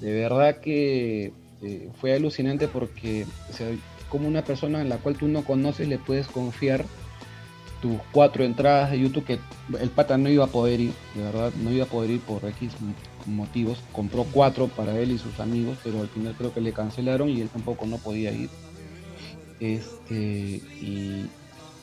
[0.00, 1.32] De verdad que
[1.62, 3.68] eh, fue alucinante porque, o sea,
[4.08, 6.84] como una persona en la cual tú no conoces le puedes confiar
[7.80, 9.38] tus cuatro entradas de YouTube que
[9.80, 12.44] el pata no iba a poder ir, de verdad, no iba a poder ir por
[12.44, 12.72] X
[13.26, 13.78] motivos.
[13.92, 17.40] Compró cuatro para él y sus amigos, pero al final creo que le cancelaron y
[17.40, 18.50] él tampoco no podía ir.
[19.60, 20.14] Este,
[20.80, 21.26] y,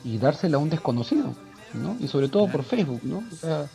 [0.04, 1.34] y dársela a un desconocido,
[1.72, 1.96] ¿no?
[1.98, 3.24] Y sobre todo por Facebook, ¿no?
[3.32, 3.66] O sea,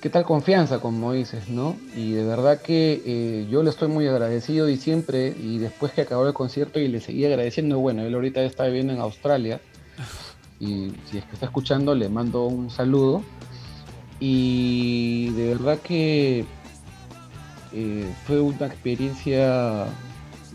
[0.00, 1.76] qué tal confianza, como dices, ¿no?
[1.96, 6.02] Y de verdad que eh, yo le estoy muy agradecido y siempre, y después que
[6.02, 9.60] acabó el concierto y le seguí agradeciendo, bueno, él ahorita está viviendo en Australia,
[10.60, 13.22] y si es que está escuchando, le mando un saludo.
[14.20, 16.44] Y de verdad que
[17.72, 19.86] eh, fue una experiencia,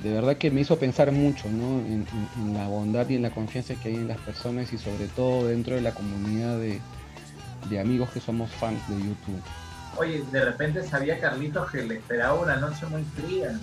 [0.05, 1.79] de verdad que me hizo pensar mucho, ¿no?
[1.79, 4.77] En, en- en la bondad y en la confianza que hay en las personas y
[4.77, 6.79] sobre todo dentro de la comunidad de,
[7.69, 9.41] de amigos que somos fans de YouTube.
[9.97, 13.59] Oye, de repente sabía Carlitos que le esperaba una noche muy fría.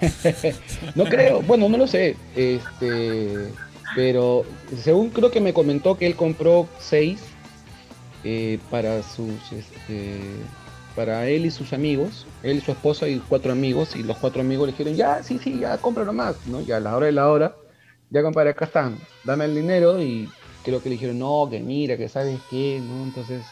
[0.94, 3.50] No creo, bueno, no lo sé, este,
[3.94, 4.44] pero
[4.82, 7.20] según creo que me comentó que él compró seis
[8.24, 10.20] eh, para sus, este,
[10.96, 14.40] para él y sus amigos, él y su esposa y cuatro amigos, y los cuatro
[14.40, 16.62] amigos le dijeron, ya, sí, sí, ya, compra nomás, ¿no?
[16.62, 17.54] Y a la hora de la hora,
[18.10, 20.28] ya compadre, acá están, dame el dinero, y
[20.64, 23.04] creo que le dijeron, no, que mira, que sabes qué, ¿no?
[23.04, 23.44] Entonces,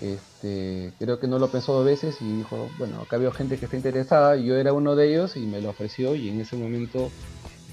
[0.00, 3.66] este, creo que no lo pensó dos veces y dijo, bueno, acá veo gente que
[3.66, 7.08] está interesada, yo era uno de ellos y me lo ofreció y en ese momento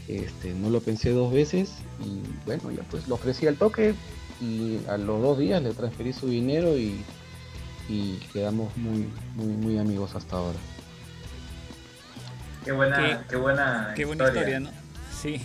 [0.08, 1.72] este, no lo pensé dos veces
[2.06, 3.96] y bueno, ya pues lo ofrecí al toque
[4.40, 7.04] y a los dos días le transferí su dinero y,
[7.90, 10.58] y quedamos muy, muy, muy amigos hasta ahora.
[12.64, 14.70] Qué buena, Qué- qué, buena, Qué buena historia, ¿no?
[15.20, 15.42] Sí,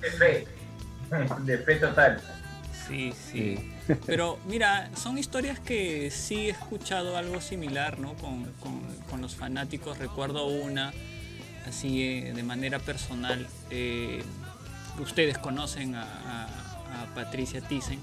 [0.00, 0.46] De fe.
[1.44, 2.20] De fe total.
[2.86, 3.72] sí, sí.
[4.06, 8.14] Pero mira, son historias que sí he escuchado algo similar, ¿no?
[8.14, 9.98] Con, con- con los fanáticos.
[9.98, 10.92] Recuerdo una,
[11.66, 13.48] así eh, de manera personal.
[13.70, 14.22] eh,
[15.00, 17.98] ustedes conocen a, a- a Patricia Thyssen.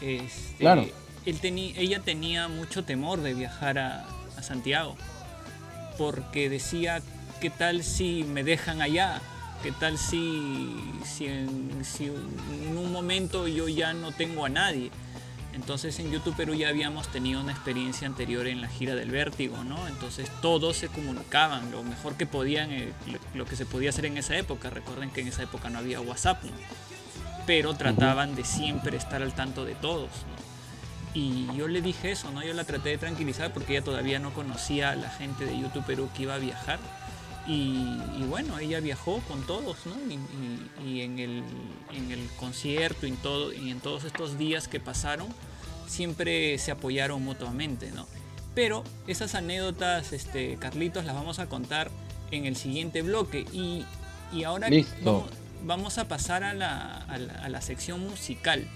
[0.00, 0.86] Este, Claro.
[1.26, 1.38] Él
[1.76, 4.96] ella tenía mucho temor de viajar a, a Santiago.
[5.98, 7.02] Porque decía,
[7.40, 9.20] ¿qué tal si me dejan allá?
[9.62, 10.74] ¿Qué tal si,
[11.04, 14.90] si, en, si en un momento yo ya no tengo a nadie?
[15.52, 19.62] Entonces en YouTube Perú ya habíamos tenido una experiencia anterior en la gira del vértigo,
[19.64, 19.86] ¿no?
[19.86, 24.06] Entonces todos se comunicaban lo mejor que podían, eh, lo, lo que se podía hacer
[24.06, 24.70] en esa época.
[24.70, 26.50] Recuerden que en esa época no había WhatsApp, ¿no?
[27.46, 30.41] Pero trataban de siempre estar al tanto de todos, ¿no?
[31.14, 32.42] Y yo le dije eso, ¿no?
[32.42, 35.84] Yo la traté de tranquilizar porque ella todavía no conocía a la gente de YouTube
[35.84, 36.78] Perú que iba a viajar.
[37.46, 39.94] Y, y bueno, ella viajó con todos, ¿no?
[40.10, 41.42] Y, y- y en, el,
[41.92, 45.26] en el concierto y en, todo, y en todos estos días que pasaron,
[45.86, 48.06] siempre se apoyaron mutuamente, ¿no?
[48.54, 51.90] Pero esas anécdotas, este, Carlitos, las vamos a contar
[52.30, 53.44] en el siguiente bloque.
[53.52, 53.84] Y,
[54.32, 54.94] y ahora Listo.
[55.04, 55.30] Vamos,
[55.64, 58.66] vamos a pasar a la, a la- a la sección musical.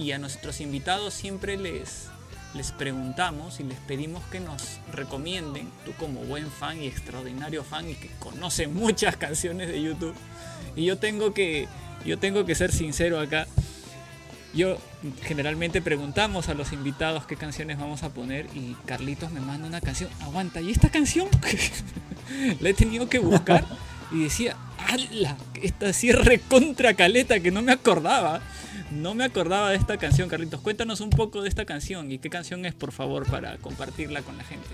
[0.00, 2.06] Y a nuestros invitados siempre les,
[2.54, 7.90] les preguntamos y les pedimos que nos recomienden, tú como buen fan y extraordinario fan
[7.90, 10.14] y que conoce muchas canciones de YouTube.
[10.74, 11.68] Y yo tengo que,
[12.06, 13.46] yo tengo que ser sincero acá.
[14.54, 14.78] Yo
[15.22, 19.82] generalmente preguntamos a los invitados qué canciones vamos a poner y Carlitos me manda una
[19.82, 20.08] canción.
[20.22, 21.28] Aguanta, ¿y esta canción?
[22.60, 23.66] La he tenido que buscar
[24.10, 24.56] y decía,
[24.88, 25.36] ¡ala!
[25.62, 28.40] Esta sí es recontra caleta que no me acordaba.
[28.90, 30.60] No me acordaba de esta canción, Carlitos.
[30.60, 34.36] Cuéntanos un poco de esta canción y qué canción es, por favor, para compartirla con
[34.36, 34.66] la gente.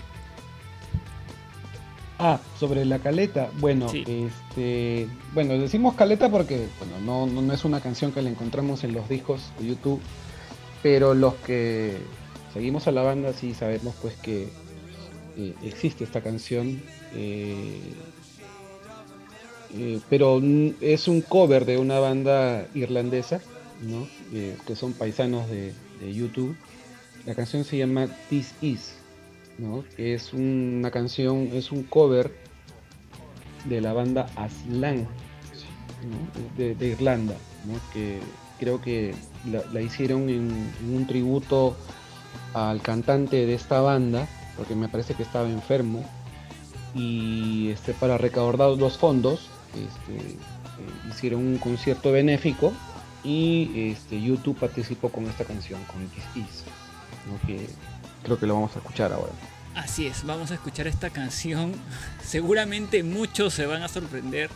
[2.19, 4.03] Ah, sobre la caleta, bueno, Sí.
[4.07, 8.83] este, bueno, decimos caleta porque, bueno, no, no, no es una canción que la encontramos
[8.83, 10.01] en los discos de YouTube,
[10.81, 11.95] pero los que
[12.55, 14.49] seguimos a la banda sí sabemos pues que
[15.37, 16.81] eh, existe esta canción.
[17.13, 17.79] eh,
[19.75, 20.41] eh, pero
[20.81, 23.41] es un cover de una banda irlandesa,
[23.81, 24.07] ¿no?
[24.33, 25.73] Eh, que son paisanos de,
[26.13, 26.55] YouTube.
[27.25, 28.93] La canción se llama This Is,
[29.57, 29.83] ¿no?
[29.97, 32.31] Es una canción, es un cover
[33.65, 35.07] de la banda Aslan,
[36.55, 37.35] de, Irlanda,
[37.65, 37.73] ¿no?
[37.91, 38.19] que
[38.59, 39.15] creo que
[39.73, 40.51] la, hicieron en,
[40.81, 41.75] en un tributo
[42.53, 46.05] al cantante de esta banda, porque me parece que estaba enfermo,
[46.93, 50.35] y este, para recaudar los fondos este, eh,
[51.09, 52.73] hicieron un concierto benéfico
[53.27, 56.63] y este, YouTube participó con esta canción, con This Is,
[57.27, 57.45] ¿no?
[57.45, 57.67] que
[58.23, 59.33] creo que lo vamos a escuchar ahora.
[59.75, 61.73] Así es, vamos a escuchar esta canción.
[62.23, 64.49] Seguramente muchos se van a sorprender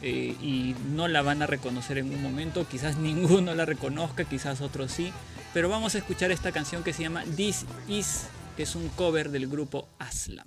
[0.00, 2.68] eh, y no la van a reconocer en un momento.
[2.68, 5.12] Quizás ninguno la reconozca, quizás otros sí.
[5.52, 8.26] Pero vamos a escuchar esta canción que se llama This Is,
[8.56, 10.46] que es un cover del grupo Aslam.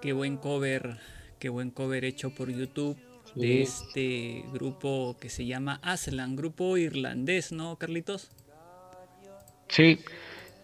[0.00, 0.96] Qué buen cover,
[1.38, 2.96] qué buen cover hecho por YouTube
[3.34, 8.30] de este grupo que se llama Aslan, grupo irlandés, ¿no, Carlitos?
[9.68, 10.00] Sí,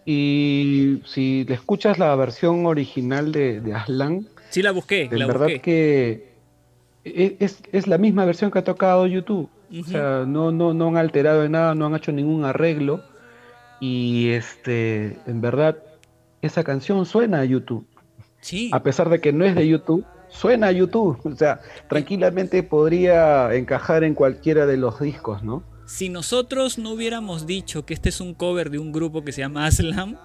[0.05, 5.27] y si le escuchas la versión original de, de Aslan, Sí la busqué, en la
[5.27, 5.61] verdad busqué.
[5.61, 6.31] que
[7.05, 9.49] e- es, es la misma versión que ha tocado YouTube.
[9.79, 13.03] O sea, no, no, no han alterado en nada, no han hecho ningún arreglo.
[13.81, 15.77] Y este, en verdad,
[16.41, 17.85] esa canción suena a YouTube.
[18.41, 21.19] Sí, A pesar de que no es de YouTube, suena a YouTube.
[21.23, 21.59] O sea,
[21.89, 25.63] tranquilamente podría encajar en cualquiera de los discos, ¿no?
[25.87, 29.39] si nosotros no hubiéramos dicho que este es un cover de un grupo que se
[29.39, 30.17] llama Aslam,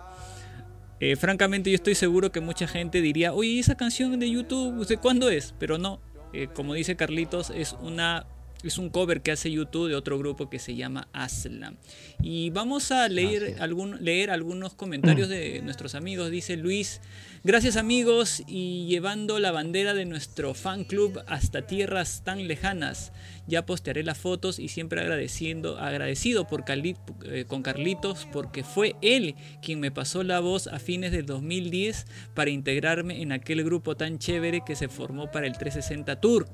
[0.99, 4.97] eh, francamente yo estoy seguro que mucha gente diría, oye, esa canción de YouTube, ¿de
[4.97, 5.55] cuándo es?
[5.59, 6.01] Pero no,
[6.33, 8.27] eh, como dice Carlitos, es una
[8.65, 11.77] es un cover que hace YouTube de otro grupo que se llama Aslam.
[12.23, 16.31] Y vamos a leer, algún, leer algunos comentarios de nuestros amigos.
[16.31, 17.01] Dice Luis,
[17.45, 23.13] gracias amigos y llevando la bandera de nuestro fan club hasta tierras tan lejanas.
[23.47, 29.35] Ya postearé las fotos y siempre agradeciendo, agradecido por eh, con Carlitos porque fue él
[29.63, 34.19] quien me pasó la voz a fines del 2010 para integrarme en aquel grupo tan
[34.19, 36.49] chévere que se formó para el 360 Tour.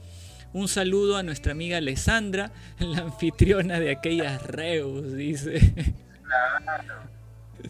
[0.54, 5.94] Un saludo a nuestra amiga Alessandra, la anfitriona de aquellas Reus, dice.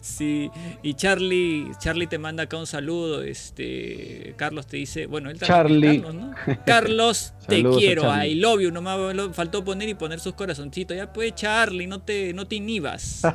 [0.01, 0.49] Sí,
[0.83, 6.01] y Charlie, Charlie te manda acá un saludo, este, Carlos te dice, bueno, él Charlie.
[6.01, 6.31] Carlos, ¿no?
[6.65, 8.03] Carlos, te quiero.
[8.23, 8.99] I love you, nomás
[9.33, 13.21] faltó poner y poner sus corazoncitos, ya pues Charlie, no te, no te inhibas.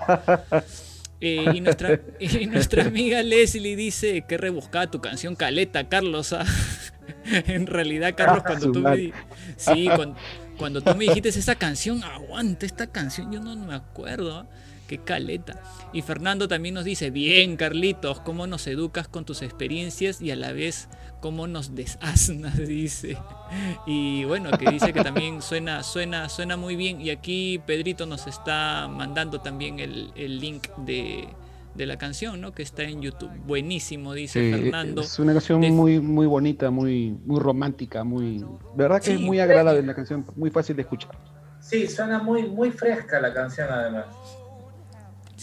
[1.21, 6.35] Eh, y, nuestra, y nuestra amiga Leslie dice que rebuscada tu canción Caleta, Carlos.
[6.35, 6.45] ah".
[7.25, 9.13] en realidad, Carlos, Ah, cuando tú me
[9.57, 10.17] sí, cuando,
[10.59, 14.39] cuando tú me dijiste esa canción, aguanta esta canción, yo no me acuerdo.
[14.41, 14.47] ah,
[14.87, 15.61] Qué caleta.
[15.93, 20.37] Y Fernando también nos dice, bien Carlitos, cómo nos educas con tus experiencias y a
[20.37, 20.89] la vez
[21.21, 23.17] cómo nos desasnas, dice.
[23.87, 27.01] Y bueno, que dice que también suena, suena, suena muy bien.
[27.01, 31.29] Y aquí Pedrito nos está mandando también el, el link de,
[31.75, 32.53] de la canción, ¿no?
[32.53, 33.31] Que está en YouTube.
[33.47, 35.01] Buenísimo, dice Sí, Fernando.
[35.01, 38.41] es una canción de- muy, muy bonita, muy, muy romántica, muy.
[38.41, 38.47] De
[38.83, 41.13] verdad que es muy agradable la canción, muy fácil de escuchar.
[41.61, 44.05] Sí, suena muy, muy fresca la canción además.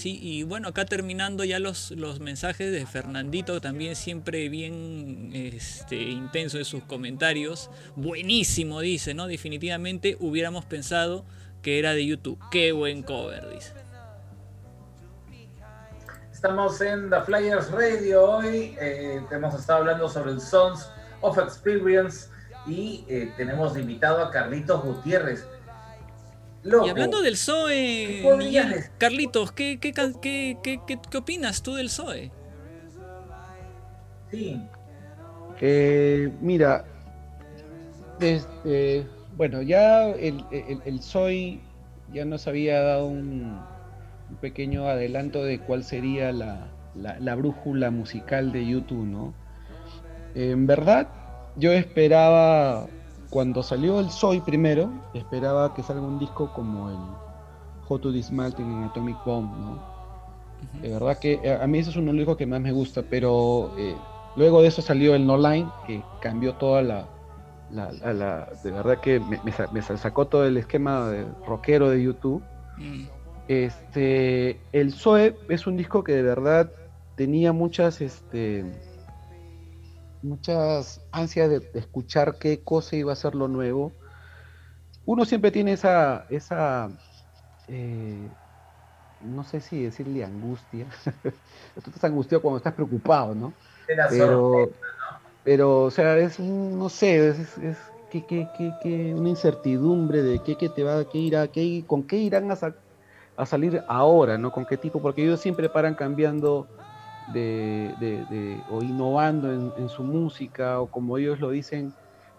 [0.09, 6.57] Y bueno, acá terminando ya los, los mensajes de Fernandito, también siempre bien este, intenso
[6.57, 7.69] en sus comentarios.
[7.95, 9.27] Buenísimo, dice, ¿no?
[9.27, 11.25] Definitivamente hubiéramos pensado
[11.61, 12.39] que era de YouTube.
[12.51, 13.73] Qué buen cover, dice.
[16.31, 18.75] Estamos en The Flyers Radio hoy.
[18.81, 20.89] eh, hemos estado hablando sobre el Sons
[21.21, 22.29] of Experience
[22.65, 25.45] y eh, tenemos invitado a Carlitos Gutiérrez.
[26.63, 28.91] Loco, Y hablando del ¿Qué Zoe, podrías Miguel, decir?
[28.97, 32.31] Carlitos, ¿qué, qué, qué, qué, qué- qué opinas tú del Zoe?
[34.31, 34.69] Sí,
[35.59, 36.85] Eh, mira,
[38.19, 41.61] este, bueno, ya el, el, el Soy
[42.13, 43.69] ya nos había dado un,
[44.29, 49.33] un pequeño adelanto de cuál sería la, la- la brújula musical de YouTube, ¿no?
[50.33, 51.09] En verdad,
[51.55, 52.87] yo esperaba,
[53.31, 57.19] cuando salió el Soy primero, esperaba que salga un disco como el
[57.81, 59.87] Hot to Dismantle en Atomic Bomb, ¿no?
[60.81, 62.71] De verdad que eh, a mí eso es uno de los discos que más me
[62.73, 67.13] gusta, pero eh, luego de eso salió el No Line, que cambió toda la...
[67.69, 69.41] la- la- la- de verdad que me,
[69.71, 72.49] me sacó todo el esquema de rockero de YouTube.
[72.77, 73.11] Mm,
[73.47, 76.73] Este, el Zoe es un disco que de verdad
[77.15, 78.65] tenía muchas, este,
[80.21, 83.97] muchas ansias de, de escuchar qué cosa iba a ser lo nuevo.
[85.05, 86.91] Uno siempre tiene esa, esa,
[87.67, 88.35] eh,
[89.19, 90.89] no sé si decirle angustia.
[91.83, 93.57] Tú estás angustiado cuando estás preocupado, ¿no?
[94.07, 94.71] Pero,
[95.43, 97.79] pero, o sea, es, no sé, es, es, es
[98.09, 102.07] que, que- que- que una incertidumbre de qué, qué te va, qué irá, qué, con
[102.07, 102.77] qué irán a, sa-
[103.35, 104.51] a salir ahora, ¿no?
[104.51, 106.71] Con qué tipo, porque ellos siempre paran cambiando
[107.25, 111.95] de, de- de- o innovando en, en su música, o como ellos lo dicen,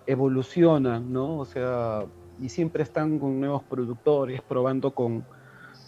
[0.07, 1.39] evolucionan, ¿no?
[1.39, 2.07] O sea,
[2.37, 5.27] y siempre están con nuevos productores, probando con,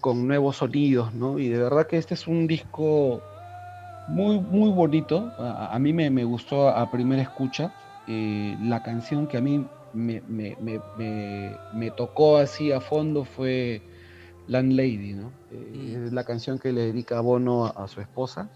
[0.01, 1.39] con nuevos sonidos, ¿no?
[1.39, 3.25] Y de verdad que este es un disco
[4.07, 5.35] muy, muy bonito.
[5.39, 7.75] A, a mí me, me gustó a primera escucha.
[8.07, 10.57] Eh, la canción que a mí me, me-
[11.71, 13.85] me- tocó así a fondo fue
[14.47, 15.39] Landlady, ¿no?
[15.51, 16.07] Eh, Mm.
[16.07, 18.51] Es la canción que le dedica Bono a, a su esposa.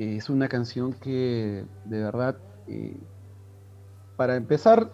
[0.00, 2.36] Eh, es una canción que de verdad,
[2.66, 2.96] eh,
[4.16, 4.90] para empezar,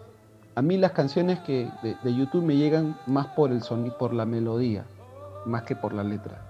[0.56, 4.12] a mí las canciones que de, de YouTube me llegan más por el sonido, por
[4.12, 4.84] la melodía.
[5.46, 6.42] más que por la letra.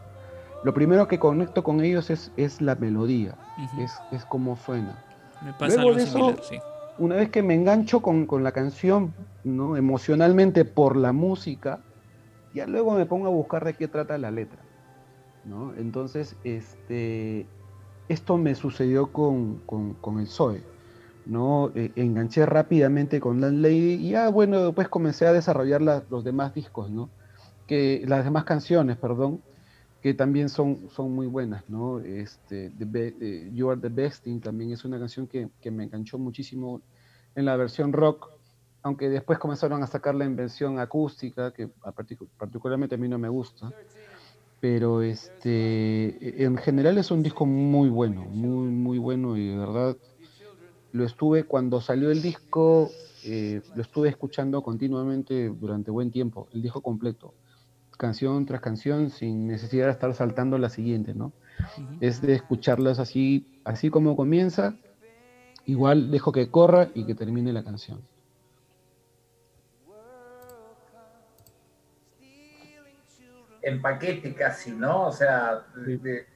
[0.65, 3.37] Lo primero que conecto con ellos es, es la melodía,
[3.79, 4.97] es, es cómo suena.
[5.43, 6.59] Me pasa Luego algo de eso- similar, sí.
[6.99, 9.15] Una vez que me engancho con, con la canción,
[9.45, 9.77] ¿no?
[9.77, 11.83] emocionalmente por la música,
[12.55, 14.63] ya luego me pongo a buscar de qué trata la letra.
[15.45, 15.75] ¿no?
[15.75, 17.47] Entonces, este,
[18.09, 20.63] esto me sucedió con, con- el Zoe.
[21.27, 21.73] ¿no?
[21.75, 26.55] Eh, enganché rápidamente con Landlady y ya, bueno, después comencé a desarrollar la- los demás
[26.55, 27.11] discos, ¿no?
[27.67, 29.43] que, las demás canciones, perdón,
[30.01, 32.01] que también son, son muy buenas, ¿no?
[32.01, 36.19] Este, The eh, You Are the Best también es una canción que, que me enganchó
[36.19, 36.83] muchísimo
[37.35, 38.29] en la versión rock,
[38.83, 41.69] aunque después comenzaron a sacarla en versión acústica, que
[42.39, 43.73] particularmente a mí no me gusta.
[44.69, 49.97] Pero este, en general es un disco muy bueno, muy, muy bueno y de verdad
[50.91, 52.91] lo estuve cuando salió el disco,
[53.23, 57.33] eh, lo estuve escuchando continuamente durante buen tiempo, el disco completo,
[57.97, 61.33] canción tras canción, sin necesidad de estar saltando la siguiente, ¿no?
[62.01, 64.75] Es de escucharlas así, así como comienza,
[65.65, 68.01] igual dejo que corra y que termine la canción.
[73.67, 75.07] En paquete casi, ¿no?
[75.09, 76.27] O sea, de, de-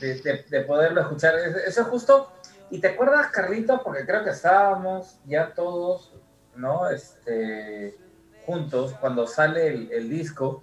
[0.00, 1.36] de- de poderlo escuchar.
[1.38, 2.32] Es- Eso es justo.
[2.70, 6.12] Y te acuerdas, Carlito, porque creo que estábamos ya todos,
[6.56, 6.88] ¿no?
[6.90, 7.96] Este,
[8.44, 10.62] juntos cuando sale el, el disco.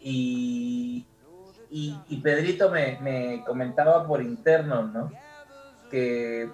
[0.00, 1.06] Y,
[1.70, 5.10] y, y Pedrito me, me comentaba por interno, ¿no?
[5.90, 6.50] Que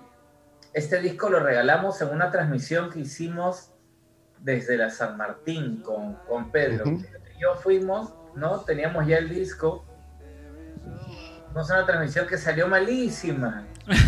[0.72, 3.70] este disco lo regalamos en una transmisión que hicimos
[4.38, 6.84] desde la San Martín con, con Pedro.
[7.40, 8.60] Yo fuimos, ¿no?
[8.60, 9.84] Teníamos ya el disco.
[11.54, 13.66] No es una transmisión que salió malísima.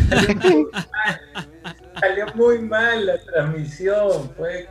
[0.09, 1.20] Salió muy mal.
[2.01, 4.30] Salió muy mal la transmisión.
[4.36, 4.68] Fue,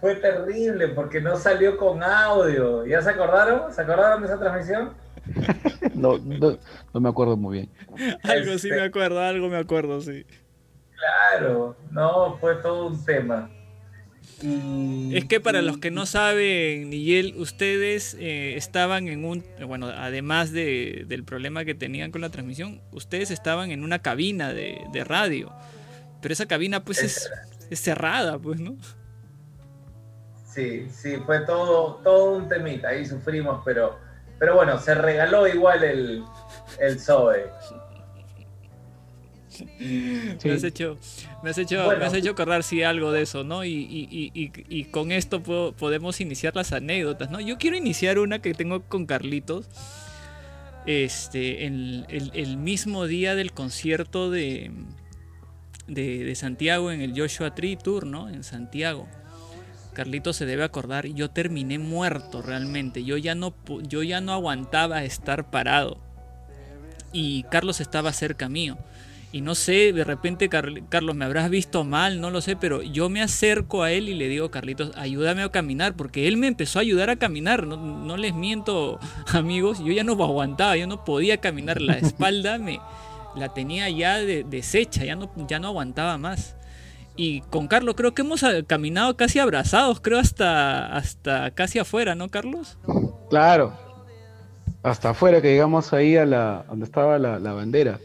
[0.00, 2.86] fue terrible porque no salió con audio.
[2.86, 3.72] ¿Ya se acordaron?
[3.72, 4.94] ¿Se acordaron de esa transmisión?
[5.94, 6.56] No, no,
[6.94, 7.70] no me acuerdo muy bien.
[8.22, 10.24] Algo sí Este- me acuerdo, algo me acuerdo, sí.
[10.94, 13.50] Claro, no, fue todo un tema.
[15.12, 20.52] Es que para los que no saben, Nigel, ustedes eh, estaban en un, bueno, además
[20.52, 25.02] de- del problema que tenían con la transmisión, ustedes estaban en una cabina de, de
[25.04, 25.52] radio.
[26.22, 27.30] Pero esa cabina pues es,
[27.70, 28.76] es cerrada, pues, ¿no?
[30.52, 33.98] Sí, sí, fue todo, todo un temita, ahí sufrimos, pero,
[34.38, 36.24] pero bueno, se regaló igual el,
[36.80, 37.44] el Zoe.
[40.44, 40.98] Me has hecho,
[41.42, 42.00] me has hecho, Bueno.
[42.00, 43.64] me has hecho acordar sí algo de eso, ¿no?
[43.64, 47.40] Y, y- y- y- con esto puedo- podemos iniciar las anécdotas, ¿no?
[47.40, 49.66] Yo quiero iniciar una que tengo con Carlitos.
[50.86, 54.70] Este, el, el- el mismo día del concierto de,
[55.86, 58.28] de, de Santiago en el Joshua Tree Tour, ¿no?
[58.28, 59.06] En Santiago.
[59.92, 63.04] Carlitos se debe acordar, yo terminé muerto realmente.
[63.04, 63.52] Yo ya no,
[63.82, 65.98] yo ya no aguantaba estar parado.
[67.12, 68.78] Y Carlos estaba cerca mío.
[69.30, 72.80] Y no sé, de repente, Car- Carlos, me habrás visto mal, no lo sé, pero
[72.82, 76.46] yo me acerco a él y le digo, Carlitos, ayúdame a caminar, porque él me
[76.46, 78.98] empezó a ayudar a caminar, no, no les miento,
[79.32, 82.80] amigos, yo ya no aguantaba, yo no podía caminar, la espalda me
[83.36, 86.56] la tenía ya de- deshecha, ya no, ya no aguantaba más.
[87.14, 92.14] Y con Carlos creo que hemos ah, caminado casi abrazados, creo hasta, hasta casi afuera,
[92.14, 92.78] ¿no, Carlos?
[93.28, 93.72] Claro.
[94.82, 97.98] Hasta afuera que llegamos ahí a la donde estaba la, la bandera.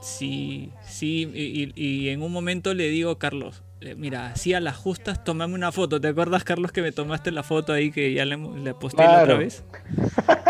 [0.00, 4.76] Sí, sí, y, y- en un momento le digo, Carlos, eh, mira, así a las
[4.76, 6.00] justas, tomame una foto.
[6.00, 9.10] ¿Te acuerdas, Carlos, que me tomaste la foto ahí que ya le, le posté la
[9.10, 9.38] otra Claro.
[9.38, 9.64] vez?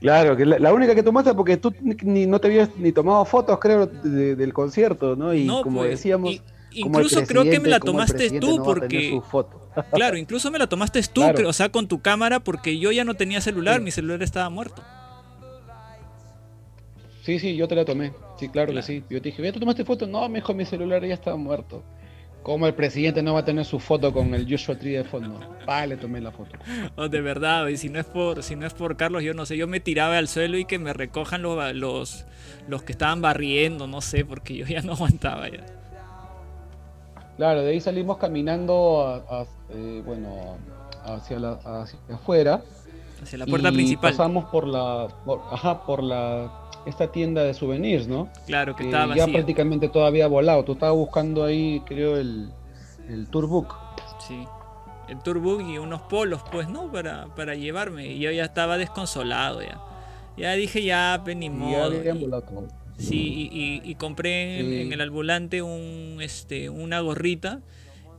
[0.00, 1.72] Claro, que la, la única que tomaste porque tú
[2.02, 5.32] ni, no te habías ni tomado fotos, creo, de- del concierto, ¿no?
[5.32, 6.42] Y No, como pues, decíamos, y-
[6.72, 9.18] incluso creo que me la tomaste tú no porque...
[9.92, 11.48] Claro, incluso me la tomaste tú, Claro.
[11.48, 13.82] o sea, con tu cámara, porque yo ya no tenía celular, Sí.
[13.84, 14.82] mi celular estaba muerto.
[17.24, 18.12] Sí, sí, yo te la tomé.
[18.38, 18.86] Sí, claro, Claro.
[18.86, 19.02] que sí.
[19.08, 20.06] Yo te dije, ¿ya te tomaste foto?
[20.06, 21.82] No, me dijo, mi celular ya estaba muerto.
[22.42, 25.40] Como el presidente no va a tener su foto con el Joshua Tree de fondo.
[25.64, 26.50] Pa, le tomé la foto.
[26.96, 29.46] Oh, de verdad, y si no es por, si no es por Carlos, yo no
[29.46, 32.26] sé, yo me tiraba al suelo y que me recojan los, los,
[32.68, 35.64] los que estaban barriendo, no sé, porque yo ya no aguantaba ya.
[37.38, 40.58] Claro, de ahí salimos caminando, a- a- eh, bueno,
[41.04, 42.62] hacia, la, hacia afuera.
[43.22, 44.10] Hacia la puerta y principal.
[44.12, 48.28] Pasamos por la, por- ajá, por la, esta tienda de souvenirs, ¿no?
[48.46, 50.64] Claro, que Que estaba ya prácticamente todo había volado.
[50.64, 52.50] Tú estabas buscando ahí, creo, el,
[53.08, 53.74] el tourbook.
[54.26, 54.44] Sí.
[55.08, 56.90] El turbook y unos polos, pues, ¿no?
[56.90, 58.06] Para, para llevarme.
[58.12, 59.80] Y yo ya estaba desconsolado ya.
[60.36, 61.96] Ya dije, ya, pues, ni Y ya modo.
[61.98, 62.68] habían volado todo.
[62.98, 64.80] sí, y, y- y compré en, Sí.
[64.82, 67.60] en el ambulante un, este, una gorrita.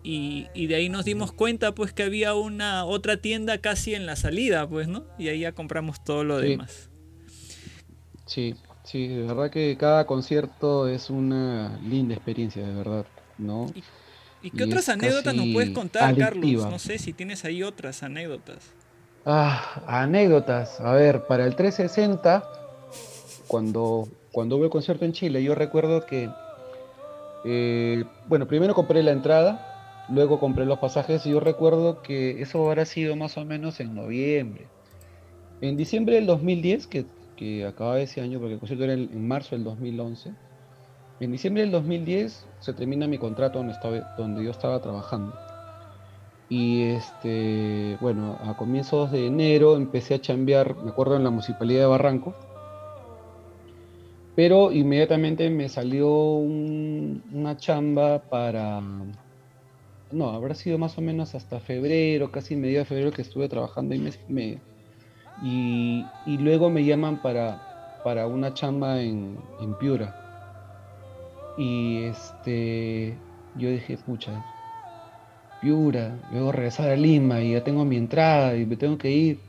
[0.03, 4.05] Y, y de ahí nos dimos cuenta pues que había una otra tienda casi en
[4.05, 5.03] la salida, pues, ¿no?
[5.17, 6.49] Y ahí ya compramos todo lo Sí.
[6.49, 6.91] demás.
[8.25, 13.05] Sí, sí, de verdad que cada concierto es una linda experiencia, de verdad,
[13.37, 13.67] ¿no?
[14.41, 16.69] ¿Y qué Y otras anécdotas nos puedes contar, Carlos?
[16.69, 18.71] No sé si tienes ahí otras anécdotas.
[19.25, 20.79] Ah, anécdotas.
[20.79, 22.47] A ver, para el 360,
[23.47, 26.29] cuando, cuando hubo el concierto en Chile, yo recuerdo que,
[27.43, 32.67] eh, bueno, primero compré la entrada, luego compré los pasajes y yo recuerdo que eso
[32.67, 34.67] habrá sido más o menos en noviembre.
[35.61, 37.05] En diciembre del 2010, que,
[37.37, 40.31] que acababa ese año, porque el concierto era en, marzo del 2011,
[41.19, 45.33] en diciembre del 2010 se termina mi contrato donde, estaba, donde yo estaba trabajando.
[46.49, 51.81] Y este, bueno, a comienzos de enero empecé a chambear, me acuerdo, en la municipalidad
[51.81, 52.35] de Barranco.
[54.35, 58.81] Pero inmediatamente me salió un- una chamba para,
[60.11, 63.95] no, habrá sido más o menos hasta febrero, casi medio de febrero que estuve trabajando
[63.95, 64.61] y me-
[65.43, 70.21] y, y luego me llaman para, para una chamba en, en Piura.
[71.57, 73.17] Y este,
[73.55, 74.43] yo dije, pucha,
[75.61, 79.39] Piura, luego regresar a Lima y ya tengo mi entrada y me tengo que ir.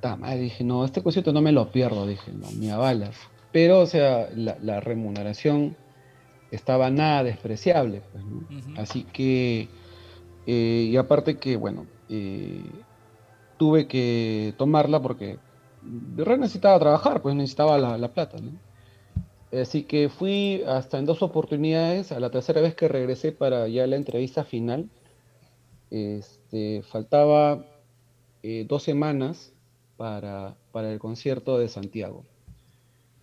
[0.00, 3.16] Ta madre, dije, no, este concierto no me lo pierdo, dije, no, ni a balas.
[3.52, 5.76] Pero, o sea, la, la remuneración
[6.50, 8.24] estaba nada despreciable, pues.
[8.78, 9.68] Así que,
[10.46, 12.62] eh, y aparte que, bueno, eh,
[13.58, 15.38] tuve que tomarla porque
[15.82, 18.38] necesitaba trabajar, pues necesitaba la, la plata.
[19.52, 23.86] Así que fui hasta en dos oportunidades, a la tercera vez que regresé para ya
[23.86, 24.90] la entrevista final,
[25.90, 27.64] este, faltaba
[28.42, 29.52] eh, dos semanas
[29.96, 32.24] para, para el concierto de Santiago.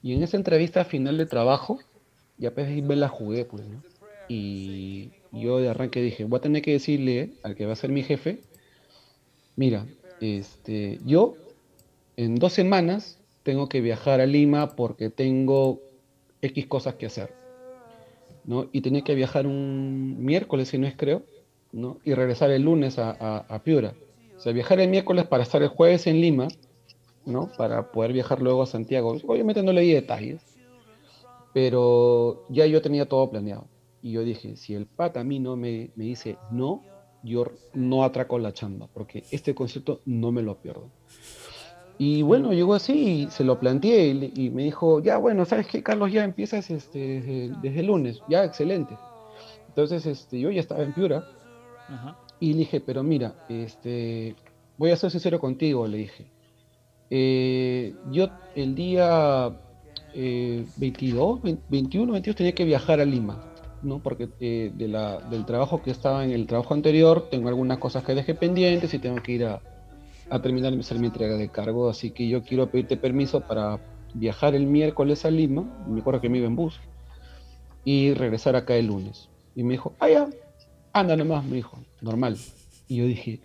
[0.01, 1.79] Y en esa entrevista final de trabajo,
[2.37, 3.63] ya pues me la jugué, pues.
[4.27, 7.91] Y yo de arranque dije, voy a tener que decirle al que va a ser
[7.91, 8.41] mi jefe,
[9.55, 9.85] mira,
[10.21, 11.35] este, yo
[12.17, 15.81] en dos semanas tengo que viajar a Lima porque tengo
[16.41, 17.33] X cosas que hacer,
[18.43, 18.67] ¿no?
[18.71, 21.23] Y tenía que viajar un miércoles, si no es creo,
[21.71, 21.99] ¿no?
[22.03, 23.93] Y regresar el lunes a, a, Piura.
[24.37, 26.47] O sea, viajar el miércoles para estar el jueves en Lima,
[27.25, 27.51] ¿no?
[27.57, 29.17] Para poder viajar luego a Santiago.
[29.27, 30.41] Obviamente no leí detalles,
[31.53, 33.67] pero ya yo tenía todo planeado.
[34.01, 36.83] Y yo dije, si el pata a mí no me, me dice no,
[37.25, 40.89] yo no atraco la chamba, porque este concierto no me lo pierdo.
[41.97, 45.81] Y bueno, llegó así y se lo planteé y, me dijo, ya bueno, ¿sabes qué,
[45.81, 46.11] Carlos?
[46.11, 48.97] Ya empiezas este, desde, desde el lunes, ya excelente.
[49.69, 51.27] Entonces este, yo ya estaba en Piura
[51.87, 52.17] Ajá.
[52.39, 54.35] y le dije, pero mira, este,
[54.77, 56.25] voy a ser sincero contigo, le dije.
[57.09, 59.51] Eh, yo el día
[60.13, 63.53] eh, 22, 20 21, 22 tenía que viajar a Lima,
[63.85, 63.99] ¿no?
[63.99, 68.03] Porque eh, de la, del trabajo que estaba en el trabajo anterior, tengo algunas cosas
[68.03, 69.61] que dejé pendientes y tengo que ir a,
[70.29, 73.79] a terminar de hacer mi entrega de cargo, así que yo quiero pedirte permiso para
[74.13, 76.79] viajar el miércoles a Lima, me acuerdo que me iba en bus,
[77.83, 79.29] y regresar acá el lunes.
[79.55, 80.27] Y me dijo, ah, ya,
[80.91, 82.37] anda nomás, me dijo, normal.
[82.87, 83.39] Y yo dije,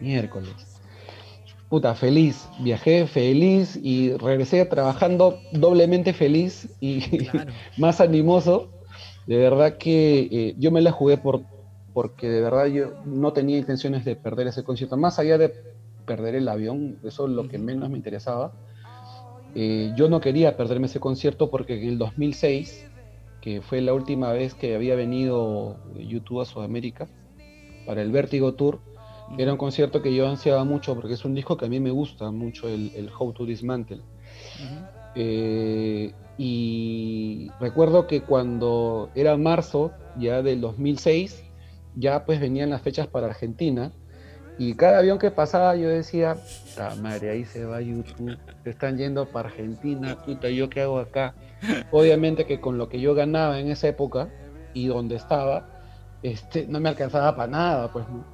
[0.00, 0.80] miércoles.
[1.68, 7.52] Puta, feliz, viajé feliz y regresé trabajando doblemente feliz y Claro.
[7.78, 8.68] más animoso.
[9.26, 11.42] De verdad que eh, yo me la jugué por,
[11.92, 14.96] porque de verdad yo no tenía intenciones de perder ese concierto.
[14.96, 15.52] Más allá de
[16.06, 18.52] perder el avión, eso es lo que menos me interesaba.
[19.54, 22.86] Eh, yo no quería perderme ese concierto porque en el 2006,
[23.40, 27.08] que fue la última vez que había venido eh, YouTube a Sudamérica,
[27.86, 28.80] para el Vértigo Tour,
[29.38, 31.90] era un concierto que yo ansiaba mucho porque es un disco que a mí me
[31.90, 34.02] gusta mucho, el, el How to Dismantle.
[35.14, 36.12] Eh,
[36.44, 41.40] y recuerdo que cuando era marzo ya del 2006,
[41.94, 43.92] ya pues venían las fechas para Argentina.
[44.58, 46.36] Y cada avión que pasaba yo decía,
[46.74, 50.98] "Ta madre, ahí se va YouTube, se están yendo para Argentina, puta, ¿yo qué hago
[50.98, 51.36] acá?
[51.92, 54.28] Obviamente que con lo que yo ganaba en esa época
[54.74, 55.68] y donde estaba,
[56.24, 58.24] este, no me alcanzaba para nada, pues, ¿no?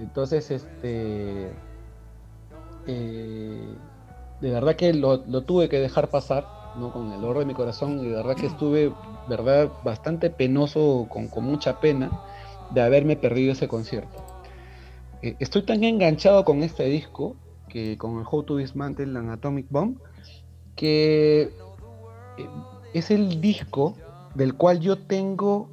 [0.00, 1.52] Entonces, este,
[2.88, 3.76] eh,
[4.40, 6.92] de verdad que lo, lo tuve que dejar pasar, ¿no?
[6.92, 8.92] Con el dolor de mi corazón, y de verdad que estuve,
[9.28, 12.10] verdad, bastante penoso, con, con mucha pena,
[12.70, 14.24] de haberme perdido ese concierto.
[15.22, 17.36] Eh, estoy tan enganchado con este disco,
[17.68, 19.98] que con el How to Dismantle and Atomic Bomb,
[20.74, 21.50] que eh,
[22.94, 23.94] es el disco
[24.34, 25.68] del cual yo tengo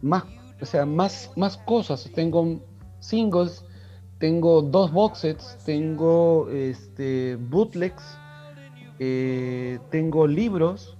[0.00, 0.24] más,
[0.60, 2.10] o sea, más, más cosas.
[2.14, 2.60] Tengo
[3.00, 3.64] singles,
[4.18, 8.02] tengo dos box sets, tengo este, bootlegs,
[9.04, 10.96] eh, tengo libros,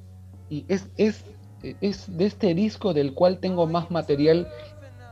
[0.51, 1.25] y es, es,
[1.63, 4.49] es de este disco del cual tengo más material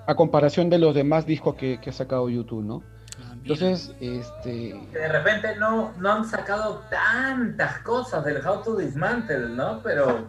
[0.09, 2.83] a comparación de los demás discos que, que ha sacado YouTube, ¿no?
[3.23, 3.35] Ah.
[3.43, 9.81] Entonces, este, de repente no, no han sacado tantas cosas del How to Dismantle, ¿no?
[9.85, 10.29] Pero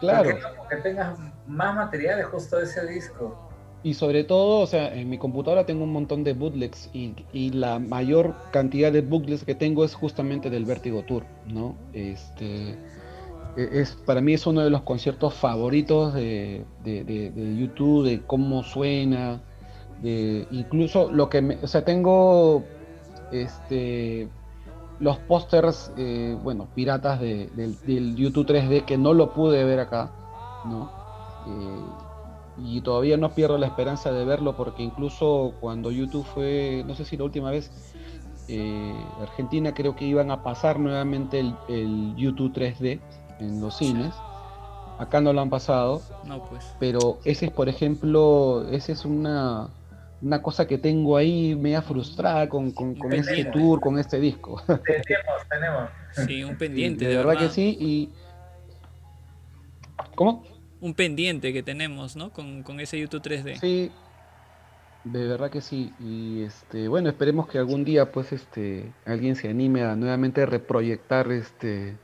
[0.00, 0.38] claro.
[0.70, 3.51] que tengas más materiales justo de ese disco.
[3.84, 7.50] Y sobre todo, o sea, en mi computadora tengo un montón de bootlegs y, y
[7.50, 11.74] la mayor cantidad de bootlegs que tengo es justamente del Vertigo Tour, ¿no?
[11.92, 12.70] Este,
[13.56, 18.24] e- es, para mí es uno de los conciertos favoritos de, de- de- YouTube, de
[18.26, 19.40] cómo suena,
[20.02, 22.64] de incluso lo que me, o sea, tengo
[23.30, 24.28] este
[24.98, 29.80] los pósters, eh, bueno, piratas de- del, del YouTube 3D que no lo pude ver
[29.80, 30.16] acá,
[30.62, 30.94] ¿no?
[31.44, 32.01] Eh,
[32.64, 37.04] y todavía no pierdo la esperanza de verlo porque incluso cuando YouTube fue, no sé
[37.04, 37.70] si la última vez,
[38.48, 43.00] eh, Argentina creo que iban a pasar nuevamente el, el YouTube 3D
[43.40, 44.14] en los cines.
[44.98, 46.64] Acá no lo han pasado, No, pues.
[46.78, 49.68] pero ese es, por ejemplo, esa es una,
[50.20, 54.62] una cosa que tengo ahí media frustrada con, con, con este tour, con este disco.
[54.66, 55.90] Tenemos, tenemos.
[56.26, 57.76] Sí, un pendiente, de, verdad, que sí.
[57.80, 58.10] Y...
[60.14, 60.44] ¿Cómo?
[60.82, 62.30] Un pendiente que tenemos, ¿no?
[62.30, 63.58] Con, con ese YouTube 3D.
[63.60, 63.90] Sí,
[65.04, 65.92] de verdad que sí.
[66.00, 71.30] Y este, bueno, esperemos que algún día pues este alguien se anime a nuevamente reproyectar
[71.32, 71.96] este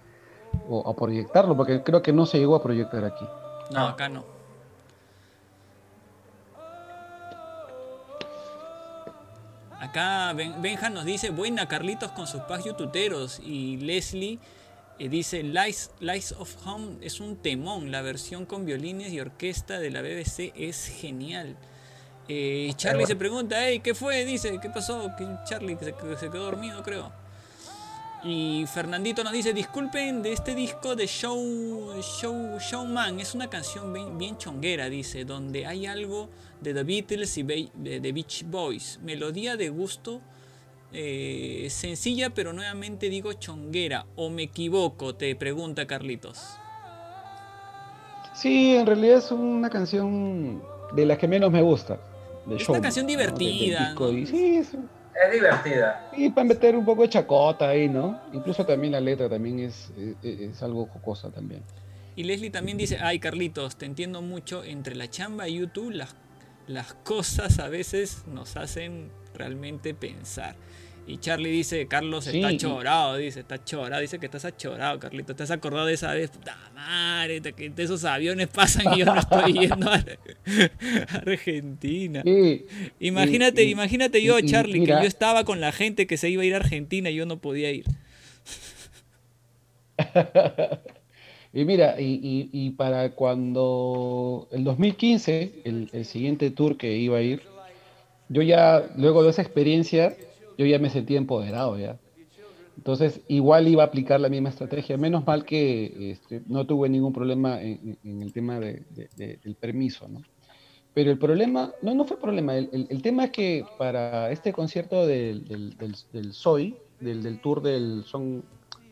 [0.68, 3.24] o a proyectarlo, porque creo que no se llegó a proyectar aquí.
[3.72, 4.24] No, acá no.
[9.80, 13.40] Acá Ben- Benja nos dice, buena Carlitos con sus packs youtuberos.
[13.44, 14.38] Y Leslie
[14.98, 17.90] eh, dice, Lies, Lies of Home es un temón.
[17.90, 21.56] La versión con violines y orquesta de la BBC es genial.
[22.28, 24.24] Eh, Charlie se pregunta, hey, ¿qué fue?
[24.24, 25.10] Dice, ¿qué pasó?
[25.44, 27.10] Charlie que se, se quedó dormido, creo.
[28.24, 33.92] Y Fernandito nos dice, disculpen de este disco de Show, Show Showman, es una canción
[33.92, 36.28] bien, bien chonguera, dice, donde hay algo
[36.60, 38.98] de The Beatles y de The Beach Boys.
[39.02, 40.20] Melodía de gusto,
[40.92, 44.06] eh, sencilla, pero nuevamente digo chonguera.
[44.16, 45.14] ¿O me equivoco?
[45.14, 46.38] Te pregunta Carlitos.
[48.34, 50.62] Sí, en realidad es una canción
[50.94, 51.98] de las que menos me gusta.
[52.46, 54.06] de Es una canción divertida, disco.
[54.06, 54.12] ¿no?
[54.18, 56.10] Y sí, es, Es divertida.
[56.16, 58.20] y para meter un poco de chacota ahí, ¿no?
[58.32, 59.90] Incluso también la letra también es,
[60.22, 61.62] es, es algo jocosa también.
[62.14, 66.14] Y Leslie también dice, ay Carlitos, te entiendo mucho, entre la chamba y YouTube las,
[66.68, 70.56] las cosas a veces nos hacen realmente pensar.
[71.06, 75.34] Y Charlie dice, Carlos Sí, está chorado, dice, está chorado, dice que estás achorado, Carlitos,
[75.34, 76.28] ¿te has acordado de esa vez?
[76.30, 80.04] Puta madre, que esos aviones pasan y yo no estoy yendo a,
[81.26, 82.20] Argentina.
[82.22, 82.66] Sí,
[83.00, 86.28] Imagínate, y- imagínate yo, y- Charlie, mira- que yo estaba con la gente que se
[86.28, 87.84] iba a ir a Argentina y yo no podía ir.
[91.54, 97.16] Y mira, y, y- y para cuando el 2015, el, el siguiente tour que iba
[97.16, 97.40] a ir,
[98.28, 100.16] yo ya, luego de esa experiencia,
[100.56, 101.98] yo ya me sentía empoderado ya.
[102.76, 104.96] Entonces, igual iba a aplicar la misma estrategia.
[104.96, 109.38] Menos mal que este, no tuve ningún problema en, en el tema de- de- de-
[109.42, 110.22] del permiso, ¿no?
[110.94, 112.56] Pero el problema, no, no fue problema.
[112.56, 117.22] El, el- el tema es que para este concierto del, del, del, del SOI, del,
[117.22, 118.42] del tour del Song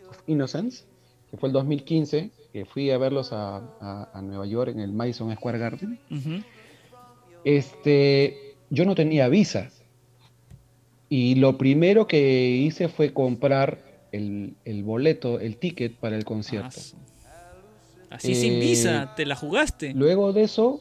[0.08, 0.84] of Innocence,
[1.30, 4.92] que fue el 2015, que fui a verlos a, a- a Nueva York en el
[4.92, 5.98] Madison Square Garden,
[7.44, 9.70] este, yo no tenía visa.
[11.08, 13.78] Y lo primero que hice fue comprar
[14.12, 16.80] el, el boleto, el ticket para el concierto.
[18.10, 19.92] Ah, Así sin Eh, visa, te la jugaste.
[19.94, 20.80] Luego de eso,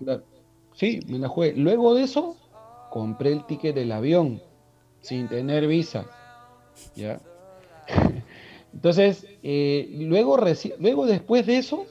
[0.00, 0.22] la-
[0.74, 1.52] sí, me la jugué.
[1.54, 2.36] Luego de eso,
[2.88, 4.40] compré el ticket del avión
[5.02, 6.06] sin tener visa.
[6.96, 7.20] ¿Ya?
[8.72, 11.86] Entonces, eh, luego, reci- luego después de eso,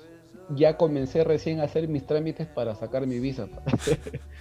[0.56, 3.48] ya comencé recién a hacer mis trámites para sacar mi visa.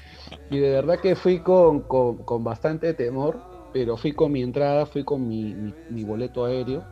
[0.48, 4.86] y de verdad que fui con, con- con bastante temor, pero fui con mi entrada,
[4.86, 6.88] fui con mi, mi- mi boleto aéreo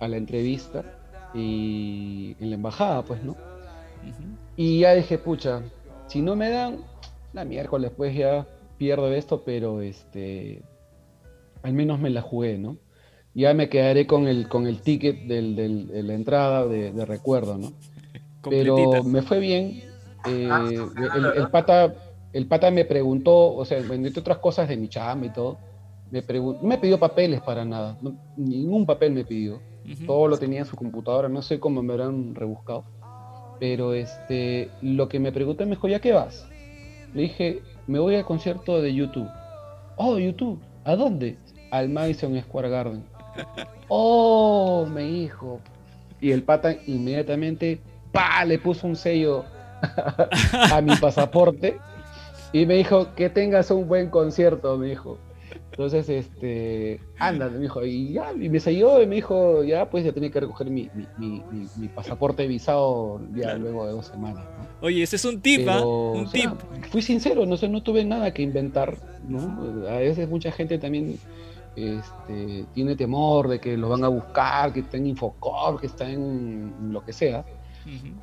[0.00, 0.86] a la entrevista
[1.32, 3.38] y en la embajada, pues, ¿no?
[4.56, 5.64] Y ya dije, pucha,
[6.06, 6.84] si no me dan,
[7.32, 10.64] la miércoles pues ya pierdo esto, pero este,
[11.62, 12.78] al menos me la jugué, ¿no?
[13.34, 17.04] Ya me quedaré con el, con el ticket del, del- de la entrada de, de
[17.06, 17.74] recuerdo, ¿no?
[18.48, 19.82] Pero me fue bien.
[20.24, 21.94] eh, el, el pata,
[22.32, 25.58] el pata me preguntó, o sea, entre otras cosas de mi chamba y todo,
[26.10, 29.60] me no me pidió papeles para nada, no- ningún papel me pidió
[30.06, 32.84] todo lo tenía en su computadora, no sé cómo me habrán rebuscado.
[33.58, 36.48] Pero este, lo que me preguntó me dijo, ¿ya qué vas?
[37.14, 39.28] Le dije, me voy al concierto de YouTube.
[39.96, 41.36] Oh, YouTube, ¿a dónde?
[41.70, 43.04] Al Madison Square Garden.
[43.88, 45.60] Oh, me dijo.
[46.20, 47.80] Y el pata inmediatamente,
[48.10, 49.44] pa, le puso un sello
[50.72, 51.78] a mi pasaporte
[52.52, 55.18] Y me dijo, que tengas un buen concierto, me dijo.
[55.70, 60.04] Entonces, este, anda, me dijo, y ya, y me siguió y me dijo, ya, pues
[60.04, 63.58] ya tenía que recoger mi, mi, mi, mi- mi pasaporte visado ya Claro.
[63.60, 64.86] luego de dos semanas, ¿no?
[64.86, 65.80] Oye, ese es un tip, ¿ah?
[65.80, 66.84] Pero, Un o sea, tip.
[66.90, 68.96] fui sincero, no sé, no tuve nada que inventar,
[69.26, 69.88] ¿no?
[69.88, 71.16] A veces mucha gente también
[71.74, 76.10] este, tiene temor de que lo van a buscar, que está en Infocor, que está
[76.10, 77.44] en lo que sea,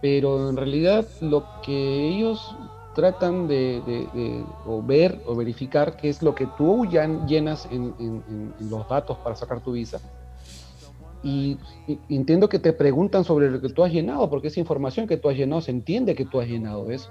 [0.01, 2.56] pero en realidad lo que ellos
[2.95, 8.88] tratan de, o ver o verificar qué es lo que tú ya llenas en, los
[8.88, 9.99] datos para sacar tu visa.
[11.24, 11.57] Y,
[12.07, 15.30] entiendo que te preguntan sobre lo que tú has llenado, porque esa información que tú
[15.30, 17.10] has llenado se entiende que tú has llenado eso.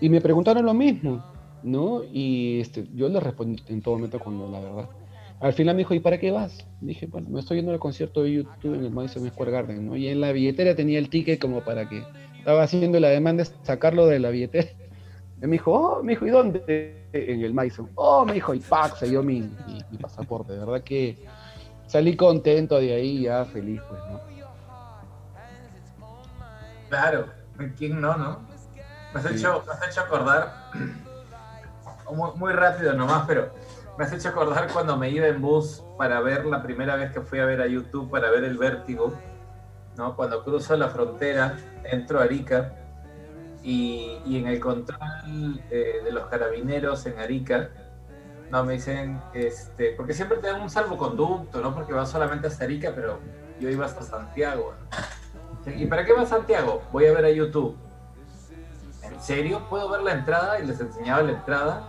[0.00, 1.24] Y me preguntaron lo mismo,
[1.62, 2.02] ¿no?
[2.04, 4.88] Y este, yo les respondí en todo momento con la verdad.
[5.40, 6.64] Al final me dijo, ¿y para qué vas?
[6.80, 9.96] Dije, bueno, me estoy yendo al concierto de YouTube en el Madison Square Garden, ¿no?
[9.96, 12.04] Y en la billetera tenía el ticket como para que
[12.38, 14.68] estaba haciendo la demanda de sacarlo de la billetera.
[15.42, 17.08] Y me dijo, oh, me dijo, ¿y dónde?
[17.12, 17.90] En el Madison.
[17.96, 20.52] Oh, me dijo, y pack, se dio mi, mi, mi pasaporte.
[20.52, 21.26] De verdad que
[21.86, 24.20] salí contento de ahí, ya feliz, pues, ¿no?
[26.88, 27.26] Claro,
[27.76, 28.40] ¿quién no, no?
[29.12, 29.34] Me has, Sí.
[29.34, 30.70] hecho, me has hecho acordar,
[32.14, 33.52] muy, muy rápido nomás, pero
[33.98, 37.20] me has hecho acordar cuando me iba en bus para ver la primera vez que
[37.20, 39.12] fui a ver a YouTube, para ver el vértigo,
[39.96, 40.14] ¿no?
[40.14, 42.76] Cuando cruzo la frontera, entro a Arica
[43.62, 47.70] y, y en el control eh, de los carabineros en Arica,
[48.52, 51.74] no, me dicen, este, porque siempre te dan un salvoconducto, ¿no?
[51.74, 53.18] Porque vas solamente hasta Arica, pero
[53.58, 54.74] yo iba hasta Santiago.
[55.64, 56.82] ¿Y para qué va Santiago?
[56.92, 57.78] Voy a ver a YouTube.
[59.02, 59.66] ¿En serio?
[59.70, 60.60] ¿Puedo ver la entrada?
[60.60, 61.88] Y les enseñaba la entrada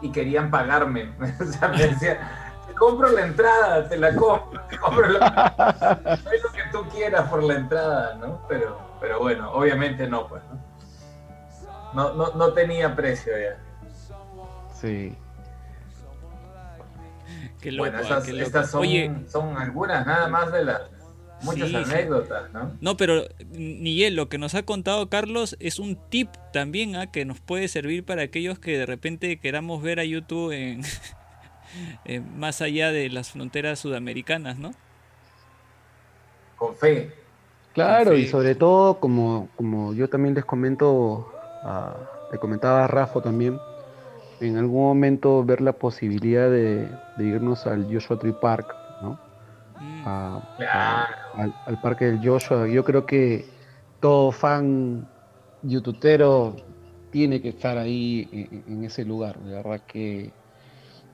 [0.00, 1.12] y querían pagarme.
[1.40, 2.18] o sea, me decía,
[2.66, 6.18] te compro la entrada, te la compro, te compro la...
[6.42, 8.40] Lo que tú quieras por la entrada, ¿no?
[8.48, 10.63] Pero, pero bueno, obviamente no, pues, ¿no?
[11.94, 13.56] No, no, no tenía precio ya.
[14.80, 15.14] Sí.
[17.60, 18.44] Qué loco, bueno, ah, estas, qué loco.
[18.44, 20.82] estas son, Oye, son algunas nada más de las
[21.42, 22.72] muchas Sí, anécdotas, ¿no?
[22.80, 27.24] no, pero Miguel, lo que nos ha contado Carlos es un tip también ah, que
[27.24, 30.82] nos puede servir para aquellos que de repente queramos ver a YouTube en,
[32.04, 34.72] en- más allá de las fronteras sudamericanas, ¿no?
[36.56, 37.12] Con fe.
[37.72, 41.32] Claro, y sobre todo, como, como yo también les comento,
[41.64, 43.60] a- le comentaba a Rafa también,
[44.40, 49.20] en algún momento ver la posibilidad de, de irnos al Joshua Tree Park, ¿no?
[49.80, 50.02] Mm.
[50.06, 51.06] A- a- Claro.
[51.34, 52.68] al, al parque del Joshua.
[52.68, 53.52] Yo creo que
[54.00, 55.08] todo fan
[55.62, 56.56] youtubero
[57.10, 60.36] tiene que estar ahí en, en ese lugar, de verdad que...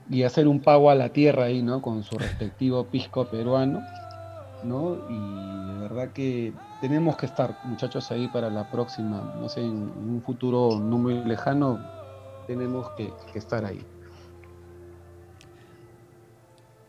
[0.08, 1.82] Y hacer un pago a la tierra ahí, ¿no?
[1.82, 3.80] Con su respectivo pisco peruano.
[4.64, 4.98] ¿No?
[5.08, 9.90] Y de verdad que tenemos que estar, muchachos, ahí para la próxima, no sé, en,
[9.90, 11.80] un futuro no muy lejano,
[12.46, 13.80] tenemos que, estar ahí.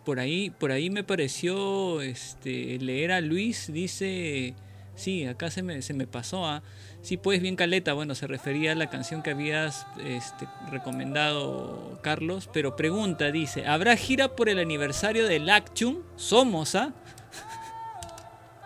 [0.06, 4.56] Por ahí, por ahí me pareció este, leer a Luis, dice,
[4.96, 6.64] sí, acá se me, se me pasó, ¿ah?
[7.02, 12.50] sí, pues bien caleta, bueno, se refería a la canción que habías este, recomendado, Carlos,
[12.52, 15.98] pero pregunta, dice, ¿habrá gira por el aniversario del Acchum?
[16.16, 16.94] Somos, ¿ah?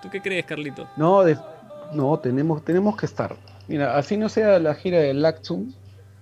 [0.02, 0.88] ¿Tú qué crees, Carlito?
[0.98, 1.38] No, de-
[1.94, 3.36] no tenemos, tenemos que estar.
[3.68, 5.74] Mira, así no sea la gira del Lactum,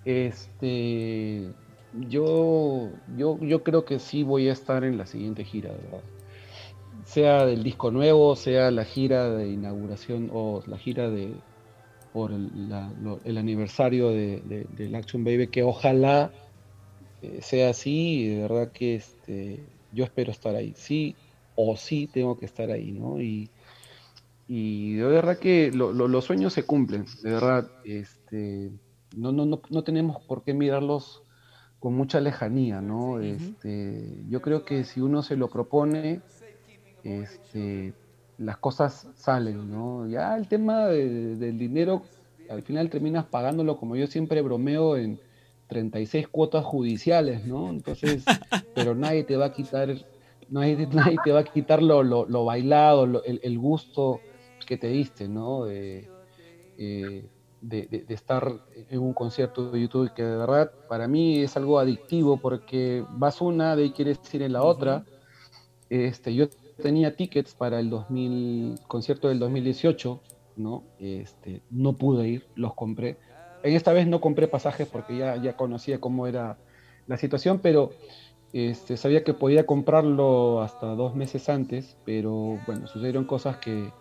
[0.06, 1.54] este,
[1.94, 6.02] yo, yo, yo creo que sí voy a estar en la siguiente gira, verdad.
[7.06, 11.42] Sea del disco nuevo, sea la gira de inauguración o la gira de
[12.12, 12.72] por el,
[13.26, 16.32] el aniversario de, de- del Action Baby, que ojalá
[17.22, 20.74] eh, sea así, de verdad que este, yo espero estar ahí.
[20.78, 21.16] Sí
[21.56, 23.20] o sí tengo que estar ahí, ¿no?
[23.22, 23.50] Y,
[24.48, 27.72] y de verdad que lo- lo- los sueños se cumplen, de verdad.
[27.84, 28.72] Este,
[29.16, 31.24] no, no, no, no tenemos por qué mirarlos
[31.80, 33.20] con mucha lejanía, ¿no?
[33.22, 36.26] Este, yo creo que si uno se lo propone,
[37.04, 37.96] este,
[38.38, 40.08] las cosas salen, ¿no?
[40.08, 42.12] Ya el tema de- del dinero,
[42.48, 45.22] al final terminas pagándolo, como yo siempre bromeo, en
[45.68, 47.70] 36 cuotas judiciales, ¿no?
[47.72, 48.34] Entonces,
[48.74, 49.96] pero nadie te va a quitar,
[50.48, 54.24] nadie, nadie te va a quitar lo, lo- lo bailado, lo- el, el gusto
[54.66, 55.66] que te diste, ¿no?
[55.66, 56.12] De,
[56.78, 57.30] eh,
[57.62, 61.56] de, de- de estar en un concierto de YouTube, que de verdad para mí es
[61.58, 65.08] algo adictivo porque vas una, de ahí quieres ir en la otra.
[65.90, 66.48] Este, yo
[66.82, 70.26] tenía tickets para el 2000, concierto del 2018,
[70.56, 70.88] ¿no?
[70.98, 73.20] Este, no pude ir, los compré.
[73.62, 76.60] En esta vez no compré pasajes porque ya, ya conocía cómo era
[77.06, 77.98] la situación, pero
[78.52, 83.96] este, sabía que podía comprarlo hasta dos meses antes, pero bueno, sucedieron cosas que,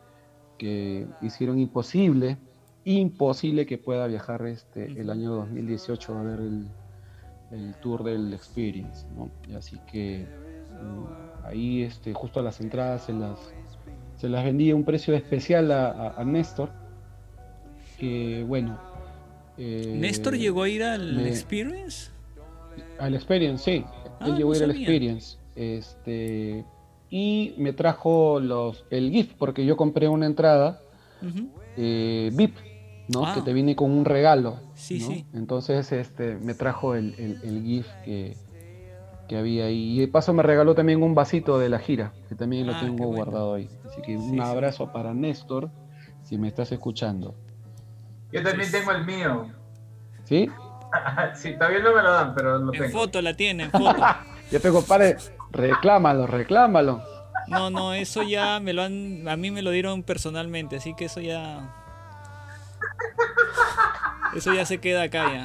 [0.62, 2.36] que hicieron imposible
[2.84, 6.66] imposible que pueda viajar este, el año 2018 a ver el,
[7.50, 9.28] el tour del Experience, ¿no?
[9.48, 10.24] Y así que
[10.82, 13.38] mm, ahí este, justo las entradas se las,
[14.18, 16.70] se las vendí a un precio especial a, a- a Néstor,
[17.98, 18.78] que bueno...
[19.58, 22.10] eh, ¿Néstor llegó a ir al me- Experience?
[22.98, 23.84] Al Experience, sí.
[24.20, 24.70] Ah, Él llegó no a ir al.
[24.72, 25.36] Experience.
[25.54, 26.64] Este,
[27.14, 30.80] y me trajo los, el gift, porque yo compré una entrada
[31.76, 32.56] eh, VIP,
[33.08, 33.26] ¿no?
[33.26, 33.34] Ah.
[33.34, 34.60] Que te viene con un regalo.
[34.74, 35.06] Sí, ¿no?
[35.08, 35.26] sí.
[35.34, 38.34] Entonces este, me trajo el, el, el gift que,
[39.28, 39.96] que había ahí.
[39.96, 42.80] Y de paso me regaló también un vasito de la gira, que también lo Ah,
[42.80, 43.16] tengo bueno.
[43.16, 43.68] guardado ahí.
[43.86, 44.40] Así que Sí, un sí.
[44.40, 45.68] abrazo para Néstor,
[46.22, 47.34] si me estás escuchando.
[48.32, 49.48] Yo también tengo el mío.
[50.24, 50.48] ¿Sí?
[51.34, 52.98] sí, todavía no me lo dan, pero lo En tengo.
[53.00, 54.00] foto la tiene, en foto.
[54.50, 55.16] Ya te compadre,
[55.52, 57.02] reclámalo, reclámalo.
[57.48, 61.06] No, no, eso ya me lo han, a mí me lo dieron personalmente, así que
[61.06, 61.74] eso ya,
[64.34, 65.44] eso ya se queda acá ya.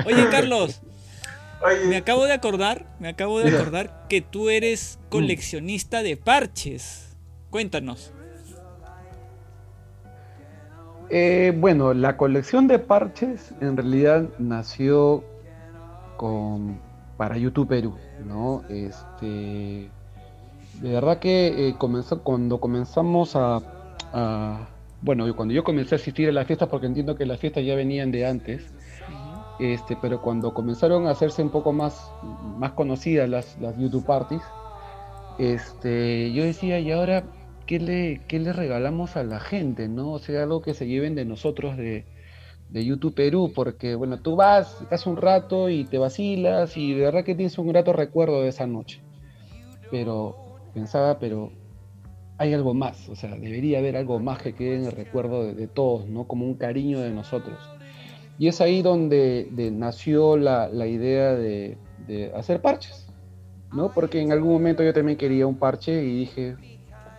[0.06, 0.80] Oye, Carlos,
[1.86, 7.16] me acabo de acordar, me acabo de acordar que tú eres coleccionista de parches.
[7.50, 8.12] Cuéntanos.
[11.10, 15.24] Eh, bueno, la colección de parches en realidad nació
[16.16, 16.80] con
[17.20, 18.62] para YouTube Perú, ¿no?
[18.70, 19.90] Este,
[20.80, 23.60] de verdad que eh, comenzó cuando comenzamos a,
[24.14, 24.66] a-
[25.02, 27.74] bueno, cuando yo comencé a asistir a las fiestas, porque entiendo que las fiestas ya
[27.74, 28.72] venían de antes,
[29.58, 32.10] este, pero cuando comenzaron a hacerse un poco más,
[32.56, 34.40] más conocidas las, las YouTube parties,
[35.38, 37.24] este, yo decía, ¿y ahora
[37.66, 39.88] qué le, qué le regalamos a la gente?
[39.88, 40.12] ¿no?
[40.12, 42.06] O sea, algo que se lleven de nosotros de,
[42.70, 47.02] de YouTube Perú, porque bueno, tú vas, estás un rato y te vacilas y de
[47.02, 49.02] verdad que tienes un grato recuerdo de esa noche.
[49.90, 50.36] Pero
[50.72, 51.50] pensaba, pero
[52.38, 55.54] hay algo más, o sea, debería haber algo más que quede en el recuerdo de,
[55.54, 56.26] de todos, ¿no?
[56.26, 57.58] Como un cariño de nosotros.
[58.38, 61.76] Y es ahí donde de- nació la, la idea de,
[62.06, 63.08] de hacer parches,
[63.74, 63.92] ¿no?
[63.92, 66.56] Porque en algún momento yo también quería un parche y dije,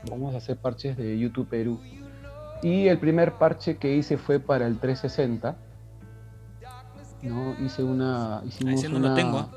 [0.09, 1.79] vamos a hacer parches de YouTube Perú.
[2.61, 5.55] Y el primer parche que hice fue para el 360,
[7.23, 7.55] ¿no?
[7.65, 8.41] Hice una...
[8.45, 9.49] Hicimos no lo una- tengo.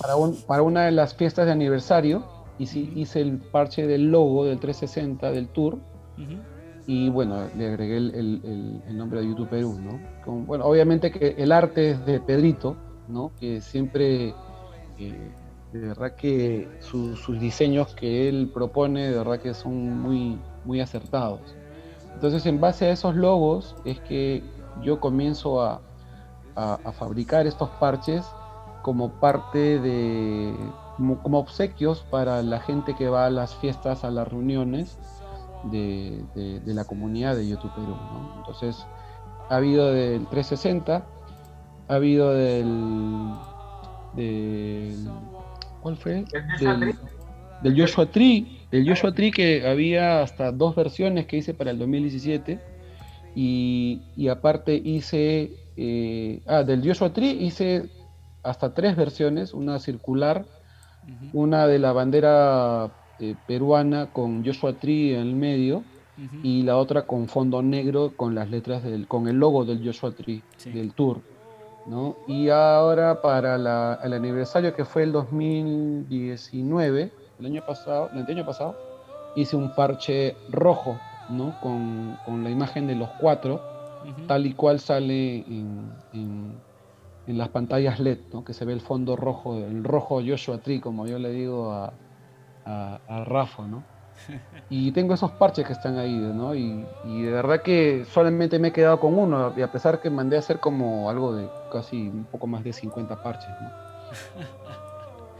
[0.00, 2.24] Para, un- para una de las fiestas de aniversario,
[2.58, 5.78] hice, hice el parche del logo del 360 del tour
[6.86, 10.00] y bueno, le agregué el, el- el- el nombre de YouTube Perú, ¿no?
[10.24, 12.76] Con- bueno, obviamente que el arte es de Pedrito,
[13.08, 13.30] ¿no?
[13.38, 14.34] Que siempre,
[14.98, 15.30] eh,
[15.72, 20.80] de verdad que su- sus diseños que él propone, de verdad que son muy, muy
[20.80, 21.40] acertados.
[22.14, 24.42] Entonces, en base a esos logos, es que
[24.82, 25.80] yo comienzo a,
[26.56, 28.24] a- a fabricar estos parches
[28.82, 30.54] como parte de,
[30.96, 34.98] como, como obsequios para la gente que va a las fiestas, a las reuniones
[35.70, 37.96] de, de- de la comunidad de YouTube Perú.
[38.12, 38.34] ¿no?
[38.38, 38.86] Entonces,
[39.48, 41.04] ha habido del 360,
[41.88, 43.30] ha habido del.
[44.14, 45.08] del
[45.80, 46.24] ¿Cuál fue?
[46.32, 46.98] ¿El Joshua Del,
[47.62, 48.61] del Joshua Tree.
[48.72, 52.58] El Joshua Tree que había hasta dos versiones que hice para el 2017.
[53.34, 55.50] Y, y aparte hice.
[55.76, 57.88] eh, ah, del Joshua Tree hice
[58.42, 60.44] hasta tres versiones: una circular,
[61.32, 65.84] una de la bandera eh, peruana con Joshua Tree en el medio
[66.42, 70.12] y la otra con fondo negro con las letras del, con el logo del Joshua
[70.14, 70.70] Tree, Sí.
[70.72, 71.20] del tour.
[71.86, 72.16] ¿no?
[72.28, 77.10] Y ahora para la- el aniversario que fue el 2019,
[77.42, 78.74] el año pasado, el año pasado,
[79.36, 80.96] hice un parche rojo,
[81.28, 81.52] ¿no?
[81.60, 83.60] Con, con la imagen de los cuatro,
[84.28, 86.60] tal y cual sale en, en-
[87.26, 88.44] en las pantallas LED, ¿no?
[88.44, 91.92] Que se ve el fondo rojo, el rojo Joshua Tree, como yo le digo a,
[92.64, 93.82] a, a Rafa, ¿no?
[94.68, 96.54] Y tengo esos parches que están ahí, ¿no?
[96.54, 100.10] Y, y de verdad que solamente me he quedado con uno, y a pesar que
[100.10, 103.70] mandé a hacer como algo de casi un poco más de 50 parches, ¿no?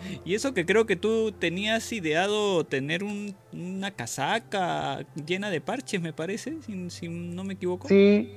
[0.25, 6.01] Y eso que creo que tú tenías ideado tener un- una casaca llena de parches,
[6.01, 7.89] me parece, si, si no me equivoco.
[7.89, 8.31] Sí,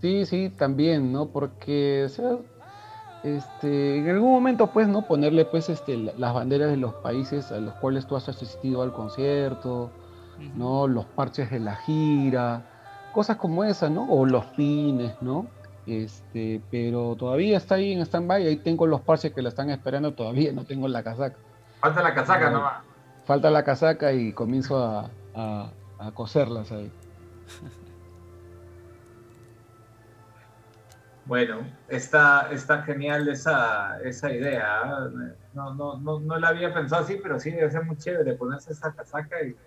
[0.00, 1.30] sí, sí, también, ¿no?
[1.32, 2.38] Porque, o sea,
[3.22, 5.02] este, en algún momento, pues, ¿no?
[5.06, 8.82] Ponerle, pues, este, la- las banderas de los países a los cuales tú has asistido
[8.82, 9.92] al concierto.
[10.54, 10.88] ¿no?
[10.88, 12.66] Los parches de la gira,
[13.10, 14.04] cosas como esas, ¿no?
[14.08, 15.55] O los pines, ¿no?
[15.86, 20.14] Este, pero todavía está ahí en stand-by, ahí tengo los parches que la están esperando,
[20.14, 21.38] todavía no tengo la casaca.
[21.80, 22.58] Falta la casaca No.
[22.58, 22.84] nomás.
[23.24, 26.96] Falta la casaca y comienzo a, a, a coserlas ahí.
[31.24, 34.64] Bueno, está, está genial esa, esa idea.
[34.82, 35.08] ¿ah?
[35.52, 38.72] No, no, no, no la había pensado así, pero sí debe ser muy chévere ponerse
[38.72, 39.58] esa casaca y,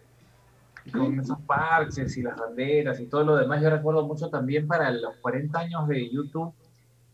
[0.89, 3.61] y con esos parches y las banderas y todo lo demás.
[3.61, 6.53] Yo recuerdo mucho también para los 40 años de YouTube,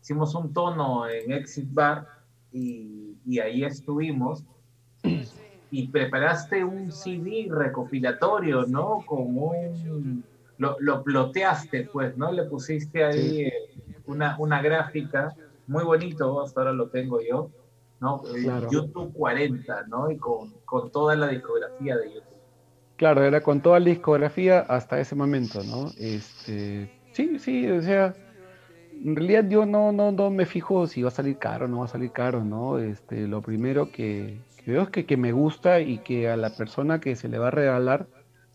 [0.00, 2.06] hicimos un tono en Exit Bar
[2.52, 4.44] y, y ahí estuvimos.
[5.70, 9.02] Y preparaste un CD recopilatorio, ¿no?
[9.04, 10.24] Como un...
[10.58, 12.32] Lo, lo ploteaste, pues, ¿no?
[12.32, 13.52] Le pusiste ahí eh,
[14.06, 15.34] una, una gráfica
[15.66, 17.50] muy bonito, hasta ahora lo tengo yo,
[18.00, 18.22] ¿no?
[18.22, 18.70] Claro.
[18.70, 20.10] YouTube 40, ¿no?
[20.10, 22.25] Y con, con toda la discografía de YouTube.
[22.96, 25.92] Claro, era con toda la discografía hasta ese momento, ¿no?
[25.98, 28.16] Este, sí, sí, o sea,
[28.90, 31.80] en realidad yo no, no, no me fijo si va a salir caro o no
[31.80, 32.78] va a salir caro, ¿no?
[32.78, 37.00] Este, lo primero que, que veo es que, me gusta y que a la persona
[37.00, 38.08] que se le va a regalar,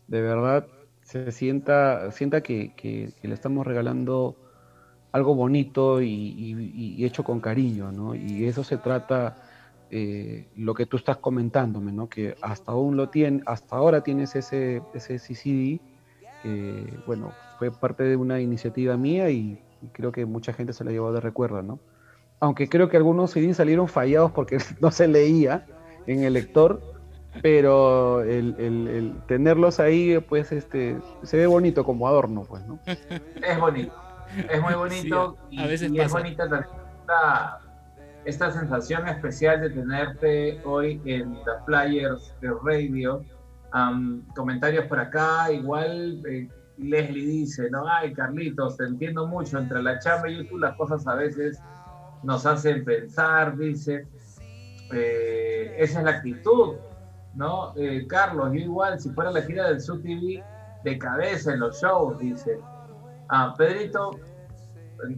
[0.06, 0.70] de verdad,
[1.02, 4.38] se sienta, sienta que, que- le estamos regalando
[5.12, 8.14] algo bonito y- y hecho con cariño, ¿no?
[8.14, 9.36] Y eso se trata
[9.92, 12.08] eh, lo que tú estás comentándome, ¿no?
[12.10, 15.84] Que hasta aún lo tiene, hasta ahora tienes ese, ese CCD,
[16.40, 20.84] que, bueno, fue parte de una iniciativa mía y, y creo que mucha gente se
[20.84, 21.82] la llevó de recuerdo, ¿no?
[22.40, 25.66] Aunque creo que algunos CD salieron fallados porque no se leía
[26.06, 26.84] en el lector,
[27.42, 32.80] pero el, el- el tenerlos ahí, pues, este, se ve bonito como adorno, pues, ¿no?
[33.40, 33.96] Es bonito,
[34.46, 36.70] es muy bonito Sí, a- a y, veces y es bonita también
[38.24, 43.24] esta, sensación especial de tenerte hoy en The Flyers de Radio.
[43.72, 49.82] Am, comentarios por acá, igual eh, Leslie dice, no, ay Carlitos, te entiendo mucho, entre
[49.82, 51.58] la chamba y YouTube las cosas a veces
[52.22, 54.06] nos hacen pensar, dice,
[54.92, 56.76] Eh, esa es la actitud,
[57.34, 57.72] ¿no?
[57.76, 60.44] Eh, Carlos, yo igual, si fuera la gira del Sub TV,
[60.84, 62.58] de cabeza en los shows, dice.
[63.28, 64.10] Ah, Pedrito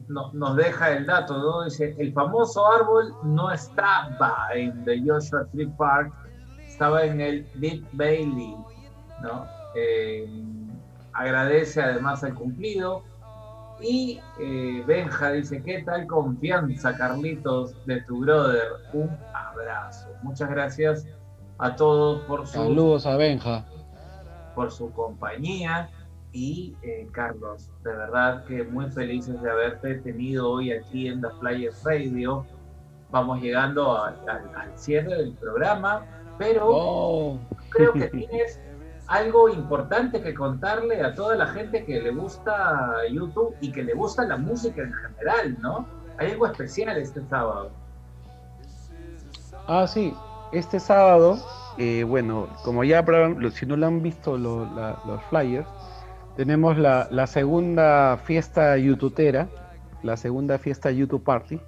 [0.09, 1.65] no- nos deja el dato, ¿no?
[1.65, 6.13] Dice, el famoso árbol no estaba en The Joshua Tree Park,
[6.67, 8.57] estaba en el Deep Bailey,
[9.23, 9.47] ¿no?
[9.77, 10.29] Eh,
[11.13, 13.03] agradece además el cumplido.
[13.81, 18.69] Y eh, Benja dice, ¿qué tal confianza, Carlitos, de tu brother?
[18.93, 20.09] Un abrazo.
[20.23, 21.07] Muchas gracias
[21.59, 23.65] a todos por su Saludos a Benja.
[24.55, 25.89] por su compañía
[26.35, 31.29] y eh, Carlos, de verdad que muy felices de haberte tenido hoy aquí en The
[31.41, 32.45] Flyers Radio.
[33.11, 36.05] Vamos llegando a- al- al cierre del programa,
[36.37, 37.39] pero Oh.
[37.71, 38.61] creo que tienes
[39.07, 43.95] algo importante que contarle a toda la gente que le gusta YouTube y que le
[43.95, 45.87] gusta la música en general, ¿no?
[46.19, 47.71] Hay algo especial este sábado.
[49.67, 50.15] Ah, sí,
[50.53, 51.39] este sábado,
[51.79, 53.05] eh, bueno, como ya
[53.53, 55.67] si no lo han visto lo- la- los flyers,
[56.37, 59.49] tenemos la, la segunda fiesta youtubera,
[60.03, 61.61] la segunda fiesta YouTube Party.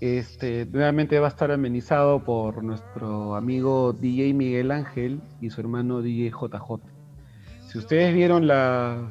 [0.00, 6.02] Este, nuevamente va a estar amenizado por nuestro amigo DJ Miguel Ángel y su hermano
[6.02, 6.80] DJ JJ.
[7.68, 9.10] Si ustedes vieron la,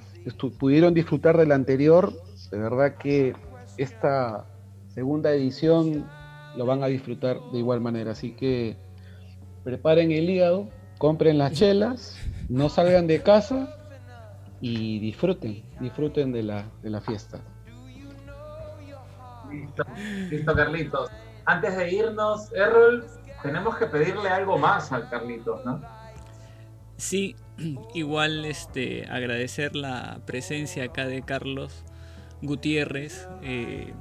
[0.59, 2.13] pudieron disfrutar de la anterior,
[2.51, 3.35] de verdad que
[3.77, 4.45] esta
[4.87, 6.05] segunda edición
[6.55, 8.11] lo van a disfrutar de igual manera.
[8.11, 8.77] Así que
[9.63, 12.17] preparen el hígado, compren las chelas,
[12.49, 13.73] no salgan de casa
[14.61, 17.40] y disfruten, disfruten de la, de la fiesta.
[19.52, 19.84] Listo,
[20.30, 21.10] listo, Carlitos.
[21.45, 23.06] Antes de irnos, Errol,
[23.42, 25.82] tenemos que pedirle algo más al Carlitos, ¿no?
[26.98, 27.36] Sí,
[27.94, 31.86] igual este, agradecer la presencia acá de Carlos
[32.42, 33.94] Gutiérrez, eh,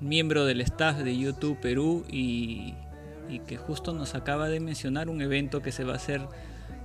[0.00, 2.74] miembro del staff de YouTube Perú y,
[3.28, 6.20] y que justo nos acaba de mencionar un evento que se va a hacer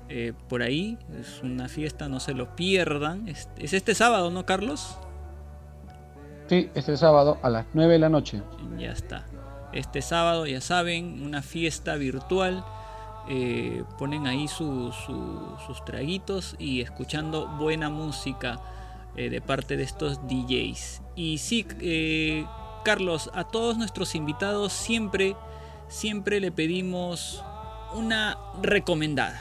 [0.09, 0.97] eh, por ahí.
[1.19, 3.27] Es una fiesta, no se lo pierdan.
[3.27, 4.97] Es, es este sábado, ¿no, Carlos?
[6.47, 8.41] Sí, este sábado a las 9 de la noche.
[8.77, 9.25] Ya está.
[9.71, 12.63] Este sábado, ya saben, una fiesta virtual.
[13.31, 18.59] eh, ponen ahí su- su- sus traguitos y escuchando buena música
[19.15, 21.03] eh, de parte de estos DJs.
[21.15, 22.43] Y sí, eh,
[22.83, 25.35] Carlos, a todos nuestros invitados siempre,
[25.89, 27.43] siempre le pedimos
[27.93, 29.39] una recomendada.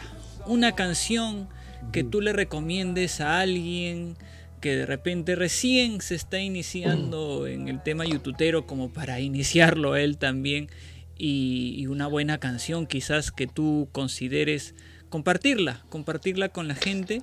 [0.49, 1.47] Una canción
[1.93, 4.17] que tú le recomiendes a alguien
[4.63, 10.17] que de repente recién se está iniciando en el tema youtubero como para iniciarlo él
[10.19, 10.69] también
[11.17, 14.75] y, y una buena canción quizás que tú consideres
[15.11, 17.23] compartirla, compartirla con la gente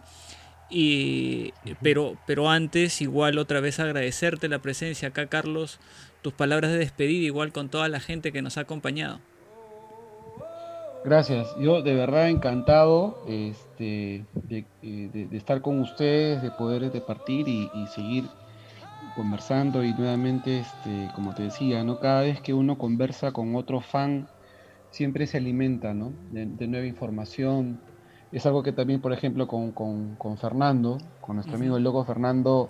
[0.70, 5.80] y pero pero antes igual otra vez agradecerte la presencia acá Carlos,
[6.22, 9.20] tus palabras de despedida igual con toda la gente que nos ha acompañado.
[11.06, 16.84] Gracias, yo de verdad encantado este, de, eh, de- de estar con ustedes, de poder
[16.84, 18.24] este, partir y, y seguir
[19.16, 22.00] conversando y nuevamente, este, como te decía, ¿no?
[22.00, 24.28] cada vez que uno conversa con otro fan,
[24.92, 26.12] siempre se alimenta ¿no?
[26.32, 27.80] de, de nueva información,
[28.32, 32.04] Es algo que también, por ejemplo, con, con- con Fernando, con nuestro amigo el loco
[32.04, 32.68] Fernando,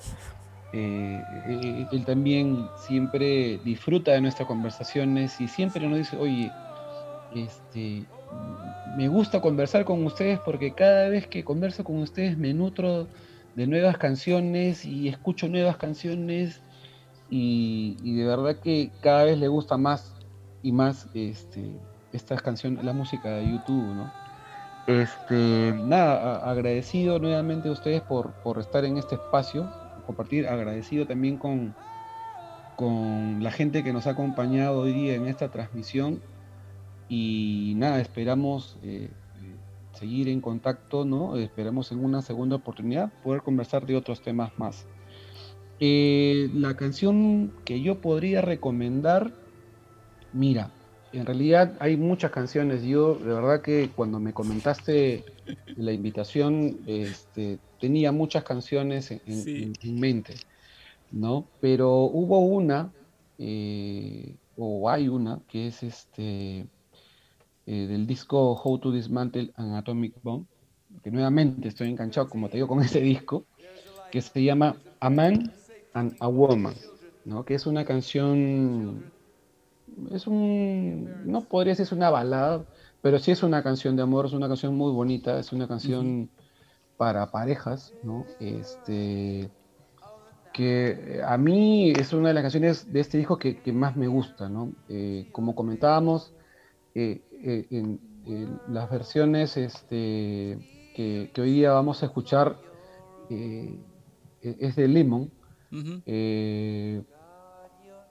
[0.74, 6.52] eh, él, él también siempre disfruta de nuestras conversaciones y siempre nos dice, oye,
[7.34, 8.04] este,
[8.96, 13.08] me gusta conversar con ustedes porque cada vez que converso con ustedes me nutro
[13.56, 16.62] de nuevas canciones y escucho nuevas canciones
[17.30, 20.16] y, de verdad que cada vez le gusta más
[20.62, 21.72] y más este,
[22.14, 24.14] estas canciones, la música de YouTube, ¿no?
[24.88, 29.70] Este, nada, agradecido nuevamente a ustedes por, por estar en este espacio,
[30.06, 31.76] compartir, agradecido también con,
[32.76, 36.22] con la gente que nos ha acompañado hoy día en esta transmisión
[37.08, 39.60] y nada, esperamos eh, eh,
[39.94, 41.38] seguir en contacto, ¿no?
[41.38, 44.88] Esperamos en una segunda oportunidad poder conversar de otros temas más.
[45.80, 49.36] Eh, la canción que yo podría recomendar,
[50.32, 50.72] mira,
[51.12, 52.84] en realidad hay muchas canciones.
[52.84, 55.24] Yo, de verdad que cuando me comentaste
[55.76, 59.64] la invitación, este, tenía muchas canciones en, en- Sí.
[59.64, 60.36] en- en mente,
[61.12, 61.52] ¿no?
[61.60, 62.94] Pero hubo una,
[63.38, 66.68] eh, o hay una, que es este,
[67.66, 70.46] eh, del disco How to Dismantle an Atomic Bomb,
[71.04, 73.46] que nuevamente estoy enganchado, como te digo, con ese disco,
[74.12, 75.52] que se llama A Man
[75.94, 76.76] and a Woman,
[77.26, 77.44] ¿no?
[77.44, 79.12] Que es una canción
[80.12, 82.66] es un, no podría decir es una balada,
[83.02, 86.30] pero sí es una canción de amor, es una canción muy bonita, es una canción
[86.98, 88.26] para parejas, ¿no?
[88.40, 89.50] Este,
[90.54, 94.08] que a mí es una de las canciones de este disco que, que más me
[94.08, 94.72] gusta, ¿no?
[94.90, 96.34] Eh, como comentábamos,
[96.94, 100.58] eh, eh, en, en las versiones este,
[100.96, 102.58] que, que hoy día vamos a escuchar
[103.30, 103.78] eh,
[104.42, 105.32] es de Lemon,
[105.72, 106.02] Ujú.
[106.06, 107.02] eh,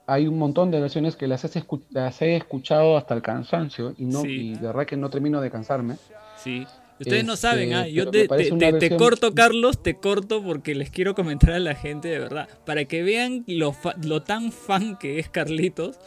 [0.07, 1.43] hay un montón de versiones que las,
[1.91, 4.27] las he escuchado hasta el cansancio y no Sí.
[4.51, 5.95] y de verdad que no termino de cansarme.
[6.37, 6.65] Sí.
[6.99, 7.87] Ustedes no Este, saben, ¿ah?
[7.87, 11.59] yo te, te- te- te versión- corto, Carlos, te corto porque les quiero comentar a
[11.59, 15.97] la gente de verdad, para que vean lo, fa- lo tan fan que es Carlitos,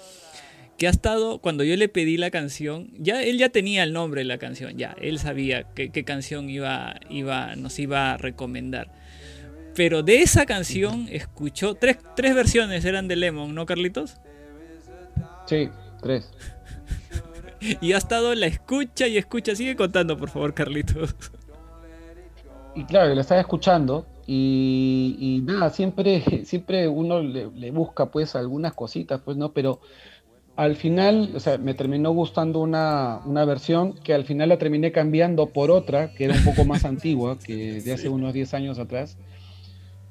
[0.78, 4.20] que ha estado, cuando yo le pedí la canción, ya él ya tenía el nombre
[4.20, 8.88] de la canción, ya, él sabía qué, qué canción iba, iba, nos iba a recomendar.
[9.74, 14.16] Pero de esa canción escuchó, tres, tres versiones eran de Lemon, ¿no, Carlitos?
[15.46, 15.68] Sí,
[16.00, 16.30] tres.
[17.80, 21.16] Y ha estado la escucha y escucha, sigue contando, por favor, Carlitos.
[22.76, 28.36] Y claro, la estaba escuchando y, y nada, siempre, siempre uno le, le busca pues
[28.36, 29.80] algunas cositas, pues no, pero
[30.58, 34.90] al final, o sea, me terminó gustando una, una versión que al final la terminé
[34.90, 38.78] cambiando por otra, que era un poco más antigua, que de hace unos 10 años
[38.80, 39.16] atrás.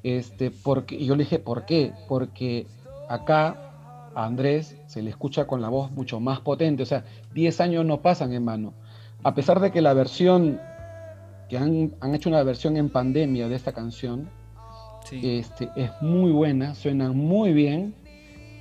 [0.03, 1.91] Este, porque, y yo le dije, ¿por qué?
[2.07, 2.65] Porque
[3.09, 3.57] acá
[4.15, 7.03] a Andrés se le escucha con la voz mucho más potente, o sea,
[7.33, 8.73] 10 años no pasan en mano.
[9.23, 10.61] A pesar de que la versión,
[11.49, 14.29] que han, han hecho una versión en pandemia de esta canción,
[15.09, 15.19] Sí.
[15.39, 17.95] este, es muy buena, suena muy bien.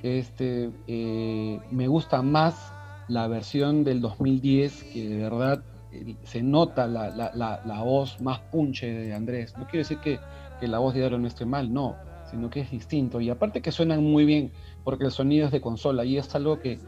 [0.03, 2.71] Este, eh, me gusta más
[3.07, 8.19] la versión del 2010, que de verdad eh, se nota la, la- la- la voz
[8.21, 9.53] más punche de Andrés.
[9.57, 10.19] No quiero decir que,
[10.59, 11.95] que la voz de Aaron esté mal, no,
[12.29, 13.21] sino que es distinto.
[13.21, 14.51] Y aparte que suenan muy bien,
[14.83, 16.79] porque el sonido es de consola y es algo que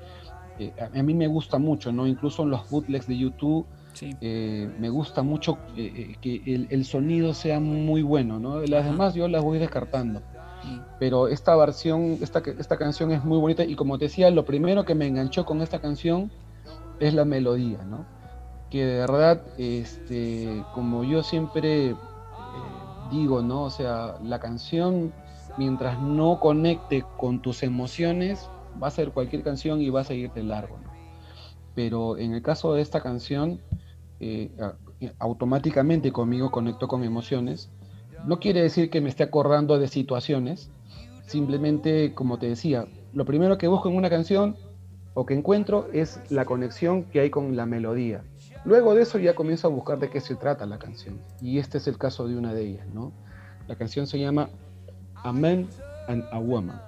[0.59, 2.05] eh, a mí me gusta mucho, ¿no?
[2.05, 4.13] Incluso en los bootlegs de YouTube Sí.
[4.21, 8.59] eh, me gusta mucho eh, que el, el sonido sea muy bueno, ¿no?
[8.61, 8.91] Las Ajá.
[8.91, 10.21] demás yo las voy descartando.
[10.99, 14.85] Pero esta versión, esta, esta canción es muy bonita y como te decía, lo primero
[14.85, 16.31] que me enganchó con esta canción
[16.99, 18.05] es la melodía, ¿no?
[18.69, 21.95] Que de verdad, este, como yo siempre eh,
[23.11, 23.63] digo, ¿no?
[23.63, 25.13] O sea, la canción,
[25.57, 28.49] mientras no conecte con tus emociones,
[28.81, 30.91] va a ser cualquier canción y va a seguir de largo, ¿no?
[31.75, 33.61] Pero en el caso de esta canción,
[34.19, 34.51] eh,
[35.17, 37.69] automáticamente conmigo conectó con emociones.
[38.25, 40.69] No quiere decir que me esté acordando de situaciones,
[41.25, 44.55] simplemente, como te decía, lo primero que busco en una canción
[45.13, 48.23] o que encuentro es la conexión que hay con la melodía.
[48.65, 51.19] Luego de eso ya comienzo a buscar de qué se trata la canción.
[51.41, 53.11] Y este es el caso de una de ellas, ¿no?
[53.67, 54.49] La canción se llama
[55.15, 55.67] A Man
[56.07, 56.81] and a Woman.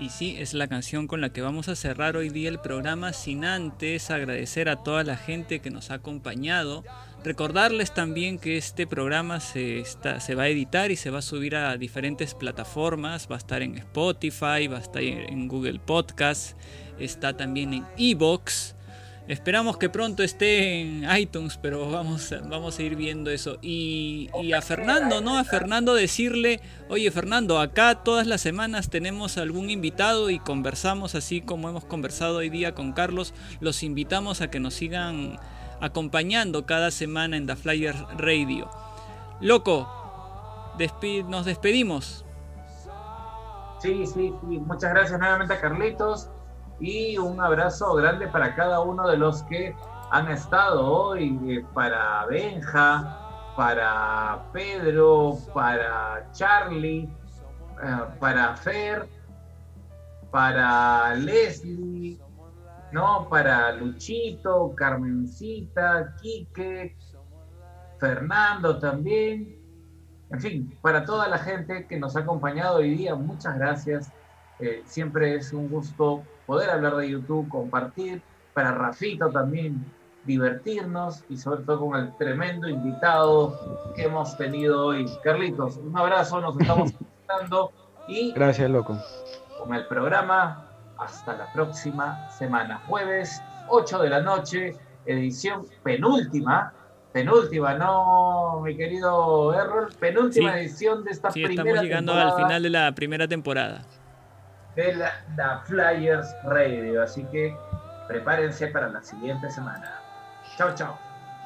[0.00, 3.12] Y sí, es la canción con la que vamos a cerrar hoy día el programa
[3.12, 6.84] sin antes agradecer a toda la gente que nos ha acompañado.
[7.24, 9.82] Recordarles también que este programa se,
[10.36, 13.28] va a editar y se va a subir a diferentes plataformas.
[13.30, 16.56] Va a estar en Spotify, va a estar en Google Podcast,
[16.98, 18.76] está también en Evox.
[19.26, 23.58] Esperamos que pronto esté en iTunes, pero vamos, a- ir viendo eso.
[23.60, 25.36] Y a Fernando, ¿no?
[25.36, 31.42] A Fernando decirle, oye Fernando, acá todas las semanas tenemos algún invitado y conversamos así
[31.42, 33.34] como hemos conversado hoy día con Carlos.
[33.60, 35.38] Los invitamos a que nos sigan
[35.80, 38.68] acompañando cada semana en The Flyers Radio.
[39.40, 39.88] Loco,
[41.28, 42.24] nos despedimos.
[43.80, 44.58] Sí, sí, sí.
[44.58, 46.28] Muchas gracias nuevamente a Carlitos
[46.80, 49.74] y un abrazo grande para cada uno de los que
[50.10, 57.08] han estado hoy, eh, para Benja, para Pedro, para Charlie,
[57.82, 59.08] eh, para Fer,
[60.30, 62.18] para Leslie,
[62.92, 63.28] ¿no?
[63.28, 66.96] Para Luchito, Carmencita, Quique,
[67.98, 69.58] Fernando también.
[70.30, 74.12] En fin, para toda la gente que nos ha acompañado hoy día, muchas gracias.
[74.60, 78.22] Eh, siempre es un gusto poder hablar de YouTube, compartir.
[78.54, 79.84] Para Rafito también
[80.24, 85.06] divertirnos y sobre todo con el tremendo invitado que hemos tenido hoy.
[85.22, 87.72] Carlitos, un abrazo, nos estamos visitando
[88.08, 88.98] y Gracias, loco.
[89.58, 90.67] con el programa
[90.98, 92.82] hasta la próxima semana.
[92.88, 94.74] Jueves, 8 de la noche,
[95.06, 96.72] edición penúltima.
[97.12, 99.88] Penúltima, ¿no, mi querido Errol?
[99.98, 100.58] Penúltima Sí.
[100.58, 103.82] edición de esta Sí, primera estamos llegando al final de la primera temporada.
[104.76, 107.02] de la, la Flyers Radio.
[107.02, 107.56] Así que
[108.06, 109.92] prepárense para la siguiente semana.
[110.56, 110.96] Chao, chao.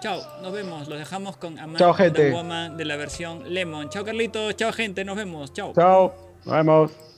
[0.00, 0.86] Chao, nos vemos.
[0.88, 2.30] Los dejamos con Amanda Chao, gente.
[2.30, 3.88] de la versión Lemon.
[3.88, 4.54] Chao, Carlitos.
[4.56, 5.04] Chao, gente.
[5.04, 5.52] Nos vemos.
[5.52, 5.72] Chao.
[5.74, 6.12] Chao.
[6.44, 7.11] Nos vemos.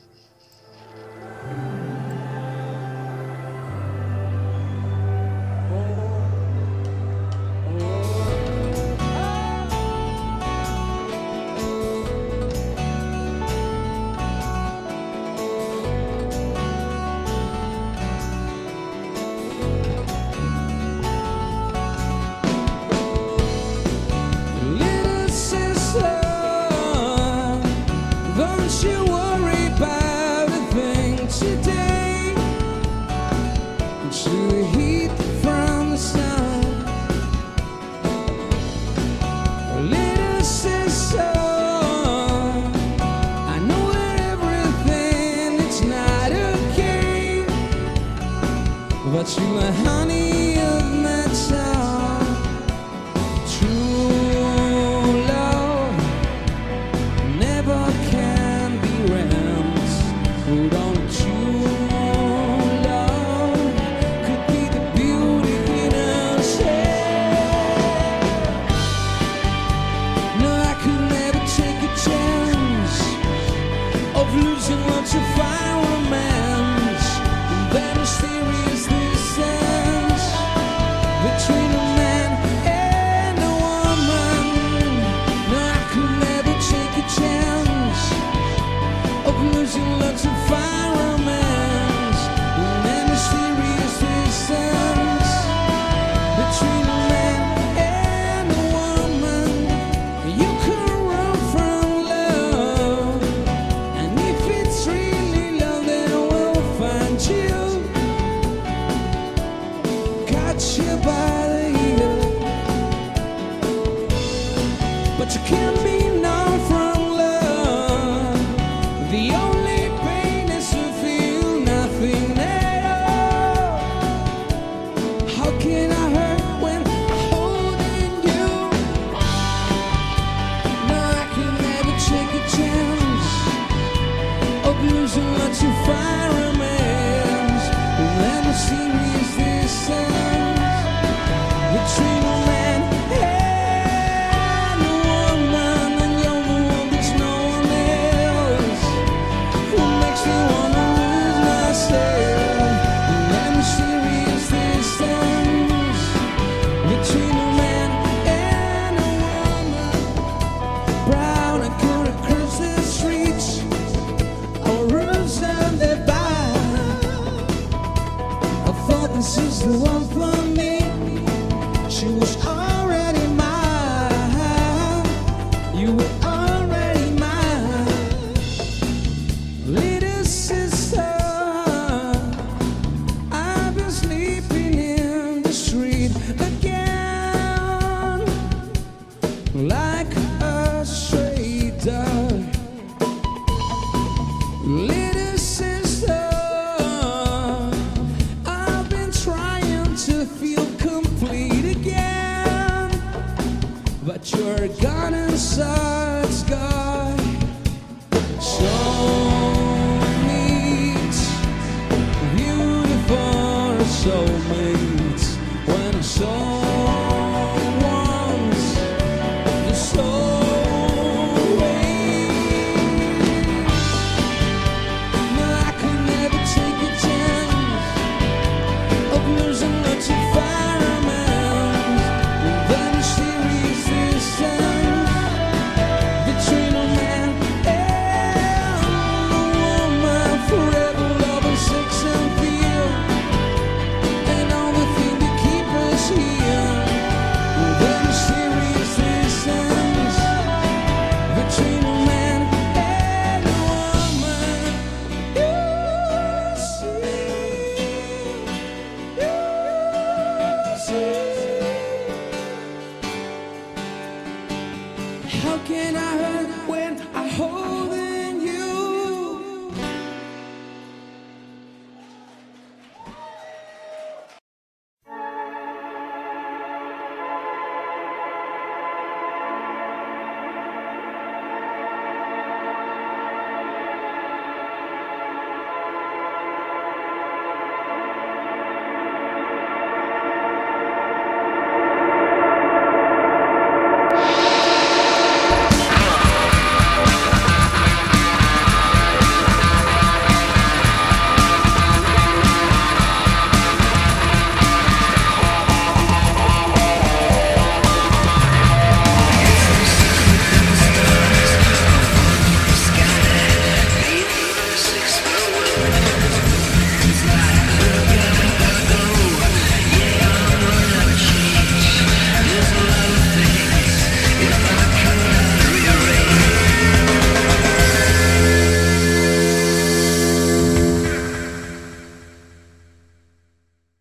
[49.24, 50.13] But you are honey